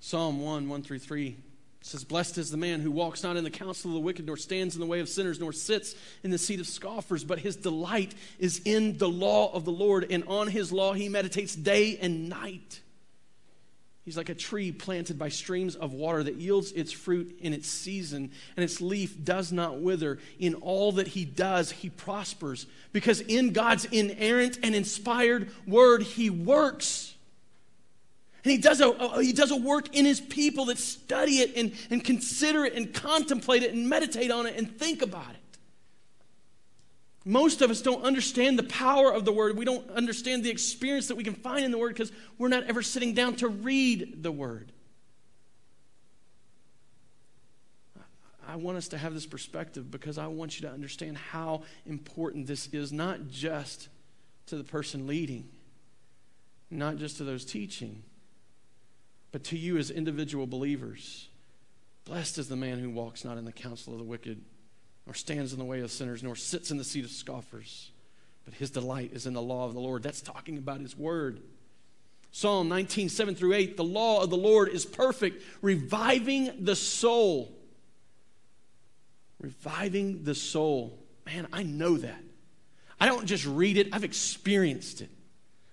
Psalm 0.00 0.40
1 0.40 0.68
1 0.68 0.82
through 0.82 1.00
3 1.00 1.36
says, 1.82 2.04
Blessed 2.04 2.38
is 2.38 2.50
the 2.50 2.56
man 2.56 2.80
who 2.80 2.90
walks 2.90 3.22
not 3.22 3.36
in 3.36 3.44
the 3.44 3.50
counsel 3.50 3.90
of 3.90 3.94
the 3.94 4.00
wicked, 4.00 4.26
nor 4.26 4.36
stands 4.36 4.74
in 4.74 4.80
the 4.80 4.86
way 4.86 5.00
of 5.00 5.08
sinners, 5.08 5.38
nor 5.38 5.52
sits 5.52 5.94
in 6.22 6.30
the 6.30 6.38
seat 6.38 6.60
of 6.60 6.66
scoffers, 6.66 7.24
but 7.24 7.38
his 7.38 7.56
delight 7.56 8.14
is 8.38 8.60
in 8.64 8.98
the 8.98 9.08
law 9.08 9.52
of 9.52 9.64
the 9.64 9.72
Lord, 9.72 10.06
and 10.10 10.24
on 10.26 10.48
his 10.48 10.72
law 10.72 10.92
he 10.92 11.08
meditates 11.08 11.54
day 11.54 11.98
and 12.00 12.28
night. 12.28 12.80
He's 14.08 14.16
like 14.16 14.30
a 14.30 14.34
tree 14.34 14.72
planted 14.72 15.18
by 15.18 15.28
streams 15.28 15.76
of 15.76 15.92
water 15.92 16.22
that 16.22 16.36
yields 16.36 16.72
its 16.72 16.92
fruit 16.92 17.38
in 17.42 17.52
its 17.52 17.68
season, 17.68 18.30
and 18.56 18.64
its 18.64 18.80
leaf 18.80 19.22
does 19.22 19.52
not 19.52 19.82
wither. 19.82 20.18
In 20.38 20.54
all 20.54 20.92
that 20.92 21.08
he 21.08 21.26
does, 21.26 21.70
he 21.70 21.90
prospers, 21.90 22.64
because 22.94 23.20
in 23.20 23.52
God's 23.52 23.84
inerrant 23.84 24.60
and 24.62 24.74
inspired 24.74 25.50
word, 25.66 26.04
he 26.04 26.30
works. 26.30 27.16
And 28.44 28.50
he 28.50 28.56
does, 28.56 28.80
a, 28.80 29.22
he 29.22 29.34
does 29.34 29.50
a 29.50 29.56
work 29.56 29.94
in 29.94 30.06
his 30.06 30.22
people 30.22 30.64
that 30.64 30.78
study 30.78 31.40
it 31.40 31.54
and, 31.54 31.74
and 31.90 32.02
consider 32.02 32.64
it 32.64 32.72
and 32.72 32.94
contemplate 32.94 33.62
it 33.62 33.74
and 33.74 33.90
meditate 33.90 34.30
on 34.30 34.46
it 34.46 34.56
and 34.56 34.74
think 34.78 35.02
about 35.02 35.32
it. 35.32 35.37
Most 37.28 37.60
of 37.60 37.70
us 37.70 37.82
don't 37.82 38.04
understand 38.04 38.58
the 38.58 38.62
power 38.62 39.12
of 39.12 39.26
the 39.26 39.32
word. 39.32 39.54
We 39.58 39.66
don't 39.66 39.90
understand 39.90 40.42
the 40.42 40.48
experience 40.48 41.08
that 41.08 41.14
we 41.14 41.24
can 41.24 41.34
find 41.34 41.62
in 41.62 41.70
the 41.70 41.76
word 41.76 41.90
because 41.92 42.10
we're 42.38 42.48
not 42.48 42.64
ever 42.64 42.80
sitting 42.80 43.12
down 43.12 43.36
to 43.36 43.48
read 43.48 44.22
the 44.22 44.32
word. 44.32 44.72
I 48.46 48.56
want 48.56 48.78
us 48.78 48.88
to 48.88 48.96
have 48.96 49.12
this 49.12 49.26
perspective 49.26 49.90
because 49.90 50.16
I 50.16 50.28
want 50.28 50.58
you 50.58 50.66
to 50.66 50.72
understand 50.72 51.18
how 51.18 51.64
important 51.84 52.46
this 52.46 52.66
is, 52.72 52.94
not 52.94 53.28
just 53.28 53.90
to 54.46 54.56
the 54.56 54.64
person 54.64 55.06
leading, 55.06 55.50
not 56.70 56.96
just 56.96 57.18
to 57.18 57.24
those 57.24 57.44
teaching, 57.44 58.04
but 59.32 59.44
to 59.44 59.58
you 59.58 59.76
as 59.76 59.90
individual 59.90 60.46
believers. 60.46 61.28
Blessed 62.06 62.38
is 62.38 62.48
the 62.48 62.56
man 62.56 62.78
who 62.78 62.88
walks 62.88 63.22
not 63.22 63.36
in 63.36 63.44
the 63.44 63.52
counsel 63.52 63.92
of 63.92 63.98
the 63.98 64.04
wicked, 64.06 64.40
nor 65.08 65.14
stands 65.14 65.54
in 65.54 65.58
the 65.58 65.64
way 65.64 65.80
of 65.80 65.90
sinners, 65.90 66.22
nor 66.22 66.36
sits 66.36 66.70
in 66.70 66.76
the 66.76 66.84
seat 66.84 67.02
of 67.02 67.10
scoffers. 67.10 67.92
But 68.44 68.52
his 68.52 68.70
delight 68.70 69.12
is 69.14 69.26
in 69.26 69.32
the 69.32 69.40
law 69.40 69.64
of 69.64 69.72
the 69.72 69.80
Lord. 69.80 70.02
That's 70.02 70.20
talking 70.20 70.58
about 70.58 70.82
his 70.82 70.98
word. 70.98 71.40
Psalm 72.30 72.68
19, 72.68 73.08
7 73.08 73.34
through 73.34 73.54
8. 73.54 73.78
The 73.78 73.84
law 73.84 74.22
of 74.22 74.28
the 74.28 74.36
Lord 74.36 74.68
is 74.68 74.84
perfect, 74.84 75.42
reviving 75.62 76.62
the 76.62 76.76
soul. 76.76 77.50
Reviving 79.40 80.24
the 80.24 80.34
soul. 80.34 80.98
Man, 81.24 81.48
I 81.54 81.62
know 81.62 81.96
that. 81.96 82.22
I 83.00 83.06
don't 83.06 83.24
just 83.24 83.46
read 83.46 83.78
it, 83.78 83.88
I've 83.94 84.04
experienced 84.04 85.00
it. 85.00 85.08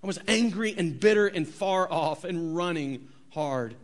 I 0.02 0.08
was 0.08 0.20
angry 0.30 0.74
and 0.78 0.98
bitter 0.98 1.28
and 1.28 1.46
far 1.46 1.92
off 1.92 2.24
and 2.24 2.56
running 2.56 3.10
hard. 3.32 3.76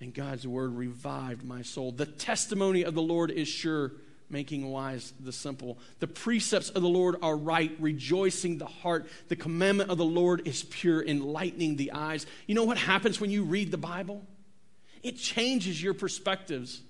And 0.00 0.12
God's 0.12 0.46
word 0.46 0.76
revived 0.76 1.44
my 1.44 1.62
soul. 1.62 1.92
The 1.92 2.06
testimony 2.06 2.82
of 2.82 2.94
the 2.94 3.02
Lord 3.02 3.30
is 3.30 3.48
sure, 3.48 3.92
making 4.28 4.70
wise 4.70 5.12
the 5.20 5.32
simple. 5.32 5.78
The 6.00 6.06
precepts 6.06 6.70
of 6.70 6.82
the 6.82 6.88
Lord 6.88 7.16
are 7.22 7.36
right, 7.36 7.74
rejoicing 7.78 8.58
the 8.58 8.66
heart. 8.66 9.06
The 9.28 9.36
commandment 9.36 9.90
of 9.90 9.98
the 9.98 10.04
Lord 10.04 10.46
is 10.46 10.64
pure, 10.64 11.02
enlightening 11.02 11.76
the 11.76 11.92
eyes. 11.92 12.26
You 12.46 12.54
know 12.54 12.64
what 12.64 12.78
happens 12.78 13.20
when 13.20 13.30
you 13.30 13.44
read 13.44 13.70
the 13.70 13.78
Bible? 13.78 14.26
It 15.02 15.16
changes 15.16 15.82
your 15.82 15.94
perspectives. 15.94 16.82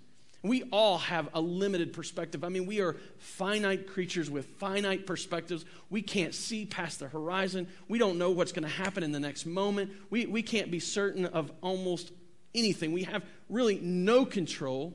We 0.43 0.63
all 0.65 0.99
have 0.99 1.31
a 1.33 1.41
limited 1.41 1.95
perspective. 1.95 2.45
I 2.45 2.51
mean, 2.51 2.67
we 2.67 2.81
are 2.81 2.97
finite 3.19 3.89
creatures 3.89 4.31
with 4.31 4.47
finite 4.59 5.07
perspectives. 5.07 5.65
We 5.89 6.03
can't 6.03 6.35
see 6.35 6.67
past 6.67 7.01
the 7.01 7.09
horizon. 7.09 7.67
We 7.89 7.99
don't 7.99 8.19
know 8.19 8.31
what's 8.31 8.53
going 8.53 8.65
to 8.65 8.69
happen 8.69 9.03
in 9.03 9.11
the 9.11 9.21
next 9.21 9.47
moment. 9.47 9.93
We, 10.11 10.27
we 10.27 10.43
can't 10.43 10.71
be 10.71 10.81
certain 10.81 11.25
of 11.25 11.51
almost 11.63 12.13
anything. 12.55 12.93
We 12.93 13.05
have 13.05 13.23
really 13.49 13.79
no 13.81 14.25
control 14.25 14.95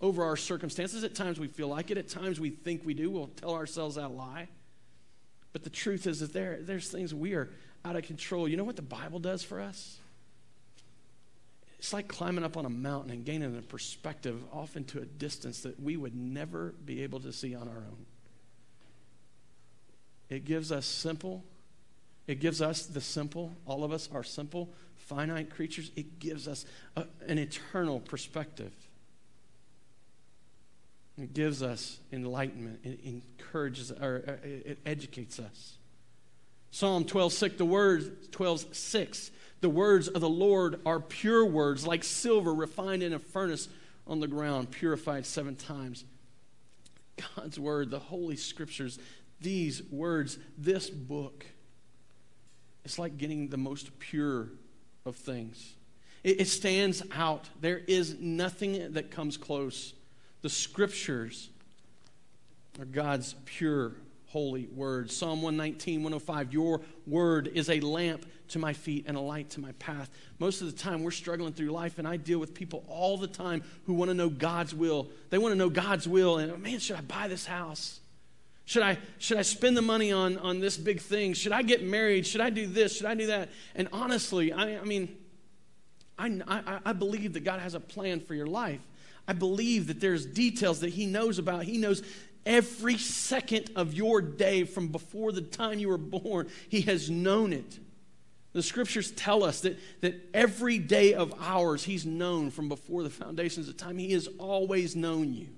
over 0.00 0.24
our 0.24 0.36
circumstances. 0.36 1.04
At 1.04 1.14
times 1.14 1.38
we 1.38 1.48
feel 1.48 1.68
like 1.68 1.90
it, 1.90 1.98
at 1.98 2.08
times 2.08 2.40
we 2.40 2.50
think 2.50 2.82
we 2.84 2.94
do. 2.94 3.10
We'll 3.10 3.28
tell 3.28 3.54
ourselves 3.54 3.96
that 3.96 4.10
lie. 4.10 4.48
But 5.52 5.62
the 5.64 5.70
truth 5.70 6.06
is 6.06 6.20
that 6.20 6.32
there, 6.32 6.58
there's 6.60 6.88
things 6.88 7.14
we 7.14 7.34
are 7.34 7.48
out 7.84 7.96
of 7.96 8.04
control. 8.04 8.48
You 8.48 8.56
know 8.56 8.64
what 8.64 8.76
the 8.76 8.82
Bible 8.82 9.20
does 9.20 9.42
for 9.42 9.60
us? 9.60 9.98
It's 11.78 11.92
like 11.92 12.08
climbing 12.08 12.44
up 12.44 12.56
on 12.56 12.64
a 12.64 12.70
mountain 12.70 13.10
and 13.10 13.24
gaining 13.26 13.56
a 13.58 13.60
perspective 13.60 14.40
off 14.52 14.74
into 14.74 15.00
a 15.00 15.04
distance 15.04 15.60
that 15.60 15.78
we 15.78 15.98
would 15.98 16.14
never 16.14 16.74
be 16.84 17.02
able 17.02 17.20
to 17.20 17.30
see 17.32 17.54
on 17.54 17.68
our 17.68 17.76
own. 17.76 18.06
It 20.30 20.46
gives 20.46 20.72
us 20.72 20.86
simple, 20.86 21.44
it 22.26 22.40
gives 22.40 22.62
us 22.62 22.86
the 22.86 23.02
simple, 23.02 23.52
all 23.66 23.84
of 23.84 23.92
us 23.92 24.08
are 24.12 24.24
simple, 24.24 24.70
finite 25.06 25.50
creatures, 25.50 25.90
it 25.96 26.18
gives 26.18 26.48
us 26.48 26.64
a, 26.96 27.06
an 27.26 27.38
eternal 27.38 28.00
perspective. 28.00 28.72
It 31.20 31.32
gives 31.32 31.62
us 31.62 31.98
enlightenment. 32.12 32.80
It 32.82 33.00
encourages, 33.04 33.92
or 33.92 34.24
uh, 34.26 34.46
it 34.46 34.78
educates 34.84 35.38
us. 35.38 35.74
Psalm 36.70 37.04
12, 37.04 37.32
6, 37.32 37.56
the 37.56 37.64
word 37.64 38.32
12, 38.32 38.74
6, 38.74 39.30
the 39.60 39.68
words 39.68 40.08
of 40.08 40.20
the 40.20 40.28
Lord 40.28 40.80
are 40.84 40.98
pure 40.98 41.46
words, 41.46 41.86
like 41.86 42.02
silver 42.02 42.52
refined 42.52 43.02
in 43.02 43.12
a 43.12 43.18
furnace 43.18 43.68
on 44.06 44.20
the 44.20 44.26
ground, 44.26 44.70
purified 44.72 45.24
seven 45.24 45.54
times. 45.54 46.04
God's 47.36 47.60
word, 47.60 47.90
the 47.90 48.00
Holy 48.00 48.36
Scriptures, 48.36 48.98
these 49.40 49.82
words, 49.84 50.38
this 50.58 50.90
book, 50.90 51.46
it's 52.84 52.98
like 52.98 53.16
getting 53.16 53.48
the 53.48 53.56
most 53.56 53.96
pure 54.00 54.48
of 55.04 55.16
things. 55.16 55.74
It, 56.22 56.40
it 56.42 56.48
stands 56.48 57.02
out. 57.12 57.48
There 57.60 57.80
is 57.86 58.16
nothing 58.18 58.92
that 58.92 59.10
comes 59.10 59.36
close. 59.36 59.94
The 60.42 60.48
scriptures 60.48 61.50
are 62.80 62.84
God's 62.84 63.34
pure, 63.44 63.92
holy 64.26 64.66
word. 64.66 65.10
Psalm 65.10 65.42
119, 65.42 66.02
105 66.02 66.52
Your 66.52 66.80
word 67.06 67.50
is 67.54 67.70
a 67.70 67.80
lamp 67.80 68.26
to 68.48 68.58
my 68.58 68.72
feet 68.72 69.04
and 69.06 69.16
a 69.16 69.20
light 69.20 69.50
to 69.50 69.60
my 69.60 69.72
path. 69.72 70.10
Most 70.38 70.60
of 70.60 70.66
the 70.66 70.76
time, 70.76 71.02
we're 71.02 71.10
struggling 71.10 71.52
through 71.52 71.70
life, 71.70 71.98
and 71.98 72.08
I 72.08 72.16
deal 72.16 72.38
with 72.38 72.54
people 72.54 72.84
all 72.88 73.16
the 73.16 73.26
time 73.26 73.62
who 73.86 73.94
want 73.94 74.10
to 74.10 74.14
know 74.14 74.28
God's 74.28 74.74
will. 74.74 75.08
They 75.30 75.38
want 75.38 75.52
to 75.52 75.58
know 75.58 75.70
God's 75.70 76.08
will, 76.08 76.38
and 76.38 76.62
man, 76.62 76.78
should 76.78 76.96
I 76.96 77.02
buy 77.02 77.28
this 77.28 77.46
house? 77.46 78.00
Should 78.66 78.82
I, 78.82 78.98
should 79.18 79.36
I 79.36 79.42
spend 79.42 79.76
the 79.76 79.82
money 79.82 80.10
on, 80.10 80.38
on 80.38 80.60
this 80.60 80.76
big 80.76 81.00
thing? 81.00 81.34
Should 81.34 81.52
I 81.52 81.62
get 81.62 81.82
married? 81.82 82.26
Should 82.26 82.40
I 82.40 82.50
do 82.50 82.66
this? 82.66 82.96
Should 82.96 83.06
I 83.06 83.14
do 83.14 83.26
that? 83.26 83.50
And 83.74 83.88
honestly, 83.92 84.52
I, 84.52 84.78
I 84.78 84.84
mean, 84.84 85.14
I, 86.18 86.40
I, 86.46 86.78
I 86.86 86.92
believe 86.92 87.34
that 87.34 87.44
God 87.44 87.60
has 87.60 87.74
a 87.74 87.80
plan 87.80 88.20
for 88.20 88.34
your 88.34 88.46
life. 88.46 88.80
I 89.28 89.34
believe 89.34 89.88
that 89.88 90.00
there's 90.00 90.24
details 90.24 90.80
that 90.80 90.90
He 90.90 91.06
knows 91.06 91.38
about. 91.38 91.64
He 91.64 91.76
knows 91.76 92.02
every 92.46 92.96
second 92.96 93.70
of 93.76 93.92
your 93.94 94.20
day 94.20 94.64
from 94.64 94.88
before 94.88 95.32
the 95.32 95.42
time 95.42 95.78
you 95.78 95.88
were 95.88 95.98
born. 95.98 96.48
He 96.68 96.82
has 96.82 97.10
known 97.10 97.52
it. 97.52 97.78
The 98.52 98.62
scriptures 98.62 99.10
tell 99.10 99.42
us 99.42 99.62
that, 99.62 99.76
that 100.00 100.14
every 100.32 100.78
day 100.78 101.14
of 101.14 101.34
ours, 101.40 101.84
He's 101.84 102.06
known 102.06 102.50
from 102.50 102.68
before 102.68 103.02
the 103.02 103.10
foundations 103.10 103.68
of 103.68 103.76
time. 103.76 103.98
He 103.98 104.12
has 104.12 104.28
always 104.38 104.96
known 104.96 105.34
you. 105.34 105.48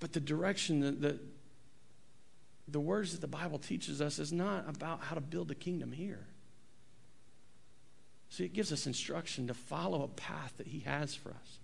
But 0.00 0.12
the 0.12 0.20
direction 0.20 0.80
that, 0.80 1.00
that 1.02 1.20
the 2.68 2.80
words 2.80 3.12
that 3.12 3.20
the 3.20 3.26
Bible 3.26 3.58
teaches 3.58 4.00
us 4.00 4.18
is 4.18 4.32
not 4.32 4.68
about 4.68 5.02
how 5.02 5.14
to 5.14 5.20
build 5.20 5.50
a 5.50 5.54
kingdom 5.54 5.92
here. 5.92 6.26
See, 8.30 8.44
it 8.44 8.52
gives 8.52 8.72
us 8.72 8.86
instruction 8.86 9.46
to 9.46 9.54
follow 9.54 10.02
a 10.02 10.08
path 10.08 10.54
that 10.56 10.66
He 10.66 10.80
has 10.80 11.14
for 11.14 11.30
us. 11.30 11.58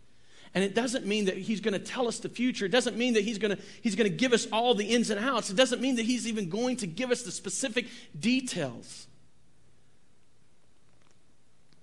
And 0.55 0.65
it 0.65 0.75
doesn't 0.75 1.07
mean 1.07 1.25
that 1.27 1.37
He's 1.37 1.61
going 1.61 1.73
to 1.73 1.81
tell 1.81 2.07
us 2.07 2.19
the 2.19 2.29
future. 2.29 2.67
It 2.67 2.71
doesn't 2.71 2.97
mean 2.97 3.15
that 3.15 3.25
He's 3.25 3.39
going 3.39 3.57
to, 3.57 3.63
he's 3.83 3.97
going 3.97 4.11
to 4.11 4.17
give 4.17 4.33
us 4.33 4.47
all 4.53 4.75
the 4.75 4.85
ins 4.85 5.11
and 5.11 5.19
outs. 5.19 5.51
It 5.51 5.57
doesn't 5.57 5.81
mean 5.81 5.97
that 5.97 6.05
He's 6.05 6.27
even 6.29 6.49
going 6.49 6.77
to 6.77 6.87
give 6.87 7.11
us 7.11 7.23
the 7.23 7.33
specific 7.33 7.87
details. 8.19 9.07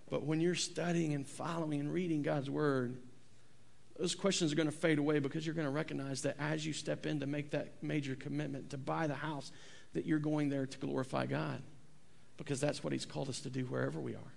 But 0.10 0.24
when 0.24 0.39
you're 0.39 0.56
studying 0.56 1.14
and 1.14 1.28
following 1.28 1.80
and 1.80 1.91
reading 1.93 2.22
God's 2.22 2.50
Word, 2.50 2.98
those 4.00 4.16
questions 4.16 4.52
are 4.52 4.56
going 4.56 4.70
to 4.70 4.76
fade 4.76 5.00
away 5.00 5.20
because 5.20 5.45
you're 5.45 5.56
going 5.56 5.68
to 5.68 5.72
recognize 5.72 6.22
that 6.22 6.36
as 6.39 6.66
you 6.66 6.74
step 6.74 7.06
in 7.06 7.20
to 7.20 7.26
make 7.26 7.52
that 7.52 7.82
major 7.82 8.16
commitment 8.16 8.70
to 8.70 8.78
buy 8.78 9.08
the 9.08 9.16
house, 9.16 9.52
that 9.93 10.06
you're 10.06 10.20
going 10.20 10.50
there 10.50 10.66
to 10.66 10.78
glorify 10.78 11.26
God 11.26 11.62
because 12.38 12.60
that's 12.60 12.84
what 12.84 12.93
He's 12.93 13.06
called 13.06 13.30
us 13.30 13.39
to 13.41 13.50
do 13.50 13.66
wherever 13.66 14.00
we 14.00 14.14
are. 14.14 14.32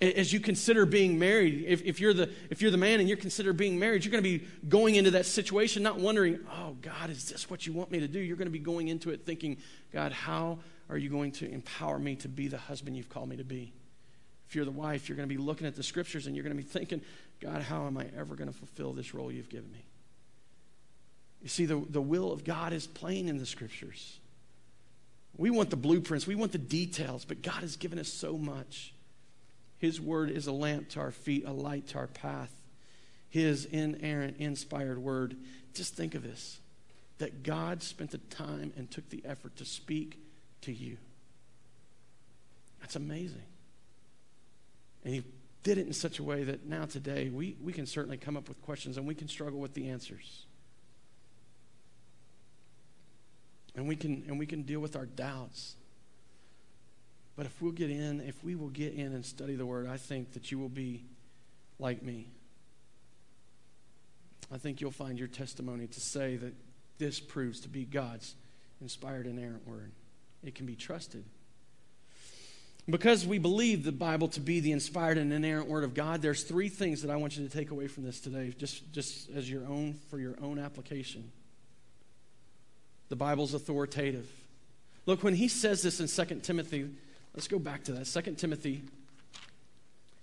As 0.00 0.32
you 0.32 0.38
consider 0.38 0.86
being 0.86 1.18
married, 1.18 1.64
if, 1.66 1.82
if, 1.84 1.98
you're 1.98 2.14
the, 2.14 2.30
if 2.50 2.62
you're 2.62 2.70
the 2.70 2.76
man 2.76 3.00
and 3.00 3.08
you're 3.08 3.18
consider 3.18 3.52
being 3.52 3.80
married, 3.80 4.04
you're 4.04 4.12
going 4.12 4.22
to 4.22 4.38
be 4.38 4.46
going 4.68 4.94
into 4.94 5.10
that 5.12 5.26
situation 5.26 5.82
not 5.82 5.98
wondering, 5.98 6.38
oh, 6.52 6.76
God, 6.80 7.10
is 7.10 7.28
this 7.28 7.50
what 7.50 7.66
you 7.66 7.72
want 7.72 7.90
me 7.90 7.98
to 7.98 8.06
do? 8.06 8.20
You're 8.20 8.36
going 8.36 8.46
to 8.46 8.52
be 8.52 8.60
going 8.60 8.86
into 8.86 9.10
it 9.10 9.26
thinking, 9.26 9.56
God, 9.92 10.12
how 10.12 10.60
are 10.88 10.96
you 10.96 11.10
going 11.10 11.32
to 11.32 11.50
empower 11.50 11.98
me 11.98 12.14
to 12.16 12.28
be 12.28 12.46
the 12.46 12.58
husband 12.58 12.96
you've 12.96 13.08
called 13.08 13.28
me 13.28 13.38
to 13.38 13.44
be? 13.44 13.72
If 14.48 14.54
you're 14.54 14.64
the 14.64 14.70
wife, 14.70 15.08
you're 15.08 15.16
going 15.16 15.28
to 15.28 15.34
be 15.34 15.40
looking 15.40 15.66
at 15.66 15.74
the 15.74 15.82
scriptures 15.82 16.26
and 16.28 16.36
you're 16.36 16.44
going 16.44 16.56
to 16.56 16.62
be 16.62 16.68
thinking, 16.68 17.02
God, 17.40 17.62
how 17.62 17.86
am 17.86 17.96
I 17.96 18.06
ever 18.16 18.34
going 18.34 18.50
to 18.50 18.56
fulfill 18.56 18.92
this 18.92 19.14
role 19.14 19.30
you've 19.30 19.48
given 19.48 19.70
me? 19.70 19.84
You 21.42 21.48
see, 21.48 21.66
the, 21.66 21.76
the 21.88 22.02
will 22.02 22.32
of 22.32 22.44
God 22.44 22.72
is 22.72 22.86
plain 22.86 23.28
in 23.28 23.38
the 23.38 23.46
scriptures. 23.46 24.18
We 25.36 25.50
want 25.50 25.70
the 25.70 25.76
blueprints, 25.76 26.26
we 26.26 26.34
want 26.34 26.52
the 26.52 26.58
details, 26.58 27.24
but 27.24 27.42
God 27.42 27.60
has 27.60 27.76
given 27.76 27.98
us 27.98 28.08
so 28.08 28.36
much. 28.36 28.92
His 29.78 30.00
word 30.00 30.30
is 30.30 30.48
a 30.48 30.52
lamp 30.52 30.88
to 30.90 31.00
our 31.00 31.12
feet, 31.12 31.44
a 31.46 31.52
light 31.52 31.86
to 31.88 31.98
our 31.98 32.08
path. 32.08 32.50
His 33.30 33.66
inerrant, 33.66 34.38
inspired 34.38 34.98
word. 34.98 35.36
Just 35.74 35.94
think 35.94 36.14
of 36.14 36.22
this 36.22 36.58
that 37.18 37.42
God 37.42 37.82
spent 37.82 38.12
the 38.12 38.18
time 38.18 38.72
and 38.76 38.90
took 38.90 39.08
the 39.10 39.22
effort 39.24 39.56
to 39.56 39.64
speak 39.64 40.18
to 40.62 40.72
you. 40.72 40.96
That's 42.80 42.96
amazing. 42.96 43.42
And 45.04 45.14
he 45.14 45.22
did 45.62 45.78
it 45.78 45.86
in 45.86 45.92
such 45.92 46.18
a 46.18 46.22
way 46.22 46.44
that 46.44 46.66
now 46.66 46.84
today 46.84 47.28
we, 47.28 47.56
we 47.62 47.72
can 47.72 47.86
certainly 47.86 48.16
come 48.16 48.36
up 48.36 48.48
with 48.48 48.60
questions 48.62 48.96
and 48.96 49.06
we 49.06 49.14
can 49.14 49.28
struggle 49.28 49.58
with 49.58 49.74
the 49.74 49.88
answers. 49.88 50.46
And 53.74 53.86
we 53.86 53.96
can 53.96 54.24
and 54.26 54.38
we 54.38 54.46
can 54.46 54.62
deal 54.62 54.80
with 54.80 54.96
our 54.96 55.06
doubts. 55.06 55.76
But 57.36 57.46
if 57.46 57.62
we'll 57.62 57.72
get 57.72 57.90
in, 57.90 58.20
if 58.20 58.42
we 58.42 58.56
will 58.56 58.70
get 58.70 58.94
in 58.94 59.12
and 59.12 59.24
study 59.24 59.54
the 59.54 59.66
word, 59.66 59.86
I 59.86 59.96
think 59.96 60.32
that 60.32 60.50
you 60.50 60.58
will 60.58 60.68
be 60.68 61.04
like 61.78 62.02
me. 62.02 62.26
I 64.52 64.58
think 64.58 64.80
you'll 64.80 64.90
find 64.90 65.18
your 65.18 65.28
testimony 65.28 65.86
to 65.86 66.00
say 66.00 66.36
that 66.36 66.54
this 66.98 67.20
proves 67.20 67.60
to 67.60 67.68
be 67.68 67.84
God's 67.84 68.34
inspired 68.80 69.26
inerrant 69.26 69.66
word. 69.68 69.92
It 70.42 70.54
can 70.54 70.66
be 70.66 70.74
trusted. 70.74 71.24
Because 72.90 73.26
we 73.26 73.38
believe 73.38 73.84
the 73.84 73.92
Bible 73.92 74.28
to 74.28 74.40
be 74.40 74.60
the 74.60 74.72
inspired 74.72 75.18
and 75.18 75.30
inerrant 75.30 75.68
word 75.68 75.84
of 75.84 75.92
God, 75.92 76.22
there's 76.22 76.42
three 76.42 76.70
things 76.70 77.02
that 77.02 77.10
I 77.10 77.16
want 77.16 77.36
you 77.36 77.46
to 77.46 77.54
take 77.54 77.70
away 77.70 77.86
from 77.86 78.04
this 78.04 78.18
today, 78.18 78.54
just, 78.56 78.90
just 78.92 79.28
as 79.30 79.50
your 79.50 79.66
own, 79.66 79.98
for 80.08 80.18
your 80.18 80.36
own 80.40 80.58
application. 80.58 81.30
The 83.10 83.16
Bible's 83.16 83.52
authoritative. 83.52 84.30
Look, 85.04 85.22
when 85.22 85.34
he 85.34 85.48
says 85.48 85.82
this 85.82 86.00
in 86.00 86.26
2 86.26 86.40
Timothy, 86.40 86.88
let's 87.34 87.46
go 87.46 87.58
back 87.58 87.84
to 87.84 87.92
that. 87.92 88.06
2 88.06 88.34
Timothy, 88.34 88.82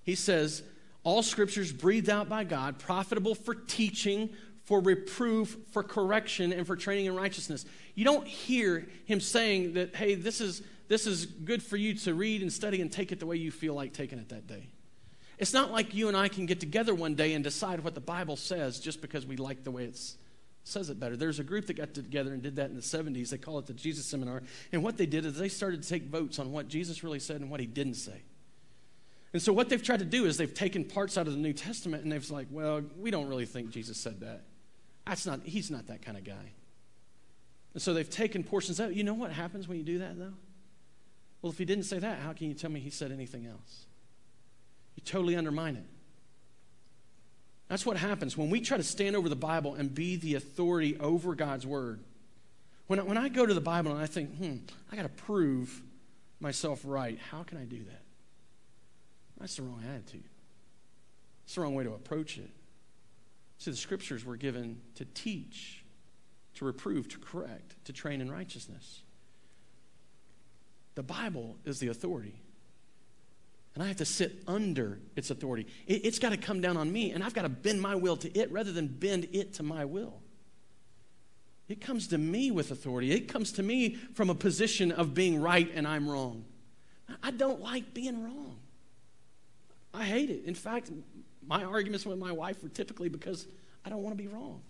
he 0.04 0.16
says, 0.16 0.64
All 1.04 1.22
scriptures 1.22 1.72
breathed 1.72 2.10
out 2.10 2.30
by 2.30 2.46
God, 2.46 2.80
profitable 2.80 3.36
for 3.36 3.54
teaching, 3.54 4.30
for 4.64 4.80
reproof, 4.80 5.56
for 5.72 5.84
correction, 5.84 6.52
and 6.52 6.66
for 6.66 6.76
training 6.76 7.06
in 7.06 7.16
righteousness. 7.16 7.64
You 7.94 8.06
don't 8.06 8.28
hear 8.28 8.88
him 9.06 9.20
saying 9.20 9.74
that, 9.74 9.96
hey, 9.96 10.16
this 10.16 10.42
is 10.42 10.64
this 10.88 11.08
is 11.08 11.26
good 11.26 11.64
for 11.64 11.78
you 11.78 11.94
to 11.96 12.14
read 12.14 12.42
and 12.42 12.52
study 12.52 12.82
and 12.82 12.92
take 12.92 13.12
it 13.12 13.20
the 13.20 13.26
way 13.26 13.36
you 13.36 13.52
feel 13.52 13.74
like 13.74 13.94
taking 13.94 14.20
it 14.20 14.30
that 14.30 14.48
day. 14.48 14.68
It's 15.38 15.54
not 15.54 15.72
like 15.72 15.94
you 15.94 16.08
and 16.08 16.16
I 16.16 16.28
can 16.28 16.46
get 16.46 16.60
together 16.60 16.96
one 16.96 17.16
day 17.16 17.34
and 17.34 17.44
decide 17.44 17.84
what 17.84 17.94
the 17.94 18.02
Bible 18.02 18.38
says 18.38 18.80
just 18.80 19.02
because 19.02 19.26
we 19.26 19.36
like 19.36 19.64
the 19.64 19.72
way 19.72 19.86
it 19.86 20.00
says 20.64 20.90
it 20.90 21.00
better. 21.00 21.18
There's 21.18 21.40
a 21.40 21.44
group 21.44 21.68
that 21.68 21.74
got 21.74 21.94
together 21.94 22.34
and 22.34 22.42
did 22.42 22.56
that 22.56 22.70
in 22.70 22.76
the 22.76 22.82
70s. 22.82 23.30
They 23.30 23.38
call 23.38 23.60
it 23.60 23.66
the 23.66 23.74
Jesus 23.74 24.06
Seminar. 24.06 24.44
And 24.72 24.82
what 24.82 24.98
they 24.98 25.06
did 25.06 25.26
is 25.26 25.38
they 25.38 25.50
started 25.50 25.84
to 25.84 25.90
take 25.90 26.06
votes 26.06 26.40
on 26.40 26.52
what 26.52 26.68
Jesus 26.68 27.04
really 27.04 27.20
said 27.20 27.42
and 27.42 27.52
what 27.52 27.60
he 27.60 27.68
didn't 27.68 27.96
say. 27.96 28.22
And 29.34 29.42
so 29.42 29.52
what 29.52 29.68
they've 29.68 29.84
tried 29.84 30.00
to 30.00 30.06
do 30.06 30.26
is 30.26 30.38
they've 30.38 30.54
taken 30.54 30.86
parts 30.86 31.18
out 31.18 31.28
of 31.28 31.34
the 31.34 31.40
New 31.40 31.54
Testament 31.54 32.04
and 32.04 32.12
they've 32.12 32.30
like, 32.32 32.48
well, 32.50 32.82
we 32.98 33.12
don't 33.12 33.28
really 33.28 33.46
think 33.46 33.70
Jesus 33.70 33.98
said 33.98 34.22
that. 34.22 34.44
That's 35.06 35.26
not, 35.26 35.42
he's 35.44 35.70
not 35.70 35.88
that 35.88 36.02
kind 36.02 36.18
of 36.18 36.24
guy. 36.24 36.54
And 37.74 37.82
so 37.82 37.94
they've 37.94 38.10
taken 38.10 38.44
portions 38.44 38.80
out. 38.80 38.96
You 38.96 39.04
know 39.04 39.14
what 39.14 39.32
happens 39.32 39.68
when 39.68 39.78
you 39.78 39.84
do 39.84 40.00
that, 40.00 40.18
though? 40.18 40.34
Well, 41.42 41.52
if 41.52 41.58
he 41.58 41.66
didn't 41.66 41.86
say 41.86 42.00
that, 42.00 42.20
how 42.20 42.34
can 42.34 42.48
you 42.48 42.54
tell 42.54 42.72
me 42.72 42.80
he 42.80 42.90
said 42.90 43.12
anything 43.12 43.46
else? 43.46 43.86
You 44.96 45.04
totally 45.04 45.36
undermine 45.36 45.76
it. 45.76 45.86
That's 47.68 47.86
what 47.86 47.98
happens 47.98 48.38
when 48.38 48.50
we 48.50 48.62
try 48.62 48.78
to 48.78 48.84
stand 48.84 49.16
over 49.16 49.28
the 49.28 49.36
Bible 49.36 49.76
and 49.76 49.94
be 49.94 50.16
the 50.16 50.36
authority 50.36 50.98
over 51.00 51.36
God's 51.36 51.66
word. 51.66 52.00
When 52.88 53.00
I, 53.00 53.04
when 53.04 53.18
I 53.18 53.30
go 53.30 53.46
to 53.46 53.54
the 53.54 53.62
Bible 53.62 53.92
and 53.92 54.00
I 54.00 54.06
think, 54.06 54.36
hmm, 54.38 54.58
I 54.92 54.96
got 54.96 55.04
to 55.04 55.10
prove 55.10 55.82
myself 56.40 56.82
right, 56.84 57.18
how 57.32 57.44
can 57.44 57.58
I 57.58 57.64
do 57.66 57.84
that? 57.84 58.02
That's 59.40 59.56
the 59.56 59.64
wrong 59.64 59.84
attitude. 59.88 60.24
It's 61.46 61.56
the 61.56 61.62
wrong 61.62 61.76
way 61.76 61.84
to 61.84 61.94
approach 61.94 62.38
it. 62.38 62.50
See, 63.58 63.72
the 63.72 63.78
scriptures 63.78 64.26
were 64.26 64.38
given 64.38 64.82
to 64.96 65.06
teach, 65.06 65.84
to 66.56 66.66
reprove, 66.66 67.08
to 67.10 67.18
correct, 67.18 67.76
to 67.86 67.94
train 67.94 68.22
in 68.22 68.32
righteousness. 68.32 69.02
The 70.96 71.04
Bible 71.04 71.58
is 71.66 71.80
the 71.80 71.90
authority. 71.90 72.42
And 73.74 73.84
I 73.84 73.88
have 73.88 73.98
to 73.98 74.06
sit 74.06 74.42
under 74.48 75.00
its 75.18 75.30
authority. 75.30 75.68
It, 75.86 76.06
has 76.06 76.18
got 76.18 76.30
to 76.30 76.38
come 76.38 76.62
down 76.62 76.78
on 76.78 76.92
me, 76.92 77.12
and 77.12 77.22
I've 77.22 77.34
got 77.34 77.42
to 77.42 77.50
bend 77.50 77.82
my 77.82 77.96
will 77.96 78.16
to 78.18 78.32
it 78.38 78.50
rather 78.52 78.72
than 78.72 78.88
bend 78.88 79.28
it 79.34 79.54
to 79.56 79.64
my 79.64 79.84
will. 79.84 80.22
It 81.68 81.82
comes 81.82 82.08
to 82.08 82.18
me 82.18 82.52
with 82.52 82.72
authority. 82.72 83.12
It 83.12 83.28
comes 83.28 83.52
to 83.54 83.64
me 83.64 83.96
from 84.14 84.30
a 84.30 84.36
position 84.36 84.92
of 84.92 85.14
being 85.14 85.42
right 85.42 85.70
and 85.74 85.88
I'm 85.88 86.08
wrong. 86.08 86.46
I 87.24 87.32
don't 87.32 87.60
like 87.60 87.94
being 87.94 88.24
wrong. 88.24 88.58
I 89.94 90.04
hate 90.04 90.30
it. 90.30 90.44
In 90.46 90.54
fact, 90.54 90.92
my 91.46 91.64
arguments 91.64 92.06
with 92.06 92.20
my 92.20 92.32
wife 92.32 92.64
are 92.64 92.70
typically 92.70 93.10
because 93.10 93.48
I 93.84 93.90
don't 93.90 94.04
want 94.04 94.16
to 94.16 94.24
be 94.24 94.28
wrong. 94.28 94.62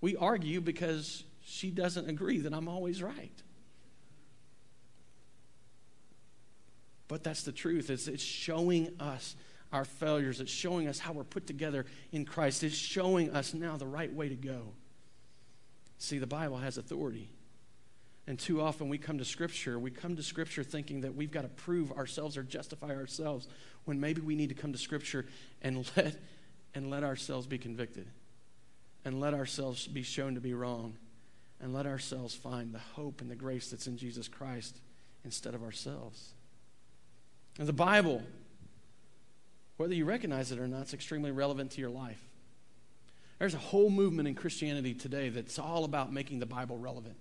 We 0.00 0.16
argue 0.16 0.60
because 0.60 1.24
she 1.40 1.70
doesn't 1.70 2.08
agree 2.08 2.40
that 2.40 2.52
I'm 2.52 2.68
always 2.68 3.02
right. 3.02 3.42
But 7.08 7.24
that's 7.24 7.42
the 7.42 7.52
truth. 7.52 7.90
It's, 7.90 8.06
it's 8.06 8.22
showing 8.22 8.92
us 9.00 9.34
our 9.72 9.84
failures. 9.84 10.40
It's 10.40 10.52
showing 10.52 10.88
us 10.88 10.98
how 10.98 11.12
we're 11.12 11.24
put 11.24 11.46
together 11.46 11.86
in 12.12 12.24
Christ. 12.24 12.62
It's 12.62 12.76
showing 12.76 13.30
us 13.30 13.54
now 13.54 13.76
the 13.76 13.86
right 13.86 14.12
way 14.12 14.28
to 14.28 14.34
go. 14.34 14.72
See, 15.98 16.18
the 16.18 16.26
Bible 16.26 16.58
has 16.58 16.78
authority. 16.78 17.30
And 18.26 18.38
too 18.38 18.60
often 18.60 18.90
we 18.90 18.98
come 18.98 19.18
to 19.18 19.24
Scripture, 19.24 19.78
we 19.78 19.90
come 19.90 20.16
to 20.16 20.22
Scripture 20.22 20.62
thinking 20.62 21.00
that 21.00 21.14
we've 21.14 21.30
got 21.30 21.42
to 21.42 21.48
prove 21.48 21.92
ourselves 21.92 22.36
or 22.36 22.42
justify 22.42 22.94
ourselves 22.94 23.48
when 23.86 24.00
maybe 24.00 24.20
we 24.20 24.36
need 24.36 24.50
to 24.50 24.54
come 24.54 24.72
to 24.72 24.78
Scripture 24.78 25.24
and 25.62 25.90
let, 25.96 26.14
and 26.74 26.90
let 26.90 27.04
ourselves 27.04 27.46
be 27.46 27.56
convicted 27.56 28.06
and 29.06 29.18
let 29.18 29.32
ourselves 29.32 29.86
be 29.86 30.02
shown 30.02 30.34
to 30.34 30.42
be 30.42 30.52
wrong 30.52 30.98
and 31.60 31.72
let 31.72 31.86
ourselves 31.86 32.34
find 32.34 32.74
the 32.74 32.78
hope 32.78 33.22
and 33.22 33.30
the 33.30 33.34
grace 33.34 33.70
that's 33.70 33.86
in 33.86 33.96
Jesus 33.96 34.28
Christ 34.28 34.78
instead 35.24 35.54
of 35.54 35.62
ourselves. 35.62 36.34
And 37.58 37.66
the 37.66 37.72
Bible, 37.72 38.22
whether 39.76 39.94
you 39.94 40.04
recognize 40.04 40.52
it 40.52 40.58
or 40.58 40.68
not, 40.68 40.86
is 40.86 40.94
extremely 40.94 41.30
relevant 41.30 41.72
to 41.72 41.80
your 41.80 41.90
life. 41.90 42.22
There's 43.38 43.54
a 43.54 43.58
whole 43.58 43.90
movement 43.90 44.28
in 44.28 44.34
Christianity 44.34 44.94
today 44.94 45.28
that's 45.28 45.58
all 45.58 45.84
about 45.84 46.12
making 46.12 46.40
the 46.40 46.46
Bible 46.46 46.78
relevant. 46.78 47.16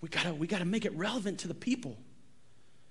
We 0.00 0.08
gotta, 0.08 0.34
we 0.34 0.46
gotta 0.46 0.64
make 0.64 0.84
it 0.84 0.94
relevant 0.96 1.40
to 1.40 1.48
the 1.48 1.54
people. 1.54 1.96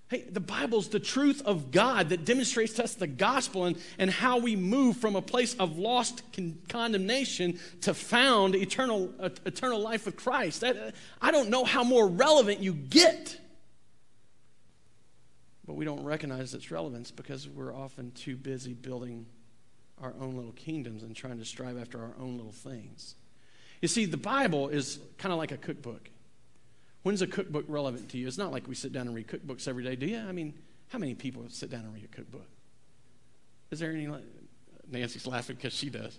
Hey, 0.10 0.22
the 0.30 0.40
Bible's 0.40 0.90
the 0.90 1.00
truth 1.00 1.42
of 1.46 1.72
God 1.72 2.10
that 2.10 2.24
demonstrates 2.26 2.74
to 2.74 2.84
us 2.84 2.94
the 2.94 3.08
gospel 3.08 3.66
and, 3.66 3.78
and 3.98 4.12
how 4.12 4.38
we 4.38 4.56
move 4.56 4.98
from 4.98 5.16
a 5.16 5.22
place 5.22 5.56
of 5.56 5.78
lost 5.78 6.22
con- 6.34 6.60
condemnation 6.70 7.60
to 7.82 7.94
found 7.94 8.56
eternal, 8.56 9.12
uh, 9.20 9.30
eternal 9.46 9.80
life 9.80 10.06
with 10.06 10.16
Christ. 10.16 10.64
Uh, 10.64 10.92
I 11.22 11.32
don't 11.32 11.50
know 11.50 11.64
how 11.64 11.84
more 11.84 12.08
relevant 12.08 12.60
you 12.60 12.74
get 12.74 13.40
but 15.66 15.74
we 15.74 15.86
don't 15.86 16.04
recognize 16.04 16.54
its 16.54 16.72
relevance 16.72 17.12
because 17.12 17.48
we're 17.48 17.74
often 17.74 18.12
too 18.12 18.36
busy 18.36 18.74
building 18.74 19.26
our 20.02 20.14
own 20.20 20.36
little 20.36 20.52
kingdoms 20.52 21.04
and 21.04 21.16
trying 21.16 21.40
to 21.40 21.46
strive 21.46 21.78
after 21.78 22.02
our 22.02 22.14
own 22.20 22.38
little 22.38 22.52
things. 22.52 23.16
You 23.82 23.88
see, 23.88 24.06
the 24.06 24.18
Bible 24.18 24.70
is 24.70 25.00
kind 25.18 25.32
of 25.32 25.38
like 25.38 25.52
a 25.52 25.58
cookbook. 25.58 26.10
When's 27.04 27.22
a 27.22 27.28
cookbook 27.28 27.66
relevant 27.68 28.10
to 28.10 28.18
you? 28.18 28.28
It's 28.28 28.38
not 28.38 28.52
like 28.52 28.68
we 28.68 28.76
sit 28.76 28.94
down 28.94 29.08
and 29.08 29.16
read 29.16 29.28
cookbooks 29.28 29.68
every 29.68 29.84
day, 29.84 29.96
do 29.96 30.06
you? 30.06 30.20
I 30.20 30.32
mean, 30.32 30.54
how 30.90 31.00
many 31.00 31.16
people 31.16 31.44
sit 31.50 31.70
down 31.70 31.82
and 31.82 31.94
read 31.94 32.04
a 32.04 32.16
cookbook? 32.16 32.48
Is 33.72 33.80
there 33.80 33.92
any? 33.92 34.08
Nancy's 34.90 35.28
laughing 35.28 35.56
because 35.56 35.74
she 35.74 35.90
does. 35.90 36.18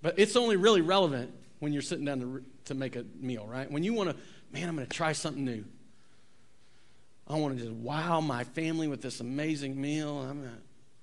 But 0.00 0.18
it's 0.18 0.36
only 0.36 0.56
really 0.56 0.80
relevant 0.80 1.32
when 1.58 1.72
you're 1.72 1.82
sitting 1.82 2.04
down 2.04 2.20
to, 2.20 2.44
to 2.66 2.74
make 2.74 2.96
a 2.96 3.04
meal, 3.20 3.46
right? 3.46 3.70
When 3.70 3.82
you 3.82 3.92
want 3.92 4.10
to, 4.10 4.16
man, 4.52 4.68
I'm 4.68 4.76
going 4.76 4.86
to 4.86 4.96
try 4.96 5.12
something 5.12 5.44
new. 5.44 5.64
I 7.28 7.36
want 7.36 7.58
to 7.58 7.64
just 7.64 7.74
wow 7.74 8.20
my 8.20 8.44
family 8.44 8.88
with 8.88 9.02
this 9.02 9.20
amazing 9.20 9.80
meal. 9.80 10.18
I'm 10.20 10.40
going 10.40 10.54
to 10.54 10.62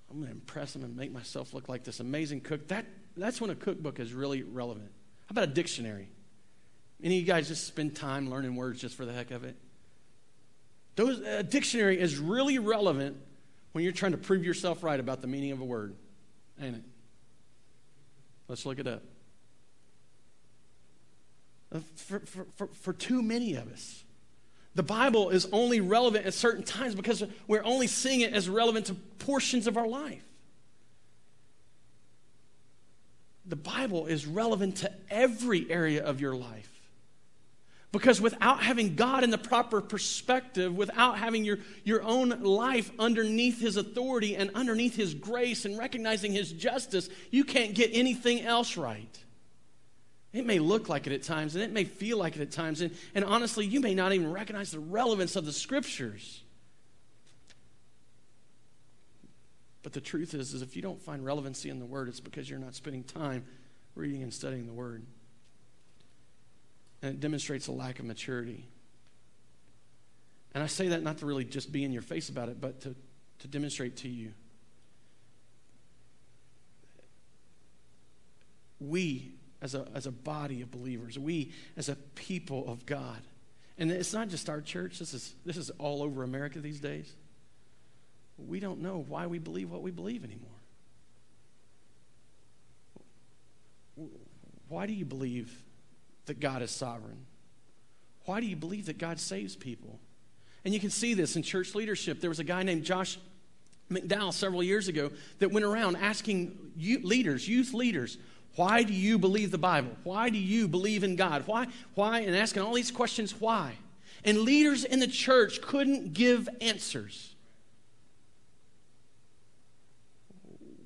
I'm 0.09 0.17
going 0.17 0.27
to 0.27 0.33
impress 0.33 0.73
them 0.73 0.83
and 0.83 0.95
make 0.95 1.11
myself 1.11 1.53
look 1.53 1.67
like 1.67 1.83
this 1.83 1.99
amazing 1.99 2.41
cook. 2.41 2.67
That, 2.69 2.85
that's 3.17 3.41
when 3.41 3.49
a 3.49 3.55
cookbook 3.55 3.99
is 3.99 4.13
really 4.13 4.43
relevant. 4.43 4.89
How 5.27 5.31
about 5.31 5.43
a 5.45 5.47
dictionary? 5.47 6.07
Any 7.03 7.17
of 7.17 7.21
you 7.21 7.27
guys 7.27 7.49
just 7.49 7.67
spend 7.67 7.97
time 7.97 8.29
learning 8.29 8.55
words 8.55 8.79
just 8.79 8.95
for 8.95 9.03
the 9.03 9.11
heck 9.11 9.31
of 9.31 9.43
it? 9.43 9.57
Those, 10.95 11.19
a 11.19 11.43
dictionary 11.43 11.99
is 11.99 12.17
really 12.17 12.59
relevant 12.59 13.17
when 13.73 13.83
you're 13.83 13.91
trying 13.91 14.13
to 14.13 14.17
prove 14.17 14.45
yourself 14.45 14.83
right 14.83 14.99
about 14.99 15.19
the 15.19 15.27
meaning 15.27 15.51
of 15.51 15.59
a 15.59 15.65
word, 15.65 15.95
ain't 16.61 16.77
it? 16.77 16.83
Let's 18.47 18.65
look 18.65 18.79
it 18.79 18.87
up. 18.87 19.03
Uh, 21.73 21.79
for, 21.95 22.19
for, 22.19 22.45
for, 22.55 22.67
for 22.67 22.93
too 22.93 23.21
many 23.21 23.55
of 23.55 23.69
us, 23.69 24.04
the 24.75 24.83
Bible 24.83 25.29
is 25.29 25.47
only 25.53 25.79
relevant 25.79 26.25
at 26.25 26.33
certain 26.33 26.63
times 26.63 26.95
because 26.95 27.23
we're 27.47 27.63
only 27.63 27.87
seeing 27.87 28.21
it 28.21 28.33
as 28.33 28.49
relevant 28.49 28.87
to 28.87 28.95
portions 29.19 29.67
of 29.67 29.77
our 29.77 29.87
life. 29.87 30.21
The 33.45 33.55
Bible 33.55 34.07
is 34.07 34.25
relevant 34.25 34.77
to 34.77 34.91
every 35.09 35.69
area 35.71 36.03
of 36.03 36.19
your 36.19 36.35
life. 36.35 36.69
Because 37.93 38.19
without 38.19 38.61
having 38.61 38.95
God 38.95 39.23
in 39.23 39.29
the 39.29 39.37
proper 39.37 39.79
perspective, 39.79 40.75
without 40.75 41.17
having 41.17 41.45
your, 41.45 41.59
your 41.85 42.03
own 42.03 42.41
life 42.41 42.91
underneath 42.99 43.61
His 43.61 43.77
authority 43.77 44.35
and 44.35 44.51
underneath 44.53 44.97
His 44.97 45.13
grace 45.13 45.63
and 45.63 45.77
recognizing 45.77 46.33
His 46.33 46.51
justice, 46.51 47.07
you 47.31 47.45
can't 47.45 47.73
get 47.73 47.91
anything 47.93 48.41
else 48.41 48.75
right. 48.75 49.17
It 50.35 50.45
may 50.45 50.59
look 50.59 50.89
like 50.89 51.07
it 51.07 51.13
at 51.13 51.23
times, 51.23 51.55
and 51.55 51.63
it 51.63 51.71
may 51.71 51.85
feel 51.85 52.17
like 52.17 52.35
it 52.35 52.41
at 52.41 52.51
times. 52.51 52.81
And, 52.81 52.93
and 53.15 53.23
honestly, 53.23 53.65
you 53.65 53.79
may 53.79 53.95
not 53.95 54.11
even 54.11 54.29
recognize 54.29 54.69
the 54.69 54.79
relevance 54.79 55.37
of 55.37 55.45
the 55.45 55.53
scriptures. 55.53 56.43
But 59.81 59.93
the 59.93 60.01
truth 60.01 60.33
is, 60.33 60.53
is 60.53 60.61
if 60.61 60.75
you 60.75 60.81
don't 60.81 61.01
find 61.01 61.23
relevancy 61.23 61.69
in 61.69 61.79
the 61.79 61.85
word, 61.85 62.09
it's 62.09 62.19
because 62.19 62.49
you're 62.49 62.59
not 62.59 62.75
spending 62.75 63.05
time 63.05 63.45
reading 63.95 64.23
and 64.23 64.33
studying 64.33 64.67
the 64.67 64.73
word. 64.73 65.05
And 67.01 67.13
it 67.13 67.21
demonstrates 67.21 67.67
a 67.67 67.71
lack 67.71 67.99
of 67.99 68.05
maturity. 68.05 68.67
And 70.53 70.61
I 70.61 70.67
say 70.67 70.89
that 70.89 71.01
not 71.01 71.19
to 71.19 71.25
really 71.25 71.45
just 71.45 71.71
be 71.71 71.85
in 71.85 71.93
your 71.93 72.01
face 72.01 72.27
about 72.27 72.49
it, 72.49 72.59
but 72.59 72.81
to, 72.81 72.93
to 73.39 73.47
demonstrate 73.47 73.95
to 73.97 74.09
you. 74.09 74.33
We 78.81 79.34
as 79.65 79.73
a, 79.73 79.87
as 79.95 80.05
a 80.05 80.11
body 80.11 80.61
of 80.61 80.69
believers, 80.69 81.17
we 81.17 81.51
as 81.75 81.89
a 81.89 81.95
people 81.95 82.67
of 82.67 82.85
God, 82.85 83.19
And 83.77 83.91
it's 83.91 84.13
not 84.13 84.29
just 84.29 84.49
our 84.49 84.61
church, 84.61 84.99
this 84.99 85.13
is, 85.13 85.33
this 85.45 85.57
is 85.57 85.69
all 85.71 86.01
over 86.01 86.23
America 86.23 86.59
these 86.59 86.79
days. 86.79 87.11
We 88.37 88.59
don't 88.59 88.81
know 88.81 89.05
why 89.07 89.27
we 89.27 89.39
believe 89.39 89.71
what 89.71 89.81
we 89.81 89.91
believe 89.91 90.23
anymore. 90.23 90.49
Why 94.69 94.85
do 94.85 94.93
you 94.93 95.05
believe 95.05 95.51
that 96.25 96.39
God 96.39 96.61
is 96.61 96.71
sovereign? 96.71 97.25
Why 98.25 98.39
do 98.39 98.45
you 98.45 98.55
believe 98.55 98.85
that 98.87 98.97
God 98.97 99.19
saves 99.19 99.55
people? 99.55 99.99
And 100.63 100.73
you 100.73 100.79
can 100.79 100.89
see 100.89 101.13
this 101.13 101.35
in 101.35 101.43
church 101.43 101.75
leadership. 101.75 102.21
There 102.21 102.29
was 102.29 102.39
a 102.39 102.43
guy 102.43 102.63
named 102.63 102.83
Josh 102.83 103.19
McDowell 103.91 104.33
several 104.33 104.63
years 104.63 104.87
ago 104.87 105.11
that 105.39 105.51
went 105.51 105.65
around 105.65 105.97
asking 105.97 106.57
leaders, 106.77 107.47
youth 107.47 107.73
leaders, 107.73 108.17
why 108.55 108.83
do 108.83 108.93
you 108.93 109.17
believe 109.17 109.51
the 109.51 109.57
Bible? 109.57 109.91
Why 110.03 110.29
do 110.29 110.37
you 110.37 110.67
believe 110.67 111.03
in 111.03 111.15
God? 111.15 111.43
Why? 111.45 111.67
Why? 111.93 112.19
And 112.21 112.35
asking 112.35 112.63
all 112.63 112.73
these 112.73 112.91
questions, 112.91 113.39
why? 113.39 113.73
And 114.23 114.39
leaders 114.39 114.85
in 114.85 114.99
the 114.99 115.07
church 115.07 115.61
couldn't 115.61 116.13
give 116.13 116.47
answers. 116.61 117.35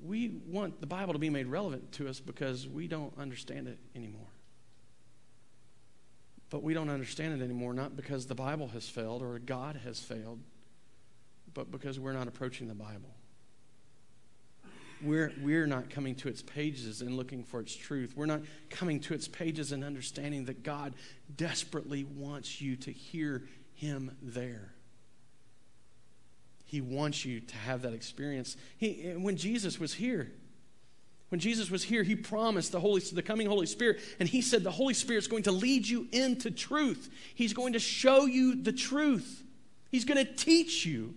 We 0.02 0.28
want 0.48 0.80
the 0.80 0.86
Bible 0.86 1.12
to 1.12 1.18
be 1.18 1.30
made 1.30 1.46
relevant 1.46 1.92
to 1.92 2.08
us 2.08 2.18
because 2.18 2.66
we 2.66 2.88
don't 2.88 3.16
understand 3.16 3.68
it 3.68 3.78
anymore. 3.94 4.26
But 6.50 6.64
we 6.64 6.74
don't 6.74 6.90
understand 6.90 7.40
it 7.40 7.44
anymore, 7.44 7.72
not 7.72 7.94
because 7.94 8.26
the 8.26 8.34
Bible 8.34 8.68
has 8.68 8.88
failed 8.88 9.22
or 9.22 9.38
God 9.38 9.80
has 9.84 10.00
failed, 10.00 10.40
but 11.54 11.70
because 11.70 12.00
we're 12.00 12.12
not 12.12 12.26
approaching 12.26 12.66
the 12.66 12.74
Bible. 12.74 13.14
We're, 15.02 15.32
we're 15.40 15.66
not 15.66 15.90
coming 15.90 16.14
to 16.16 16.28
its 16.28 16.42
pages 16.42 17.00
and 17.00 17.16
looking 17.16 17.42
for 17.44 17.60
its 17.60 17.74
truth. 17.74 18.12
We're 18.16 18.26
not 18.26 18.42
coming 18.68 19.00
to 19.00 19.14
its 19.14 19.28
pages 19.28 19.72
and 19.72 19.82
understanding 19.82 20.44
that 20.46 20.62
God 20.62 20.94
desperately 21.36 22.04
wants 22.04 22.60
you 22.60 22.76
to 22.76 22.92
hear 22.92 23.44
Him 23.74 24.16
there. 24.22 24.74
He 26.64 26.80
wants 26.80 27.24
you 27.24 27.40
to 27.40 27.56
have 27.56 27.82
that 27.82 27.94
experience. 27.94 28.56
He, 28.76 29.14
when 29.16 29.36
Jesus 29.36 29.80
was 29.80 29.94
here, 29.94 30.30
when 31.30 31.40
Jesus 31.40 31.70
was 31.70 31.82
here, 31.84 32.02
he 32.02 32.16
promised 32.16 32.72
the 32.72 32.80
Holy, 32.80 33.00
the 33.00 33.22
coming 33.22 33.46
Holy 33.46 33.66
Spirit, 33.66 34.00
and 34.18 34.28
he 34.28 34.42
said 34.42 34.64
the 34.64 34.70
Holy 34.70 34.94
Spirit 34.94 35.20
is 35.20 35.28
going 35.28 35.44
to 35.44 35.52
lead 35.52 35.86
you 35.86 36.08
into 36.12 36.50
truth. 36.50 37.08
He's 37.34 37.52
going 37.52 37.72
to 37.72 37.78
show 37.78 38.26
you 38.26 38.60
the 38.60 38.72
truth. 38.72 39.44
He's 39.90 40.04
going 40.04 40.24
to 40.24 40.32
teach 40.32 40.84
you. 40.84 41.14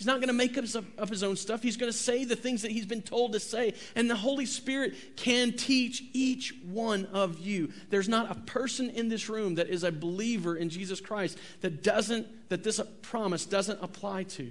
He's 0.00 0.06
not 0.06 0.16
going 0.16 0.28
to 0.28 0.32
make 0.32 0.56
up, 0.56 0.64
up 0.96 1.10
his 1.10 1.22
own 1.22 1.36
stuff. 1.36 1.62
He's 1.62 1.76
going 1.76 1.92
to 1.92 1.96
say 1.96 2.24
the 2.24 2.34
things 2.34 2.62
that 2.62 2.70
he's 2.70 2.86
been 2.86 3.02
told 3.02 3.34
to 3.34 3.38
say. 3.38 3.74
And 3.94 4.08
the 4.08 4.16
Holy 4.16 4.46
Spirit 4.46 4.94
can 5.14 5.52
teach 5.52 6.02
each 6.14 6.54
one 6.64 7.04
of 7.12 7.38
you. 7.38 7.70
There's 7.90 8.08
not 8.08 8.30
a 8.30 8.34
person 8.34 8.88
in 8.88 9.10
this 9.10 9.28
room 9.28 9.56
that 9.56 9.68
is 9.68 9.84
a 9.84 9.92
believer 9.92 10.56
in 10.56 10.70
Jesus 10.70 11.02
Christ 11.02 11.36
that 11.60 11.82
doesn't, 11.82 12.48
that 12.48 12.64
this 12.64 12.80
promise 13.02 13.44
doesn't 13.44 13.78
apply 13.82 14.22
to. 14.22 14.50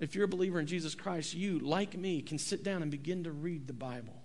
If 0.00 0.16
you're 0.16 0.24
a 0.24 0.28
believer 0.28 0.58
in 0.58 0.66
Jesus 0.66 0.96
Christ, 0.96 1.32
you, 1.32 1.60
like 1.60 1.96
me, 1.96 2.22
can 2.22 2.36
sit 2.36 2.64
down 2.64 2.82
and 2.82 2.90
begin 2.90 3.22
to 3.22 3.30
read 3.30 3.68
the 3.68 3.72
Bible. 3.72 4.24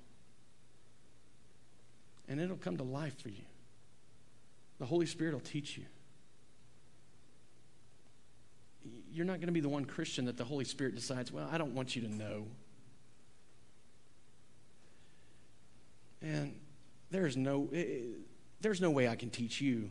And 2.27 2.39
it'll 2.39 2.57
come 2.57 2.77
to 2.77 2.83
life 2.83 3.21
for 3.21 3.29
you. 3.29 3.45
The 4.79 4.87
Holy 4.87 5.05
Spirit 5.05 5.35
will 5.35 5.41
teach 5.41 5.77
you. 5.77 5.85
You're 9.16 9.26
not 9.26 9.38
going 9.38 9.47
to 9.47 9.53
be 9.53 9.61
the 9.61 9.70
one 9.70 9.86
Christian 9.86 10.26
that 10.26 10.38
the 10.38 10.43
Holy 10.43 10.66
Spirit 10.66 10.95
decides, 10.95 11.32
well, 11.32 11.47
I 11.51 11.57
don't 11.57 11.74
want 11.74 11.95
you 11.95 12.01
to 12.01 12.13
know. 12.13 12.47
And 16.22 16.55
there's 17.11 17.38
no, 17.38 17.70
eh, 17.74 17.80
eh, 17.80 17.99
there's 18.61 18.82
no 18.82 18.91
way 18.91 19.07
I 19.07 19.16
can 19.16 19.30
teach 19.30 19.61
you 19.61 19.89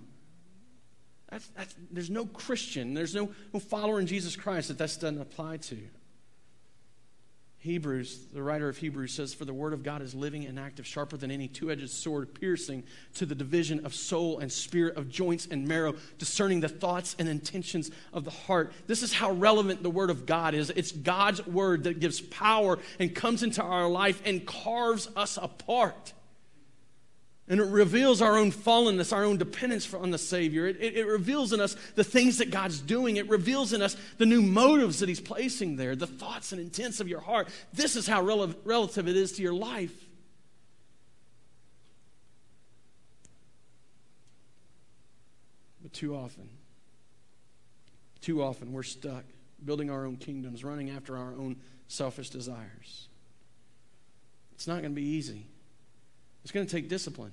that's, 1.34 1.48
that's, 1.48 1.74
there's 1.90 2.10
no 2.10 2.26
Christian, 2.26 2.94
there's 2.94 3.14
no, 3.14 3.32
no 3.52 3.58
follower 3.58 3.98
in 3.98 4.06
Jesus 4.06 4.36
Christ 4.36 4.68
that 4.68 4.78
that 4.78 4.96
doesn't 5.00 5.20
apply 5.20 5.56
to. 5.58 5.78
Hebrews, 7.64 8.26
the 8.30 8.42
writer 8.42 8.68
of 8.68 8.76
Hebrews 8.76 9.14
says, 9.14 9.32
For 9.32 9.46
the 9.46 9.54
word 9.54 9.72
of 9.72 9.82
God 9.82 10.02
is 10.02 10.14
living 10.14 10.44
and 10.44 10.60
active, 10.60 10.86
sharper 10.86 11.16
than 11.16 11.30
any 11.30 11.48
two 11.48 11.70
edged 11.70 11.88
sword, 11.88 12.34
piercing 12.38 12.84
to 13.14 13.24
the 13.24 13.34
division 13.34 13.86
of 13.86 13.94
soul 13.94 14.38
and 14.40 14.52
spirit, 14.52 14.98
of 14.98 15.08
joints 15.08 15.48
and 15.50 15.66
marrow, 15.66 15.94
discerning 16.18 16.60
the 16.60 16.68
thoughts 16.68 17.16
and 17.18 17.26
intentions 17.26 17.90
of 18.12 18.24
the 18.24 18.30
heart. 18.30 18.74
This 18.86 19.02
is 19.02 19.14
how 19.14 19.30
relevant 19.30 19.82
the 19.82 19.88
word 19.88 20.10
of 20.10 20.26
God 20.26 20.52
is. 20.52 20.68
It's 20.68 20.92
God's 20.92 21.46
word 21.46 21.84
that 21.84 22.00
gives 22.00 22.20
power 22.20 22.78
and 23.00 23.14
comes 23.14 23.42
into 23.42 23.62
our 23.62 23.88
life 23.88 24.20
and 24.26 24.44
carves 24.44 25.08
us 25.16 25.38
apart. 25.40 26.12
And 27.46 27.60
it 27.60 27.64
reveals 27.64 28.22
our 28.22 28.38
own 28.38 28.52
fallenness, 28.52 29.12
our 29.12 29.24
own 29.24 29.36
dependence 29.36 29.92
on 29.92 30.10
the 30.10 30.18
Savior. 30.18 30.66
It, 30.66 30.78
it, 30.80 30.96
it, 30.96 31.06
reveals 31.06 31.52
in 31.52 31.60
us 31.60 31.76
the 31.94 32.04
things 32.04 32.38
that 32.38 32.50
God's 32.50 32.80
doing. 32.80 33.16
It 33.16 33.28
reveals 33.28 33.74
in 33.74 33.82
us 33.82 33.96
the 34.16 34.24
new 34.24 34.40
motives 34.40 35.00
that 35.00 35.10
He's 35.10 35.20
placing 35.20 35.76
there, 35.76 35.94
the 35.94 36.06
thoughts 36.06 36.52
and 36.52 36.60
intents 36.60 37.00
of 37.00 37.08
your 37.08 37.20
heart. 37.20 37.48
This 37.74 37.96
is 37.96 38.06
how 38.06 38.22
rel- 38.22 38.54
relative 38.64 39.08
it 39.08 39.16
is 39.16 39.32
to 39.32 39.42
your 39.42 39.52
life. 39.52 39.92
But 45.82 45.92
too 45.92 46.16
often, 46.16 46.48
too 48.22 48.42
often, 48.42 48.72
we're 48.72 48.84
stuck 48.84 49.24
building 49.62 49.90
our 49.90 50.06
own 50.06 50.16
kingdoms, 50.16 50.64
running 50.64 50.88
after 50.88 51.16
our 51.18 51.32
own 51.32 51.56
selfish 51.88 52.30
desires. 52.30 53.08
It's 54.54 54.66
not 54.66 54.80
going 54.80 54.94
to 54.94 55.00
be 55.00 55.02
easy. 55.02 55.46
It's 56.44 56.52
going 56.52 56.66
to 56.66 56.72
take 56.72 56.88
discipline. 56.88 57.32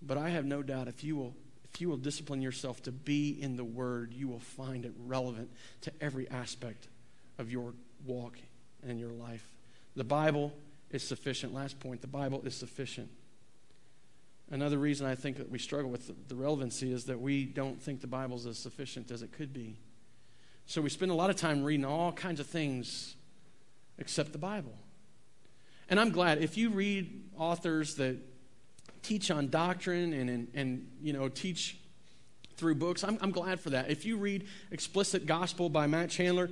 But 0.00 0.16
I 0.16 0.30
have 0.30 0.46
no 0.46 0.62
doubt 0.62 0.88
if 0.88 1.04
you 1.04 1.16
will 1.16 1.34
if 1.72 1.80
you 1.80 1.88
will 1.88 1.96
discipline 1.96 2.42
yourself 2.42 2.82
to 2.82 2.92
be 2.92 3.30
in 3.40 3.56
the 3.56 3.64
word, 3.64 4.12
you 4.12 4.26
will 4.26 4.40
find 4.40 4.84
it 4.84 4.92
relevant 5.06 5.50
to 5.82 5.92
every 6.00 6.28
aspect 6.28 6.88
of 7.38 7.50
your 7.50 7.74
walk 8.04 8.38
and 8.86 8.98
your 8.98 9.12
life. 9.12 9.54
The 9.94 10.02
Bible 10.02 10.52
is 10.90 11.06
sufficient. 11.06 11.54
Last 11.54 11.78
point, 11.78 12.00
the 12.00 12.08
Bible 12.08 12.42
is 12.44 12.56
sufficient. 12.56 13.08
Another 14.50 14.78
reason 14.78 15.06
I 15.06 15.14
think 15.14 15.36
that 15.36 15.48
we 15.48 15.60
struggle 15.60 15.90
with 15.90 16.28
the 16.28 16.34
relevancy 16.34 16.92
is 16.92 17.04
that 17.04 17.20
we 17.20 17.44
don't 17.44 17.80
think 17.80 18.00
the 18.00 18.08
Bible 18.08 18.36
is 18.36 18.46
as 18.46 18.58
sufficient 18.58 19.12
as 19.12 19.22
it 19.22 19.30
could 19.30 19.52
be. 19.52 19.76
So 20.66 20.82
we 20.82 20.90
spend 20.90 21.12
a 21.12 21.14
lot 21.14 21.30
of 21.30 21.36
time 21.36 21.62
reading 21.62 21.84
all 21.84 22.12
kinds 22.12 22.40
of 22.40 22.46
things 22.48 23.14
except 23.96 24.32
the 24.32 24.38
Bible. 24.38 24.74
And 25.90 25.98
I'm 25.98 26.10
glad 26.10 26.38
if 26.38 26.56
you 26.56 26.70
read 26.70 27.24
authors 27.36 27.96
that 27.96 28.16
teach 29.02 29.30
on 29.30 29.50
doctrine 29.50 30.12
and, 30.12 30.30
and, 30.30 30.48
and 30.54 30.88
you 31.02 31.12
know, 31.12 31.28
teach 31.28 31.76
through 32.56 32.76
books, 32.76 33.02
I'm, 33.02 33.18
I'm 33.20 33.32
glad 33.32 33.58
for 33.58 33.70
that. 33.70 33.90
If 33.90 34.06
you 34.06 34.16
read 34.16 34.46
Explicit 34.70 35.26
Gospel 35.26 35.68
by 35.68 35.88
Matt 35.88 36.10
Chandler, 36.10 36.48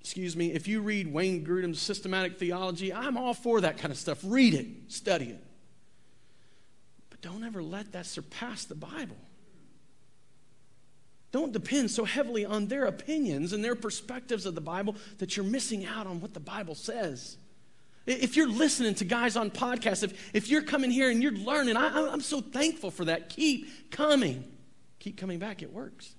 excuse 0.00 0.36
me, 0.36 0.52
if 0.52 0.68
you 0.68 0.82
read 0.82 1.10
Wayne 1.10 1.44
Grudem's 1.44 1.80
Systematic 1.80 2.38
Theology, 2.38 2.92
I'm 2.92 3.16
all 3.16 3.32
for 3.32 3.62
that 3.62 3.78
kind 3.78 3.90
of 3.90 3.96
stuff. 3.96 4.18
Read 4.22 4.52
it, 4.52 4.66
study 4.92 5.26
it. 5.26 5.44
But 7.08 7.22
don't 7.22 7.44
ever 7.44 7.62
let 7.62 7.92
that 7.92 8.04
surpass 8.04 8.66
the 8.66 8.74
Bible. 8.74 9.16
Don't 11.32 11.52
depend 11.52 11.90
so 11.90 12.04
heavily 12.04 12.44
on 12.44 12.66
their 12.66 12.84
opinions 12.86 13.52
and 13.52 13.64
their 13.64 13.76
perspectives 13.76 14.44
of 14.44 14.54
the 14.54 14.60
Bible 14.60 14.96
that 15.18 15.36
you're 15.36 15.46
missing 15.46 15.86
out 15.86 16.06
on 16.06 16.20
what 16.20 16.34
the 16.34 16.40
Bible 16.40 16.74
says. 16.74 17.36
If 18.06 18.36
you're 18.36 18.48
listening 18.48 18.94
to 18.96 19.04
guys 19.04 19.36
on 19.36 19.50
podcasts, 19.50 20.02
if, 20.02 20.34
if 20.34 20.48
you're 20.48 20.62
coming 20.62 20.90
here 20.90 21.10
and 21.10 21.22
you're 21.22 21.32
learning, 21.32 21.76
I, 21.76 22.08
I'm 22.10 22.22
so 22.22 22.40
thankful 22.40 22.90
for 22.90 23.04
that. 23.04 23.28
Keep 23.28 23.90
coming. 23.90 24.44
Keep 24.98 25.18
coming 25.18 25.38
back. 25.38 25.62
It 25.62 25.72
works. 25.72 26.14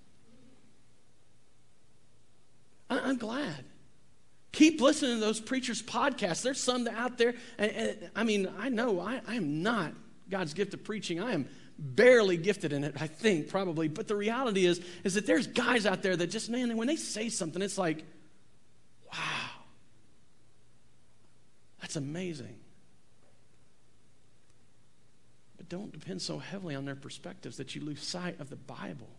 I, 2.89 2.99
I'm 2.99 3.17
glad. 3.17 3.65
Keep 4.51 4.81
listening 4.81 5.15
to 5.15 5.21
those 5.21 5.39
preachers' 5.39 5.81
podcasts. 5.81 6.41
There's 6.43 6.59
some 6.59 6.87
out 6.87 7.17
there. 7.17 7.33
And, 7.57 7.71
and, 7.71 8.09
I 8.15 8.23
mean, 8.23 8.49
I 8.59 8.69
know 8.69 8.99
I, 8.99 9.21
I 9.27 9.35
am 9.35 9.63
not 9.63 9.93
God's 10.29 10.53
gift 10.53 10.73
of 10.73 10.83
preaching. 10.83 11.21
I 11.21 11.33
am 11.33 11.47
barely 11.77 12.37
gifted 12.37 12.73
in 12.73 12.83
it, 12.83 12.95
I 12.99 13.07
think, 13.07 13.47
probably. 13.47 13.87
But 13.87 14.07
the 14.07 14.15
reality 14.15 14.65
is, 14.65 14.81
is 15.03 15.15
that 15.15 15.25
there's 15.25 15.47
guys 15.47 15.85
out 15.85 16.03
there 16.03 16.15
that 16.15 16.27
just, 16.27 16.49
man, 16.49 16.77
when 16.77 16.87
they 16.87 16.95
say 16.95 17.29
something, 17.29 17.61
it's 17.61 17.77
like, 17.77 18.03
wow. 19.11 19.50
That's 21.91 21.97
amazing. 21.97 22.55
But 25.57 25.67
don't 25.67 25.91
depend 25.91 26.21
so 26.21 26.39
heavily 26.39 26.73
on 26.73 26.85
their 26.85 26.95
perspectives 26.95 27.57
that 27.57 27.75
you 27.75 27.81
lose 27.81 28.01
sight 28.01 28.39
of 28.39 28.49
the 28.49 28.55
Bible. 28.55 29.09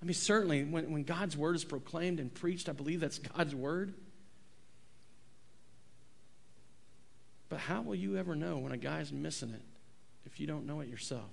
I 0.00 0.04
mean, 0.04 0.14
certainly, 0.14 0.62
when, 0.62 0.92
when 0.92 1.02
God's 1.02 1.36
word 1.36 1.56
is 1.56 1.64
proclaimed 1.64 2.20
and 2.20 2.32
preached, 2.32 2.68
I 2.68 2.72
believe 2.74 3.00
that's 3.00 3.18
God's 3.18 3.56
word. 3.56 3.92
But 7.48 7.58
how 7.58 7.82
will 7.82 7.96
you 7.96 8.16
ever 8.16 8.36
know 8.36 8.58
when 8.58 8.70
a 8.70 8.76
guy's 8.76 9.10
missing 9.10 9.50
it 9.50 9.62
if 10.24 10.38
you 10.38 10.46
don't 10.46 10.64
know 10.64 10.78
it 10.78 10.86
yourself? 10.88 11.28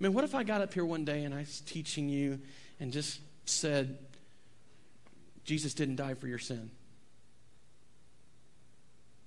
I 0.00 0.04
mean, 0.04 0.12
what 0.12 0.22
if 0.22 0.36
I 0.36 0.44
got 0.44 0.60
up 0.60 0.72
here 0.72 0.84
one 0.84 1.04
day 1.04 1.24
and 1.24 1.34
I 1.34 1.38
was 1.38 1.62
teaching 1.62 2.08
you 2.08 2.38
and 2.78 2.92
just 2.92 3.18
said, 3.44 3.98
Jesus 5.44 5.74
didn't 5.74 5.96
die 5.96 6.14
for 6.14 6.28
your 6.28 6.38
sin? 6.38 6.70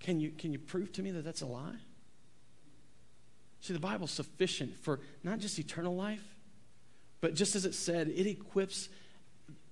Can 0.06 0.20
you, 0.20 0.30
can 0.30 0.54
you 0.54 0.60
prove 0.60 0.92
to 0.94 1.02
me 1.02 1.10
that 1.10 1.24
that's 1.26 1.42
a 1.42 1.48
lie? 1.48 1.78
See, 3.60 3.74
the 3.74 3.80
Bible's 3.80 4.12
sufficient 4.12 4.78
for 4.78 5.00
not 5.24 5.40
just 5.40 5.58
eternal 5.58 5.96
life, 5.96 6.24
but 7.22 7.34
just 7.34 7.56
as 7.56 7.66
it 7.66 7.74
said, 7.74 8.10
it 8.10 8.28
equips 8.28 8.88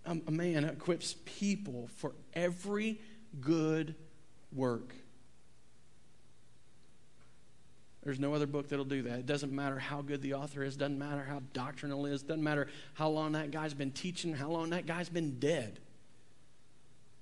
um, 0.08 0.24
a 0.26 0.32
man, 0.32 0.66
equips 0.66 1.18
people 1.26 1.88
for 1.98 2.14
every 2.34 3.00
good 3.42 3.94
work. 4.52 4.96
There's 8.02 8.20
no 8.20 8.34
other 8.34 8.48
book 8.48 8.70
that'll 8.70 8.86
do 8.86 9.04
that. 9.04 9.20
It 9.20 9.28
doesn't 9.28 9.54
matter 9.54 9.78
how 9.78 10.02
good 10.02 10.24
the 10.24 10.34
author 10.34 10.64
is, 10.64 10.76
doesn't 10.76 10.98
matter 10.98 11.24
how 11.24 11.44
doctrinal 11.54 12.08
is, 12.08 12.24
doesn't 12.24 12.44
matter 12.44 12.70
how 12.96 13.10
long 13.10 13.34
that 13.34 13.52
guy's 13.52 13.76
been 13.76 13.92
teaching, 13.92 14.34
how 14.34 14.50
long 14.50 14.72
that 14.72 14.88
guy's 14.88 15.10
been 15.10 15.38
dead. 15.38 15.78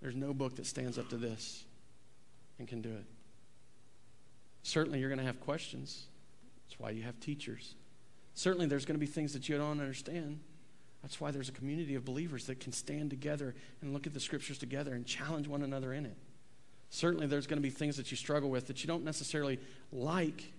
There's 0.01 0.15
no 0.15 0.33
book 0.33 0.55
that 0.55 0.65
stands 0.65 0.97
up 0.97 1.09
to 1.09 1.17
this 1.17 1.65
and 2.61 2.67
can 2.67 2.81
do 2.81 2.89
it. 2.89 3.05
Certainly, 4.61 4.99
you're 4.99 5.09
going 5.09 5.19
to 5.19 5.25
have 5.25 5.41
questions. 5.41 6.05
That's 6.67 6.79
why 6.79 6.91
you 6.91 7.01
have 7.01 7.19
teachers. 7.19 7.73
Certainly, 8.35 8.67
there's 8.67 8.85
going 8.85 8.95
to 8.95 8.99
be 8.99 9.11
things 9.11 9.33
that 9.33 9.49
you 9.49 9.57
don't 9.57 9.81
understand. 9.81 10.39
That's 11.01 11.19
why 11.19 11.31
there's 11.31 11.49
a 11.49 11.53
community 11.53 11.95
of 11.95 12.05
believers 12.05 12.45
that 12.45 12.59
can 12.59 12.71
stand 12.71 13.09
together 13.09 13.55
and 13.81 13.93
look 13.93 14.05
at 14.05 14.13
the 14.13 14.19
scriptures 14.19 14.59
together 14.59 14.93
and 14.93 15.07
challenge 15.07 15.47
one 15.47 15.63
another 15.63 15.91
in 15.91 16.05
it. 16.05 16.15
Certainly, 16.91 17.27
there's 17.27 17.47
going 17.47 17.57
to 17.57 17.63
be 17.63 17.71
things 17.71 17.97
that 17.97 18.11
you 18.11 18.17
struggle 18.17 18.51
with 18.51 18.67
that 18.67 18.83
you 18.83 18.87
don't 18.87 19.03
necessarily 19.03 19.59
like, 19.91 20.53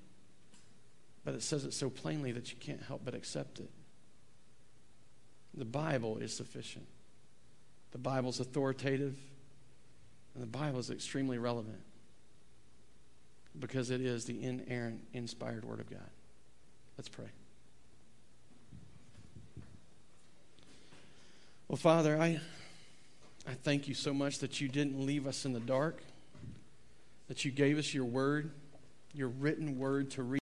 but 1.24 1.34
it 1.34 1.42
says 1.42 1.64
it 1.64 1.72
so 1.72 1.88
plainly 1.88 2.32
that 2.32 2.50
you 2.50 2.58
can't 2.58 2.82
help 2.82 3.02
but 3.04 3.14
accept 3.14 3.60
it. 3.60 3.70
The 5.54 5.64
Bible 5.64 6.16
is 6.16 6.34
sufficient, 6.34 6.86
the 7.92 7.98
Bible's 7.98 8.40
authoritative, 8.40 9.16
and 10.34 10.42
the 10.42 10.48
Bible 10.48 10.80
is 10.80 10.90
extremely 10.90 11.38
relevant 11.38 11.78
because 13.58 13.90
it 13.90 14.00
is 14.00 14.24
the 14.24 14.42
inerrant, 14.42 15.02
inspired 15.12 15.64
Word 15.64 15.80
of 15.80 15.90
God. 15.90 16.00
Let's 16.96 17.08
pray. 17.08 17.26
Well, 21.68 21.76
Father, 21.76 22.20
I, 22.20 22.38
I 23.48 23.54
thank 23.62 23.88
you 23.88 23.94
so 23.94 24.12
much 24.12 24.40
that 24.40 24.60
you 24.60 24.68
didn't 24.68 25.04
leave 25.04 25.26
us 25.26 25.44
in 25.44 25.52
the 25.52 25.60
dark, 25.60 26.02
that 27.28 27.44
you 27.44 27.50
gave 27.50 27.78
us 27.78 27.94
your 27.94 28.04
word, 28.04 28.50
your 29.14 29.28
written 29.28 29.78
word 29.78 30.10
to 30.12 30.22
read. 30.22 30.40